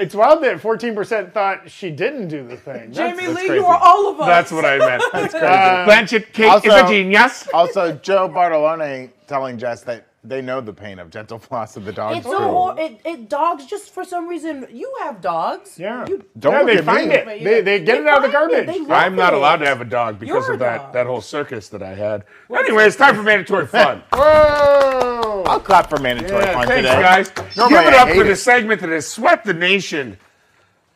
It's 0.00 0.14
wild 0.14 0.42
that 0.44 0.56
14% 0.58 1.32
thought 1.32 1.70
she 1.70 1.90
didn't 1.90 2.28
do 2.28 2.46
the 2.46 2.56
thing. 2.56 2.92
Jamie 2.92 3.16
That's- 3.16 3.28
Lee, 3.28 3.34
crazy. 3.34 3.54
you 3.54 3.64
are 3.66 3.78
all 3.82 4.08
of 4.12 4.20
us. 4.20 4.26
That's 4.26 4.52
what 4.52 4.64
I 4.64 4.78
meant. 4.78 5.02
That's 5.12 5.32
crazy. 5.34 5.46
Uh, 5.46 5.86
Blanchett 5.86 6.32
cake 6.32 6.64
is 6.64 6.72
a 6.72 6.86
genius. 6.88 7.48
Also, 7.52 7.92
Joe 7.94 8.28
Bartolone 8.28 9.10
telling 9.26 9.58
Jess 9.58 9.82
that 9.82 10.06
they 10.24 10.42
know 10.42 10.60
the 10.60 10.72
pain 10.72 10.98
of 10.98 11.10
gentle 11.10 11.38
floss 11.46 11.76
of 11.76 11.84
the 11.84 11.92
dog. 11.92 12.16
It's 12.16 12.26
so 12.26 12.38
hor- 12.38 12.78
it, 12.78 13.00
it 13.04 13.28
dogs 13.28 13.66
just 13.66 13.90
for 13.90 14.04
some 14.04 14.28
reason 14.28 14.66
you 14.70 14.92
have 15.02 15.20
dogs. 15.20 15.78
Yeah. 15.78 16.06
You, 16.08 16.24
Don't 16.38 16.52
yeah, 16.52 16.58
look 16.60 16.66
they 16.66 16.78
at 16.78 16.84
find 16.84 17.08
me. 17.08 17.14
it. 17.14 17.24
But 17.24 17.38
They, 17.44 17.60
they 17.62 17.78
get 17.80 17.86
they 17.86 17.98
it 18.02 18.06
out 18.08 18.16
of 18.18 18.22
the 18.24 18.28
find 18.36 18.50
it. 18.52 18.54
garbage. 18.56 18.66
They 18.74 18.80
love 18.80 18.90
I'm 18.90 19.16
not 19.16 19.32
it. 19.32 19.36
allowed 19.36 19.56
to 19.58 19.66
have 19.66 19.80
a 19.80 19.84
dog 19.84 20.18
because 20.18 20.44
You're 20.46 20.54
of 20.54 20.58
that, 20.60 20.78
dog. 20.78 20.92
that 20.94 21.06
whole 21.06 21.20
circus 21.20 21.68
that 21.70 21.82
I 21.82 21.94
had. 21.94 22.24
Anyway, 22.54 22.84
it's 22.84 22.96
time 22.96 23.14
for 23.14 23.22
mandatory 23.32 23.66
fun. 23.66 24.02
Whoa! 24.12 25.44
I'll 25.46 25.60
clap 25.60 25.88
for 25.88 25.98
mandatory 25.98 26.42
Yeah, 26.44 26.52
fun 26.52 26.66
thanks, 26.66 26.88
today. 26.88 27.00
guys. 27.02 27.56
Normally 27.56 27.84
Give 27.84 27.88
it 27.92 27.96
I 27.96 28.02
up 28.02 28.08
hate 28.08 28.16
for 28.16 28.24
it. 28.24 28.28
the 28.28 28.36
segment 28.36 28.80
that 28.80 28.90
has 28.90 29.06
swept 29.06 29.44
the 29.46 29.54
nation. 29.54 30.18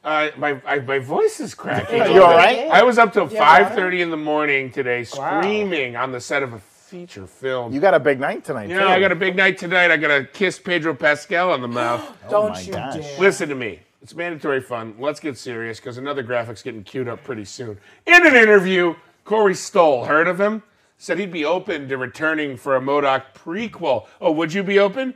Uh, 0.05 0.31
my 0.37 0.61
I, 0.67 0.81
my 0.81 0.99
voice 0.99 1.39
is 1.39 1.55
cracking. 1.55 1.99
You 1.99 2.03
little 2.05 2.25
all 2.25 2.31
bit. 2.31 2.37
right? 2.37 2.59
I 2.73 2.83
was 2.83 2.99
up 2.99 3.13
till 3.13 3.29
5:30 3.29 4.01
in 4.01 4.11
the 4.11 4.17
morning 4.17 4.71
today, 4.73 5.07
Wow. 5.17 5.41
screaming 5.41 5.95
on 5.97 6.11
the 6.11 6.21
set 6.21 6.43
of 6.43 6.53
a 6.53 6.59
feature 6.93 7.27
film. 7.27 7.73
You 7.73 7.81
got 7.81 7.95
a 7.95 8.01
big 8.01 8.21
night 8.21 8.45
tonight, 8.45 8.69
yeah, 8.69 8.81
too. 8.81 8.87
I 8.87 9.01
got 9.01 9.13
a 9.13 9.17
big 9.17 9.35
night 9.35 9.57
tonight. 9.57 9.91
I 9.91 9.97
got 9.97 10.09
to 10.09 10.25
kiss 10.25 10.59
Pedro 10.59 10.95
Pascal 10.95 11.51
on 11.51 11.63
the 11.63 11.69
mouth. 11.69 12.03
Don't 12.31 12.51
oh 12.51 12.53
my 12.53 12.61
you 12.61 12.73
gosh. 12.73 12.97
dare. 12.97 13.19
Listen 13.19 13.49
to 13.49 13.55
me. 13.55 13.81
It's 14.03 14.15
mandatory 14.15 14.61
fun. 14.61 14.95
Let's 14.99 15.19
get 15.19 15.39
serious 15.39 15.81
because 15.81 15.97
another 15.97 16.23
graphic's 16.23 16.63
getting 16.63 16.85
queued 16.85 17.09
up 17.09 17.25
pretty 17.25 17.47
soon. 17.47 17.79
In 18.07 18.27
an 18.27 18.35
interview, 18.37 18.95
Corey 19.25 19.55
Stoll, 19.55 20.05
heard 20.05 20.29
of 20.29 20.39
him? 20.39 20.63
Said 20.99 21.19
he'd 21.19 21.33
be 21.33 21.47
open 21.47 21.89
to 21.89 21.97
returning 21.97 22.59
for 22.59 22.77
a 22.77 22.81
MODOK 22.81 23.23
prequel. 23.35 24.07
Oh, 24.21 24.31
would 24.33 24.53
you 24.53 24.63
be 24.63 24.79
open? 24.79 25.15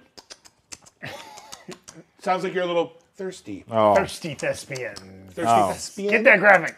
Sounds 2.20 2.42
like 2.42 2.54
you're 2.54 2.64
a 2.64 2.66
little 2.66 2.94
thirsty. 3.16 3.64
Oh, 3.70 3.94
Thirsty 3.94 4.34
thespian. 4.34 4.94
Thirsty 5.30 5.42
Oh. 5.46 5.72
thespian? 5.72 6.10
Get 6.10 6.24
that 6.24 6.38
graphic. 6.40 6.74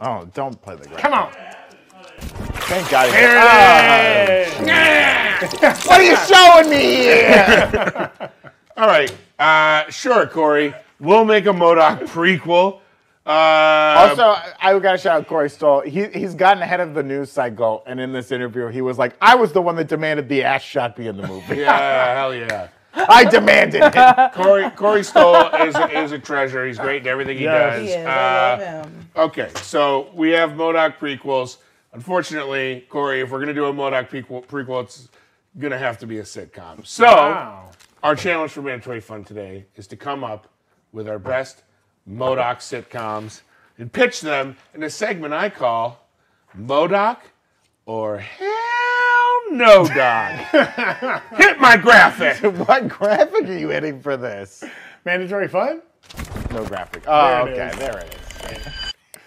oh, 0.00 0.24
don't 0.32 0.60
play 0.62 0.76
the 0.76 0.88
graphic. 0.88 1.02
Come 1.02 1.12
on. 1.12 2.49
Thank 2.70 2.88
God. 2.88 3.10
There 3.12 3.36
Ah. 3.36 4.26
it 4.30 5.52
is. 5.52 5.86
What 5.86 6.00
are 6.00 6.02
you 6.04 6.16
showing 6.16 6.70
me 6.70 6.94
here? 7.02 8.10
All 8.76 8.86
right. 8.86 9.12
Uh, 9.38 9.90
sure, 9.90 10.26
Corey. 10.26 10.72
We'll 11.00 11.24
make 11.24 11.46
a 11.46 11.50
MODOK 11.52 12.02
prequel. 12.06 12.80
Uh, 13.26 13.30
Also, 14.10 14.22
I, 14.22 14.52
I 14.60 14.78
got 14.78 14.92
to 14.92 14.98
shout 14.98 15.20
out 15.22 15.26
Corey 15.26 15.50
Stoll. 15.50 15.80
He, 15.80 16.06
he's 16.08 16.34
gotten 16.34 16.62
ahead 16.62 16.80
of 16.80 16.94
the 16.94 17.02
news 17.02 17.30
cycle, 17.32 17.82
and 17.86 17.98
in 18.00 18.12
this 18.12 18.30
interview, 18.32 18.68
he 18.68 18.82
was 18.82 18.98
like, 18.98 19.14
"I 19.20 19.34
was 19.34 19.52
the 19.52 19.60
one 19.62 19.76
that 19.76 19.88
demanded 19.88 20.28
the 20.28 20.42
ass 20.44 20.62
shot 20.62 20.94
be 20.96 21.06
in 21.08 21.16
the 21.16 21.26
movie. 21.26 21.56
yeah, 21.56 22.14
hell 22.18 22.34
yeah. 22.34 22.68
I 22.94 23.24
demanded 23.24 23.82
it." 23.84 24.32
Corey 24.34 24.70
Corey 24.70 25.02
Stoll 25.02 25.36
is 25.66 25.74
a, 25.74 26.02
is 26.02 26.12
a 26.12 26.18
treasure. 26.18 26.66
He's 26.66 26.78
great 26.78 27.02
in 27.02 27.08
everything 27.08 27.36
he 27.38 27.44
Yes. 27.44 27.78
does. 27.78 27.88
He 27.88 27.94
is. 27.94 28.06
Uh, 28.06 28.10
I 28.10 28.50
love 28.50 28.60
him. 28.86 29.08
Okay, 29.16 29.48
so 29.56 30.08
we 30.14 30.30
have 30.30 30.50
MODOK 30.50 30.96
prequels. 30.98 31.56
Unfortunately, 31.92 32.86
Corey, 32.88 33.20
if 33.20 33.30
we're 33.30 33.40
gonna 33.40 33.54
do 33.54 33.64
a 33.66 33.72
MODOK 33.72 34.08
prequel, 34.08 34.46
prequel 34.46 34.84
it's 34.84 35.08
gonna 35.58 35.78
have 35.78 35.98
to 35.98 36.06
be 36.06 36.18
a 36.18 36.22
sitcom. 36.22 36.86
So 36.86 37.04
Wow. 37.04 37.70
our 38.02 38.14
challenge 38.14 38.52
for 38.52 38.62
mandatory 38.62 39.00
fun 39.00 39.24
today 39.24 39.66
is 39.76 39.86
to 39.88 39.96
come 39.96 40.22
up 40.22 40.46
with 40.92 41.08
our 41.08 41.18
best 41.18 41.62
MODOK 42.08 42.58
sitcoms 42.58 43.40
and 43.78 43.92
pitch 43.92 44.20
them 44.20 44.56
in 44.74 44.82
a 44.84 44.90
segment 44.90 45.34
I 45.34 45.48
call 45.50 46.06
MODOK 46.56 47.16
or 47.86 48.18
Hell 48.18 48.46
No 49.50 49.84
Doc. 49.84 50.32
Hit 51.36 51.58
my 51.60 51.76
graphic. 51.76 52.36
what 52.68 52.86
graphic 52.88 53.48
are 53.48 53.58
you 53.58 53.68
hitting 53.70 54.00
for 54.00 54.16
this? 54.16 54.62
Mandatory 55.04 55.48
fun? 55.48 55.82
No 56.52 56.64
graphic. 56.64 57.02
Oh, 57.08 57.46
There 57.46 57.54
okay, 57.54 57.66
is. 57.68 57.78
there 57.78 57.98
it 57.98 58.14
is. 58.14 58.74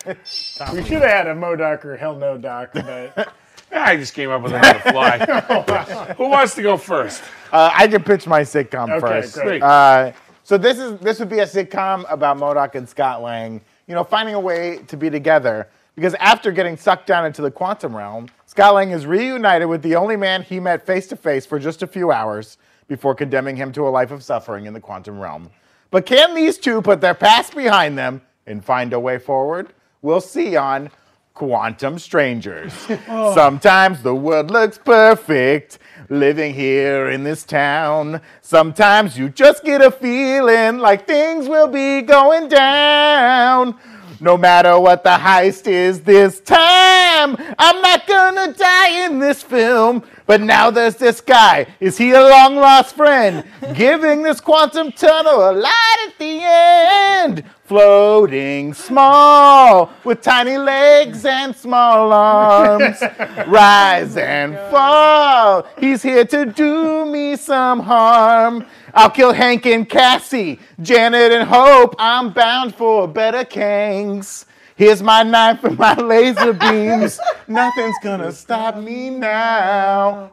We 0.05 0.83
should 0.83 1.01
have 1.01 1.03
had 1.03 1.27
a 1.27 1.33
MODOK 1.35 1.85
or 1.85 1.97
Hell 1.97 2.15
No 2.15 2.37
Doc, 2.37 2.69
but 2.73 3.33
I 3.71 3.95
just 3.97 4.13
came 4.13 4.29
up 4.29 4.41
with 4.41 4.53
it 4.53 4.63
on 4.63 4.73
the 4.73 4.91
fly. 4.91 6.13
Who 6.17 6.29
wants 6.29 6.55
to 6.55 6.61
go 6.61 6.77
first? 6.77 7.23
Uh, 7.51 7.71
I 7.73 7.87
can 7.87 8.03
pitch 8.03 8.27
my 8.27 8.41
sitcom 8.41 8.89
Okay, 8.89 8.99
first. 8.99 9.35
great. 9.35 9.61
Uh, 9.63 10.11
so 10.43 10.57
this 10.57 10.77
is 10.79 10.99
this 10.99 11.19
would 11.19 11.29
be 11.29 11.39
a 11.39 11.45
sitcom 11.45 12.05
about 12.11 12.37
MODOK 12.37 12.75
and 12.75 12.87
Scott 12.87 13.21
Lang, 13.21 13.61
you 13.87 13.95
know, 13.95 14.03
finding 14.03 14.35
a 14.35 14.39
way 14.39 14.79
to 14.87 14.97
be 14.97 15.09
together. 15.09 15.67
Because 15.95 16.15
after 16.15 16.51
getting 16.51 16.75
sucked 16.75 17.05
down 17.05 17.25
into 17.25 17.43
the 17.43 17.51
quantum 17.51 17.95
realm, 17.95 18.27
Scott 18.47 18.73
Lang 18.73 18.91
is 18.91 19.05
reunited 19.05 19.67
with 19.67 19.83
the 19.83 19.95
only 19.95 20.15
man 20.15 20.41
he 20.41 20.59
met 20.59 20.85
face 20.85 21.05
to 21.07 21.15
face 21.15 21.45
for 21.45 21.59
just 21.59 21.83
a 21.83 21.87
few 21.87 22.11
hours 22.11 22.57
before 22.87 23.13
condemning 23.13 23.55
him 23.55 23.71
to 23.73 23.87
a 23.87 23.89
life 23.89 24.09
of 24.11 24.23
suffering 24.23 24.65
in 24.65 24.73
the 24.73 24.79
quantum 24.79 25.19
realm. 25.19 25.49
But 25.91 26.07
can 26.07 26.33
these 26.33 26.57
two 26.57 26.81
put 26.81 26.99
their 26.99 27.13
past 27.13 27.55
behind 27.55 27.95
them 27.97 28.21
and 28.47 28.65
find 28.65 28.91
a 28.93 28.99
way 28.99 29.19
forward? 29.19 29.71
We'll 30.03 30.19
see 30.19 30.57
on 30.57 30.91
Quantum 31.33 31.97
Strangers. 31.97 32.73
Oh. 33.07 33.33
Sometimes 33.33 34.01
the 34.01 34.13
world 34.13 34.51
looks 34.51 34.77
perfect 34.77 35.79
living 36.09 36.53
here 36.53 37.09
in 37.09 37.23
this 37.23 37.43
town. 37.43 38.21
Sometimes 38.41 39.17
you 39.17 39.29
just 39.29 39.63
get 39.63 39.81
a 39.81 39.91
feeling 39.91 40.79
like 40.79 41.07
things 41.07 41.47
will 41.47 41.67
be 41.67 42.01
going 42.01 42.49
down. 42.49 43.77
No 44.19 44.37
matter 44.37 44.77
what 44.79 45.03
the 45.03 45.11
heist 45.11 45.67
is 45.67 46.01
this 46.01 46.39
time, 46.41 47.37
I'm 47.57 47.81
not 47.81 48.05
gonna 48.07 48.53
die 48.53 49.05
in 49.05 49.19
this 49.19 49.41
film. 49.41 50.03
But 50.26 50.41
now 50.41 50.71
there's 50.71 50.95
this 50.95 51.19
guy. 51.19 51.67
Is 51.80 51.97
he 51.97 52.11
a 52.11 52.21
long 52.21 52.55
lost 52.55 52.95
friend? 52.95 53.43
Giving 53.74 54.24
this 54.24 54.39
quantum 54.39 54.91
tunnel 54.91 55.49
a 55.49 55.51
light 55.51 56.07
at 56.07 56.17
the 56.17 56.39
end. 56.41 57.43
Floating 57.65 58.74
small 58.74 59.91
with 60.03 60.21
tiny 60.21 60.57
legs 60.57 61.26
and 61.26 61.55
small 61.55 62.13
arms. 62.13 63.01
Rise 63.47 64.15
and 64.17 64.55
oh 64.55 64.71
fall. 64.71 65.67
He's 65.80 66.03
here 66.03 66.26
to 66.26 66.45
do 66.45 67.05
me 67.05 67.36
some 67.36 67.80
harm. 67.82 68.65
I'll 68.93 69.09
kill 69.09 69.34
Hank 69.34 69.65
and 69.65 69.89
Cassie, 69.89 70.59
Janet 70.82 71.32
and 71.32 71.49
Hope. 71.49 71.95
I'm 71.97 72.32
bound 72.32 72.76
for 72.76 73.07
better 73.07 73.43
kangs. 73.43 74.45
Here's 74.76 75.03
my 75.03 75.24
knife 75.24 75.63
and 75.63 75.78
my 75.78 75.93
laser 75.95 76.53
beams. 76.65 77.19
Nothing's 77.47 77.95
gonna 78.03 78.32
stop 78.32 78.78
me 78.78 79.09
now. 79.11 80.32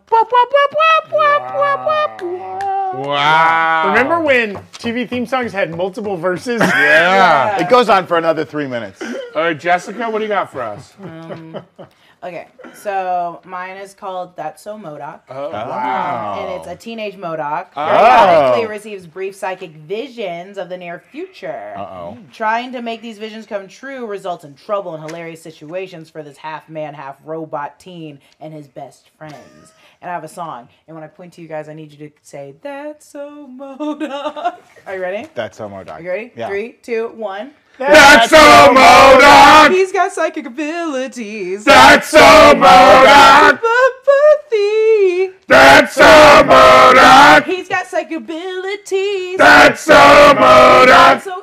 Wap. 1.13 2.21
Wow. 3.07 3.89
Remember 3.89 4.21
when 4.21 4.57
TV 4.73 5.09
theme 5.09 5.27
songs 5.27 5.53
had 5.53 5.75
multiple 5.77 6.17
verses? 6.17 6.61
Yeah. 6.81 7.61
It 7.61 7.69
goes 7.69 7.89
on 7.89 8.07
for 8.07 8.17
another 8.19 8.45
three 8.45 8.67
minutes. 8.67 9.03
All 9.03 9.43
right, 9.43 9.59
Jessica, 9.59 10.09
what 10.11 10.19
do 10.19 10.25
you 10.25 10.29
got 10.29 10.51
for 10.51 10.63
us? 10.63 10.95
Um, 11.03 11.63
Okay, 12.23 12.49
so 12.75 13.41
mine 13.47 13.79
is 13.79 13.95
called 13.95 14.37
That's 14.37 14.63
So 14.63 14.77
MODOK. 14.77 15.21
Oh, 15.31 15.51
ah. 15.55 15.69
Wow. 15.69 16.37
and 16.39 16.61
it's 16.61 16.67
a 16.69 16.77
teenage 16.77 17.15
MODOK. 17.17 17.69
Oh. 17.75 17.87
Periodically 17.87 18.67
receives 18.67 19.07
brief 19.07 19.35
psychic 19.35 19.71
visions 19.71 20.59
of 20.59 20.69
the 20.69 20.77
near 20.77 20.99
future. 20.99 21.73
Uh-oh. 21.79 22.19
Trying 22.31 22.73
to 22.73 22.83
make 22.83 23.01
these 23.01 23.17
visions 23.17 23.47
come 23.47 23.69
true 23.69 24.07
results 24.07 24.45
in 24.45 24.55
trouble 24.55 24.95
and 24.95 25.03
hilarious 25.03 25.41
situations 25.41 26.11
for 26.11 26.23
this 26.23 26.37
half 26.37 26.69
man, 26.69 26.93
half 26.93 27.17
robot 27.25 27.81
teen 27.81 28.21
and 28.39 28.53
his 28.53 28.69
best 28.69 29.09
friends. 29.17 29.73
And 30.03 30.11
I 30.11 30.15
have 30.15 30.25
a 30.25 30.29
song, 30.29 30.69
and 30.87 30.95
when 30.95 31.05
I 31.05 31.09
point 31.09 31.33
to 31.35 31.43
you 31.43 31.49
guys, 31.49 31.71
I 31.71 31.75
need 31.75 31.91
you 31.93 32.09
to 32.09 32.15
say, 32.21 32.55
That's 32.61 33.07
so 33.07 33.47
MODOK. 33.49 34.59
Are 34.87 34.95
you 34.95 35.01
ready? 35.01 35.27
That's 35.35 35.57
so 35.57 35.71
MODOK. 35.71 35.93
Are 35.93 36.03
you 36.03 36.11
ready? 36.11 36.33
Yeah. 36.37 36.49
Three, 36.49 36.73
two, 36.83 37.09
one. 37.15 37.53
That's 37.81 38.29
so 38.29 38.37
MODOK! 38.37 39.71
He's 39.73 39.91
got 39.91 40.13
psychic 40.13 40.45
abilities. 40.45 41.65
That's 41.65 42.09
so 42.09 42.19
MODOK! 42.19 43.59
Telepathy. 44.51 45.35
That's 45.47 45.95
so 45.95 46.03
MODOK! 46.03 47.45
He's 47.45 47.69
got 47.71 47.87
psychic 47.87 48.19
abilities. 48.19 49.39
That's 49.39 49.81
so 49.81 49.95
MODOK! 49.95 51.23
so 51.23 51.43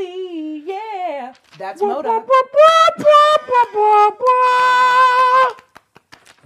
easily, 0.00 0.62
yeah. 0.66 1.34
That's 1.58 1.82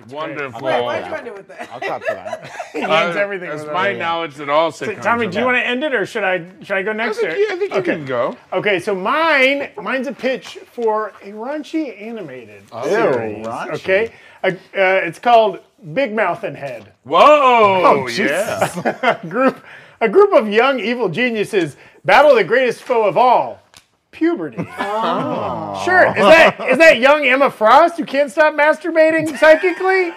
MODOK. 0.09 0.13
Wonderful. 0.13 0.61
Wait, 0.61 0.83
why'd 0.83 1.05
you 1.07 1.13
want 1.13 1.25
to 1.25 1.31
do 1.31 1.37
with 1.37 1.49
that? 1.49 1.71
I'll 1.73 1.81
clap 1.81 2.03
for 2.05 2.15
that. 2.15 2.51
He 2.73 2.83
Uh, 2.83 2.95
ends 3.05 3.17
everything. 3.17 3.49
That's 3.51 3.65
my 3.67 3.89
a- 3.89 3.99
knowledge 3.99 4.35
that 4.37 4.49
all 4.49 4.71
sitcoms 4.73 5.03
Tommy, 5.03 5.27
do 5.27 5.39
you 5.39 5.45
want 5.45 5.57
to 5.57 5.67
end 5.67 5.85
it 5.85 5.95
or 5.95 6.07
should 6.07 6.25
I 6.25 6.45
should 6.63 6.77
I 6.77 6.83
go 6.83 6.91
I 6.91 6.95
next? 6.95 7.19
think, 7.19 7.33
or- 7.33 7.37
you, 7.37 7.49
I 7.51 7.57
think 7.57 7.73
you 7.73 7.79
okay. 7.81 7.93
can 7.97 8.05
go. 8.07 8.37
Okay, 8.53 8.81
so 8.81 8.95
mine 8.95 9.71
mine's 9.77 10.07
a 10.07 10.13
pitch 10.13 10.59
for 10.73 11.13
a 11.23 11.33
raunchy 11.33 12.01
animated 12.01 12.63
series. 12.85 13.47
raunchy. 13.47 13.73
Okay, 13.75 14.13
uh, 14.43 14.47
uh, 14.49 14.53
it's 14.75 15.19
called 15.19 15.61
Big 15.95 16.15
Mouth 16.15 16.45
and 16.45 16.57
Head. 16.57 16.93
Whoa! 17.05 17.21
Oh, 17.85 18.09
yeah. 18.09 19.19
a 19.23 19.27
group 19.29 19.63
a 20.01 20.09
group 20.09 20.33
of 20.33 20.49
young 20.49 20.81
evil 20.81 21.09
geniuses 21.09 21.77
battle 22.05 22.35
the 22.35 22.43
greatest 22.45 22.83
foe 22.83 23.05
of 23.05 23.17
all, 23.17 23.62
puberty. 24.13 24.67
Oh. 24.79 25.83
Sure, 25.85 26.07
is 26.09 26.15
that 26.15 26.61
is 26.71 26.79
that 26.79 26.99
young 26.99 27.25
Emma 27.27 27.51
Frost 27.51 27.97
who 27.97 28.05
can't 28.05 28.31
stop 28.31 28.55
masturbating 28.55 29.37
psychically? 29.39 30.13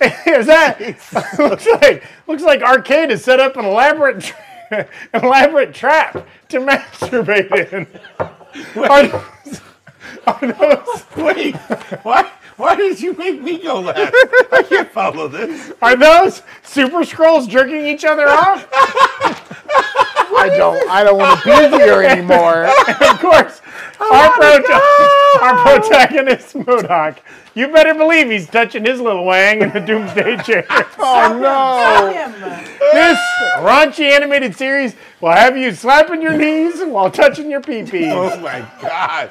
is 0.32 0.46
that 0.46 0.80
looks 1.38 1.66
like 1.80 2.02
looks 2.26 2.42
like 2.42 2.62
Arcade 2.62 3.10
has 3.10 3.22
set 3.22 3.38
up 3.40 3.56
an 3.56 3.64
elaborate 3.64 4.20
tra- 4.22 4.88
an 5.12 5.24
elaborate 5.24 5.72
trap 5.74 6.26
to 6.48 6.58
masturbate 6.60 7.72
in. 7.72 7.86
Are 8.82 9.06
those, 9.06 9.60
are 10.26 10.52
those 10.52 11.04
Wait, 11.16 11.56
why, 12.02 12.30
why 12.56 12.74
did 12.74 13.00
you 13.00 13.12
make 13.14 13.40
me 13.42 13.58
go 13.62 13.80
last? 13.80 14.12
I 14.52 14.64
can't 14.68 14.90
follow 14.90 15.28
this. 15.28 15.72
are 15.82 15.96
those 15.96 16.42
Super 16.62 17.00
Skrulls 17.00 17.48
jerking 17.48 17.86
each 17.86 18.04
other 18.04 18.28
off? 18.28 18.66
I 20.36 20.48
don't. 20.56 20.90
I 20.90 21.04
don't 21.04 21.18
want 21.18 21.40
to 21.42 21.46
be 21.46 21.76
here 21.76 22.02
anymore. 22.04 22.64
of 22.66 23.20
course, 23.20 23.60
our, 24.00 24.30
prota- 24.32 25.40
our 25.42 25.62
protagonist, 25.64 26.54
MODOK. 26.54 27.18
You 27.54 27.68
better 27.68 27.94
believe 27.94 28.30
he's 28.30 28.48
touching 28.48 28.84
his 28.84 29.00
little 29.00 29.24
wang 29.24 29.62
in 29.62 29.70
the 29.72 29.80
doomsday 29.80 30.36
chair. 30.44 30.66
Oh 30.98 31.38
no! 31.40 32.58
This 32.92 33.18
raunchy 33.58 34.10
animated 34.10 34.56
series 34.56 34.96
will 35.20 35.30
have 35.32 35.56
you 35.56 35.72
slapping 35.72 36.20
your 36.20 36.36
knees 36.36 36.82
while 36.84 37.10
touching 37.10 37.48
your 37.50 37.60
pee-pee. 37.60 38.10
Oh 38.10 38.38
my 38.40 38.66
god. 38.82 39.30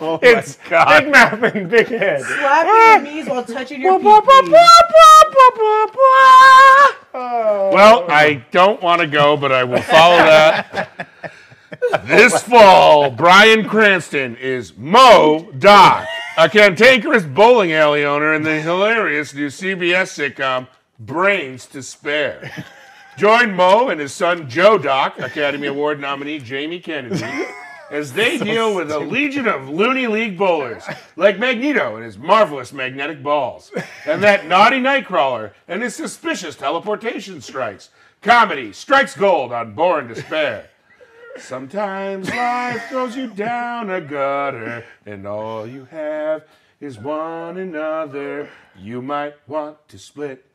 Oh 0.00 0.18
it's 0.22 0.58
my 0.64 0.70
god. 0.70 1.00
big 1.00 1.12
mouth 1.12 1.42
and 1.54 1.70
big 1.70 1.86
head. 1.86 2.22
Slapping 2.22 2.68
your 2.68 3.10
eh. 3.10 3.14
knees 3.14 3.28
while 3.28 3.44
touching 3.44 3.80
your 3.80 3.98
pee 3.98 4.06
Oh. 7.14 7.70
Well, 7.72 8.10
I 8.10 8.44
don't 8.50 8.82
want 8.82 9.00
to 9.00 9.06
go, 9.06 9.36
but 9.36 9.52
I 9.52 9.64
will 9.64 9.82
follow 9.82 10.16
that. 10.16 11.10
this 12.04 12.42
fall, 12.42 13.10
Bryan 13.10 13.68
Cranston 13.68 14.36
is 14.36 14.76
Mo 14.76 15.50
Doc, 15.58 16.06
a 16.38 16.48
cantankerous 16.48 17.24
bowling 17.24 17.72
alley 17.72 18.04
owner 18.04 18.34
in 18.34 18.42
the 18.42 18.60
hilarious 18.60 19.34
new 19.34 19.48
CBS 19.48 20.34
sitcom 20.34 20.68
Brains 20.98 21.66
to 21.66 21.82
Spare. 21.82 22.64
Join 23.16 23.54
Mo 23.54 23.88
and 23.88 24.00
his 24.00 24.12
son 24.12 24.48
Joe 24.48 24.78
Doc, 24.78 25.18
Academy 25.18 25.66
Award 25.66 26.00
nominee 26.00 26.38
Jamie 26.38 26.80
Kennedy, 26.80 27.20
as 27.92 28.14
they 28.14 28.38
deal 28.38 28.74
with 28.74 28.90
a 28.90 28.98
legion 28.98 29.46
of 29.46 29.68
loony 29.68 30.06
league 30.06 30.38
bowlers, 30.38 30.82
like 31.14 31.38
Magneto 31.38 31.96
and 31.96 32.04
his 32.04 32.16
marvelous 32.16 32.72
magnetic 32.72 33.22
balls, 33.22 33.70
and 34.06 34.22
that 34.22 34.46
naughty 34.46 34.78
Nightcrawler 34.78 35.52
and 35.68 35.82
his 35.82 35.94
suspicious 35.94 36.56
teleportation 36.56 37.40
strikes. 37.42 37.90
Comedy 38.22 38.72
strikes 38.72 39.14
gold 39.14 39.52
on 39.52 39.74
Born 39.74 40.14
Spare. 40.14 40.70
Sometimes 41.36 42.28
life 42.30 42.82
throws 42.88 43.14
you 43.14 43.26
down 43.26 43.90
a 43.90 44.00
gutter, 44.00 44.84
and 45.04 45.26
all 45.26 45.66
you 45.66 45.84
have 45.86 46.44
is 46.80 46.98
one 46.98 47.58
another. 47.58 48.48
You 48.76 49.02
might 49.02 49.34
want 49.46 49.86
to 49.88 49.98
split, 49.98 50.46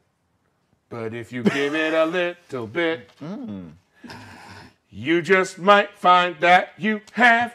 but 0.90 1.14
if 1.14 1.32
you 1.32 1.44
give 1.44 1.76
it 1.76 1.94
a 1.94 2.06
little 2.06 2.68
bit, 2.68 3.12
hmm. 3.20 3.70
You 5.00 5.22
just 5.22 5.60
might 5.60 5.96
find 5.96 6.38
that 6.40 6.74
you 6.76 7.02
have 7.12 7.54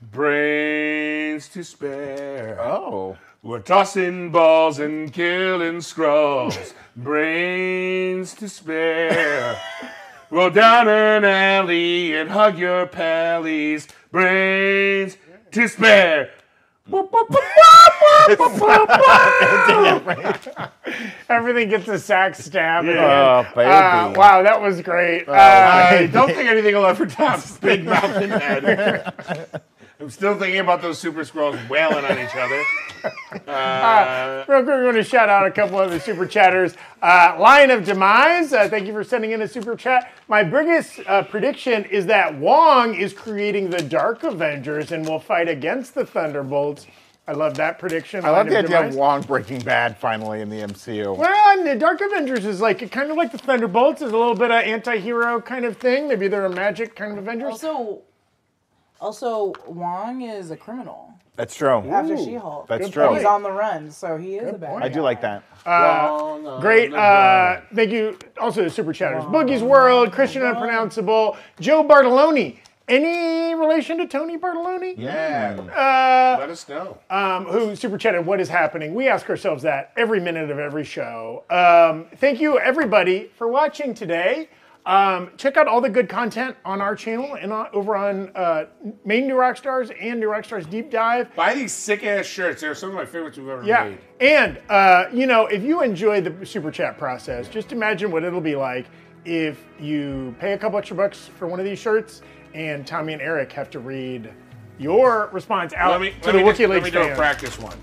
brains 0.00 1.48
to 1.48 1.64
spare. 1.64 2.56
Oh. 2.62 3.16
We're 3.42 3.58
tossing 3.58 4.30
balls 4.30 4.78
and 4.78 5.12
killing 5.12 5.78
Skrulls, 5.78 6.72
brains 6.96 8.32
to 8.34 8.48
spare. 8.48 9.60
Roll 10.30 10.50
down 10.50 10.86
an 10.86 11.24
alley 11.24 12.16
and 12.16 12.30
hug 12.30 12.58
your 12.58 12.86
pallies, 12.86 13.88
brains 14.12 15.16
to 15.50 15.66
spare. 15.66 16.30
Everything 21.28 21.68
gets 21.70 21.88
a 21.88 21.98
sack 21.98 22.34
stab. 22.34 22.84
it. 22.84 22.96
Oh, 22.96 23.46
baby. 23.54 23.70
Uh, 23.70 24.12
wow, 24.12 24.42
that 24.42 24.60
was 24.60 24.80
great. 24.82 25.28
Uh, 25.28 25.32
I 25.32 26.06
don't 26.12 26.28
think 26.28 26.48
anything 26.48 26.74
will 26.74 26.86
ever 26.86 27.06
top 27.06 27.40
Big 27.60 27.84
Mouth 27.84 28.04
and 28.04 28.32
Head. 28.32 29.62
I'm 30.00 30.10
still 30.10 30.38
thinking 30.38 30.60
about 30.60 30.82
those 30.82 30.98
Super 30.98 31.20
Skrulls 31.20 31.68
wailing 31.68 32.04
on 32.04 32.18
each 32.18 32.34
other. 32.36 32.62
Uh, 33.46 34.44
Real 34.48 34.62
quick, 34.62 34.66
we're 34.76 34.82
going 34.84 34.94
to 34.94 35.02
shout 35.04 35.28
out 35.28 35.46
a 35.46 35.50
couple 35.50 35.78
of 35.78 35.90
the 35.90 36.00
super 36.00 36.24
chatters. 36.26 36.74
Uh, 37.02 37.36
Lion 37.38 37.70
of 37.70 37.84
Demise, 37.84 38.54
uh, 38.54 38.66
thank 38.70 38.86
you 38.86 38.94
for 38.94 39.04
sending 39.04 39.32
in 39.32 39.42
a 39.42 39.48
super 39.48 39.76
chat. 39.76 40.10
My 40.26 40.42
biggest 40.42 41.00
uh, 41.06 41.22
prediction 41.22 41.84
is 41.84 42.06
that 42.06 42.34
Wong 42.38 42.94
is 42.94 43.12
creating 43.12 43.68
the 43.68 43.82
Dark 43.82 44.22
Avengers 44.22 44.90
and 44.90 45.06
will 45.06 45.20
fight 45.20 45.50
against 45.50 45.94
the 45.94 46.06
Thunderbolts. 46.06 46.86
I 47.26 47.32
love 47.32 47.54
that 47.56 47.78
prediction. 47.78 48.22
I 48.24 48.30
love 48.30 48.48
the 48.50 48.58
idea 48.58 48.86
of 48.86 48.94
Wong 48.94 49.22
breaking 49.22 49.60
bad 49.60 49.96
finally 49.96 50.42
in 50.42 50.50
the 50.50 50.60
MCU. 50.60 51.16
Well, 51.16 51.58
and 51.58 51.66
the 51.66 51.74
Dark 51.74 52.00
Avengers 52.02 52.44
is 52.44 52.60
like 52.60 52.90
kind 52.90 53.10
of 53.10 53.16
like 53.16 53.32
the 53.32 53.38
Thunderbolts 53.38 54.02
is 54.02 54.12
a 54.12 54.16
little 54.16 54.34
bit 54.34 54.50
of 54.50 54.62
anti-hero 54.62 55.40
kind 55.40 55.64
of 55.64 55.78
thing. 55.78 56.06
Maybe 56.06 56.28
they're 56.28 56.44
a 56.44 56.50
magic 56.50 56.94
kind 56.94 57.12
of 57.12 57.18
Avengers. 57.18 57.50
Also, 57.52 58.02
also 59.00 59.54
Wong 59.66 60.20
is 60.20 60.50
a 60.50 60.56
criminal 60.56 61.14
That's 61.36 61.54
true. 61.56 61.78
after 61.90 62.14
She-Hulk. 62.18 62.68
That's 62.68 62.84
Good 62.86 62.92
true. 62.92 63.04
point. 63.06 63.16
He's 63.18 63.24
on 63.26 63.42
the 63.42 63.52
run, 63.52 63.90
so 63.90 64.18
he 64.18 64.36
is 64.36 64.54
a 64.54 64.58
bad. 64.58 64.72
One. 64.72 64.82
I 64.82 64.88
do 64.88 65.00
like 65.00 65.22
that. 65.22 65.42
Oh, 65.64 66.38
no, 66.44 66.60
Great. 66.60 66.90
no, 66.90 66.98
Uh, 66.98 67.62
thank 67.74 67.90
you. 67.90 68.18
Also, 68.38 68.62
the 68.64 68.68
super 68.70 68.92
chatters. 68.92 69.24
Boogie's 69.24 69.62
World, 69.62 70.12
Christian 70.12 70.42
Unpronounceable, 70.42 71.38
Joe 71.58 71.82
Bartoloni. 71.82 72.58
Any 72.86 73.54
relation 73.54 73.96
to 73.98 74.06
Tony 74.06 74.36
Bartoloni? 74.36 74.94
Yeah. 74.98 75.56
Uh, 75.58 76.38
Let 76.38 76.50
us 76.50 76.68
know. 76.68 76.98
um, 77.08 77.46
who 77.46 77.74
super 77.76 77.96
chatted 77.96 78.26
what 78.26 78.40
is 78.40 78.48
happening. 78.50 78.94
We 78.94 79.08
ask 79.08 79.28
ourselves 79.30 79.62
that 79.62 79.92
every 79.96 80.20
minute 80.20 80.50
of 80.50 80.58
every 80.58 80.84
show. 80.84 81.44
Um, 81.48 82.06
thank 82.18 82.40
you, 82.40 82.58
everybody, 82.58 83.30
for 83.38 83.48
watching 83.48 83.94
today. 83.94 84.50
Um, 84.84 85.30
check 85.38 85.56
out 85.56 85.66
all 85.66 85.80
the 85.80 85.88
good 85.88 86.10
content 86.10 86.58
on 86.62 86.82
our 86.82 86.94
channel 86.94 87.38
and 87.40 87.54
on, 87.54 87.68
over 87.72 87.96
on 87.96 88.30
uh, 88.36 88.66
Main 89.06 89.26
New 89.26 89.36
Rockstars 89.36 89.90
and 89.98 90.20
New 90.20 90.28
Rockstars 90.28 90.68
Deep 90.68 90.90
Dive. 90.90 91.34
Buy 91.34 91.54
these 91.54 91.72
sick 91.72 92.04
ass 92.04 92.26
shirts. 92.26 92.60
They're 92.60 92.74
some 92.74 92.90
of 92.90 92.94
my 92.94 93.06
favorites 93.06 93.38
we've 93.38 93.48
ever 93.48 93.64
Yeah, 93.64 93.84
made. 93.84 93.98
and 94.20 94.60
uh, 94.68 95.06
you 95.10 95.26
know, 95.26 95.46
if 95.46 95.62
you 95.62 95.80
enjoy 95.82 96.20
the 96.20 96.44
super 96.44 96.70
chat 96.70 96.98
process, 96.98 97.48
just 97.48 97.72
imagine 97.72 98.10
what 98.10 98.24
it'll 98.24 98.42
be 98.42 98.56
like 98.56 98.84
if 99.24 99.64
you 99.80 100.34
pay 100.38 100.52
a 100.52 100.58
couple 100.58 100.78
extra 100.78 100.94
bucks 100.94 101.30
for 101.38 101.48
one 101.48 101.58
of 101.58 101.64
these 101.64 101.78
shirts, 101.78 102.20
and 102.54 102.86
Tommy 102.86 103.12
and 103.12 103.20
Erik 103.20 103.52
have 103.52 103.68
to 103.70 103.80
read 103.80 104.32
your 104.78 105.28
response 105.32 105.72
out 105.74 105.90
Let 105.92 106.00
me, 106.00 106.10
to 106.10 106.16
let 106.26 106.32
the 106.32 106.38
me, 106.38 106.44
just, 106.44 106.60
Wookiee 106.60 106.68
let 106.68 106.74
League 106.76 106.84
me 106.84 106.90
do 106.90 107.00
a 107.00 107.04
fans. 107.06 107.18
practice 107.18 107.58
one. 107.58 107.78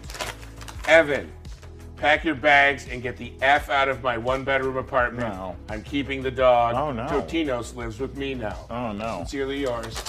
Evan, 0.88 1.32
pack 1.96 2.24
your 2.26 2.36
bags 2.36 2.88
and 2.90 3.02
get 3.02 3.18
the 3.18 3.34
F 3.42 3.70
out 3.70 3.88
of 3.88 4.02
my 4.02 4.18
one 4.18 4.44
bedroom 4.44 4.78
apartment. 4.78 5.28
No. 5.34 5.56
I'm 5.70 5.84
keeping 5.84 6.24
the 6.24 6.32
dog. 6.32 6.76
Oh, 6.76 6.92
no. 6.92 7.06
Totinos 7.06 7.76
lives 7.76 8.00
with 8.00 8.18
me 8.18 8.34
now. 8.34 8.66
Oh 8.70 8.92
no. 8.92 9.20
Sincerely 9.20 9.62
yours, 9.62 10.02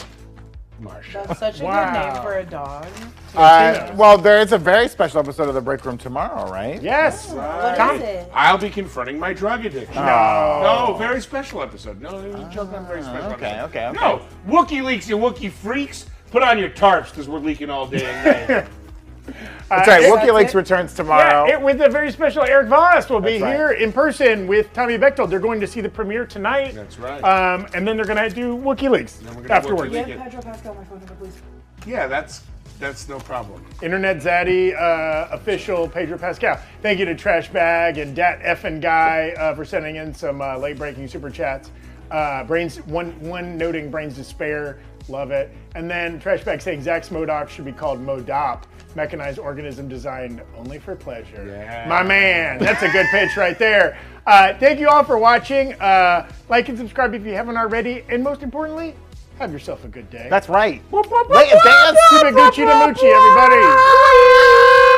Marsha. 0.82 1.26
That's 1.26 1.40
such 1.40 1.60
a 1.60 1.64
Wow. 1.64 1.92
good 1.92 2.14
name 2.14 2.22
for 2.22 2.38
a 2.38 2.44
dog. 2.44 2.86
Uh, 3.34 3.92
well, 3.96 4.18
there 4.18 4.40
is 4.40 4.52
a 4.52 4.58
very 4.58 4.88
special 4.88 5.20
episode 5.20 5.48
of 5.48 5.54
The 5.54 5.60
Break 5.60 5.84
Room 5.84 5.96
tomorrow, 5.96 6.50
right? 6.50 6.82
Yes. 6.82 7.30
What 7.30 7.76
Tom- 7.76 7.96
is 7.96 8.02
it? 8.02 8.30
I'll 8.34 8.58
be 8.58 8.68
confronting 8.70 9.18
my 9.18 9.32
drug 9.32 9.64
addiction. 9.64 9.94
No. 9.94 10.88
No, 10.90 10.96
very 10.98 11.20
special 11.20 11.62
episode. 11.62 12.00
No, 12.00 12.18
it 12.18 12.32
was 12.34 12.42
a 12.42 12.50
joke 12.50 12.72
on 12.72 12.84
a 12.84 12.88
very 12.88 13.02
special 13.02 13.32
okay, 13.32 13.46
episode. 13.46 13.64
okay, 13.68 13.88
okay. 13.88 13.98
No, 14.00 14.22
Wookie 14.46 14.82
leaks, 14.82 15.08
you 15.08 15.16
Wookie 15.16 15.50
freaks. 15.50 16.06
Put 16.30 16.42
on 16.42 16.58
your 16.58 16.70
tarps 16.70 17.10
because 17.10 17.28
we're 17.28 17.38
leaking 17.38 17.68
all 17.70 17.86
day 17.86 18.04
and 18.04 18.48
night. 18.48 18.66
That's 19.24 19.88
right. 19.88 20.04
Uh, 20.04 20.16
Wookiee 20.16 20.26
that's 20.26 20.32
Leaks 20.32 20.54
it? 20.54 20.58
returns 20.58 20.94
tomorrow. 20.94 21.46
Yeah, 21.46 21.54
it, 21.54 21.62
with 21.62 21.80
a 21.80 21.88
very 21.88 22.10
special 22.12 22.42
Erik 22.42 22.68
Voss 22.68 23.08
will 23.08 23.20
be 23.20 23.40
right. 23.40 23.54
here 23.54 23.70
in 23.72 23.92
person 23.92 24.46
with 24.46 24.72
Tommy 24.72 24.98
Bechtold. 24.98 25.30
They're 25.30 25.38
going 25.38 25.60
to 25.60 25.66
see 25.66 25.80
the 25.80 25.88
premiere 25.88 26.26
tonight. 26.26 26.74
That's 26.74 26.98
right. 26.98 27.22
Um, 27.22 27.66
and 27.74 27.86
then 27.86 27.96
they're 27.96 28.06
going 28.06 28.28
to 28.28 28.34
do 28.34 28.56
WikiLeaks 28.56 29.22
we're 29.22 29.32
gonna 29.34 29.48
do 29.48 29.52
afterwards. 29.52 29.94
WikiLeaks. 29.94 30.06
Give 30.06 30.18
Pedro 30.18 30.42
Pascal 30.42 30.74
my 30.74 30.84
phone 30.84 30.98
number, 30.98 31.14
please. 31.14 31.40
yeah, 31.86 32.06
that's 32.06 32.42
that's 32.78 33.08
no 33.08 33.20
problem. 33.20 33.64
Internet 33.80 34.16
Zaddy, 34.16 34.74
uh, 34.74 35.28
official 35.30 35.86
Pedro 35.86 36.18
Pascal. 36.18 36.60
Thank 36.82 36.98
you 36.98 37.04
to 37.04 37.14
Trash 37.14 37.48
Bag 37.50 37.98
and 37.98 38.16
Dat 38.16 38.40
Effin 38.40 38.80
Guy 38.80 39.34
uh, 39.38 39.54
for 39.54 39.64
sending 39.64 39.96
in 39.96 40.12
some 40.12 40.42
uh, 40.42 40.58
late 40.58 40.78
breaking 40.78 41.06
super 41.06 41.30
chats. 41.30 41.70
Uh, 42.12 42.44
brains 42.44 42.76
one 42.86 43.18
one 43.20 43.56
noting 43.56 43.90
brains 43.90 44.14
despair, 44.14 44.78
love 45.08 45.30
it. 45.30 45.50
And 45.74 45.90
then 45.90 46.20
Trash 46.20 46.44
Bag 46.44 46.60
saying 46.60 46.82
Zax 46.82 47.08
MODOK 47.08 47.48
should 47.48 47.64
be 47.64 47.72
called 47.72 48.04
Modop, 48.04 48.64
mechanized 48.94 49.38
organism 49.38 49.88
designed 49.88 50.42
only 50.58 50.78
for 50.78 50.94
pleasure. 50.94 51.46
Yeah. 51.48 51.88
My 51.88 52.02
man, 52.02 52.58
that's 52.58 52.82
a 52.82 52.90
good 52.90 53.06
pitch 53.10 53.34
right 53.38 53.58
there. 53.58 53.98
Uh, 54.26 54.52
thank 54.58 54.78
you 54.78 54.88
all 54.88 55.02
for 55.04 55.16
watching. 55.16 55.72
Uh, 55.80 56.30
like 56.50 56.68
and 56.68 56.76
subscribe 56.76 57.14
if 57.14 57.24
you 57.24 57.32
haven't 57.32 57.56
already, 57.56 58.04
and 58.10 58.22
most 58.22 58.42
importantly, 58.42 58.94
have 59.38 59.50
yourself 59.50 59.82
a 59.84 59.88
good 59.88 60.10
day. 60.10 60.26
That's 60.28 60.50
right. 60.50 60.74
It 60.74 60.92
dance. 61.64 61.98
whoop, 62.12 62.34
Gucci 62.34 62.56
to 62.56 62.72
Moochie, 62.72 63.10
everybody. 63.10 64.91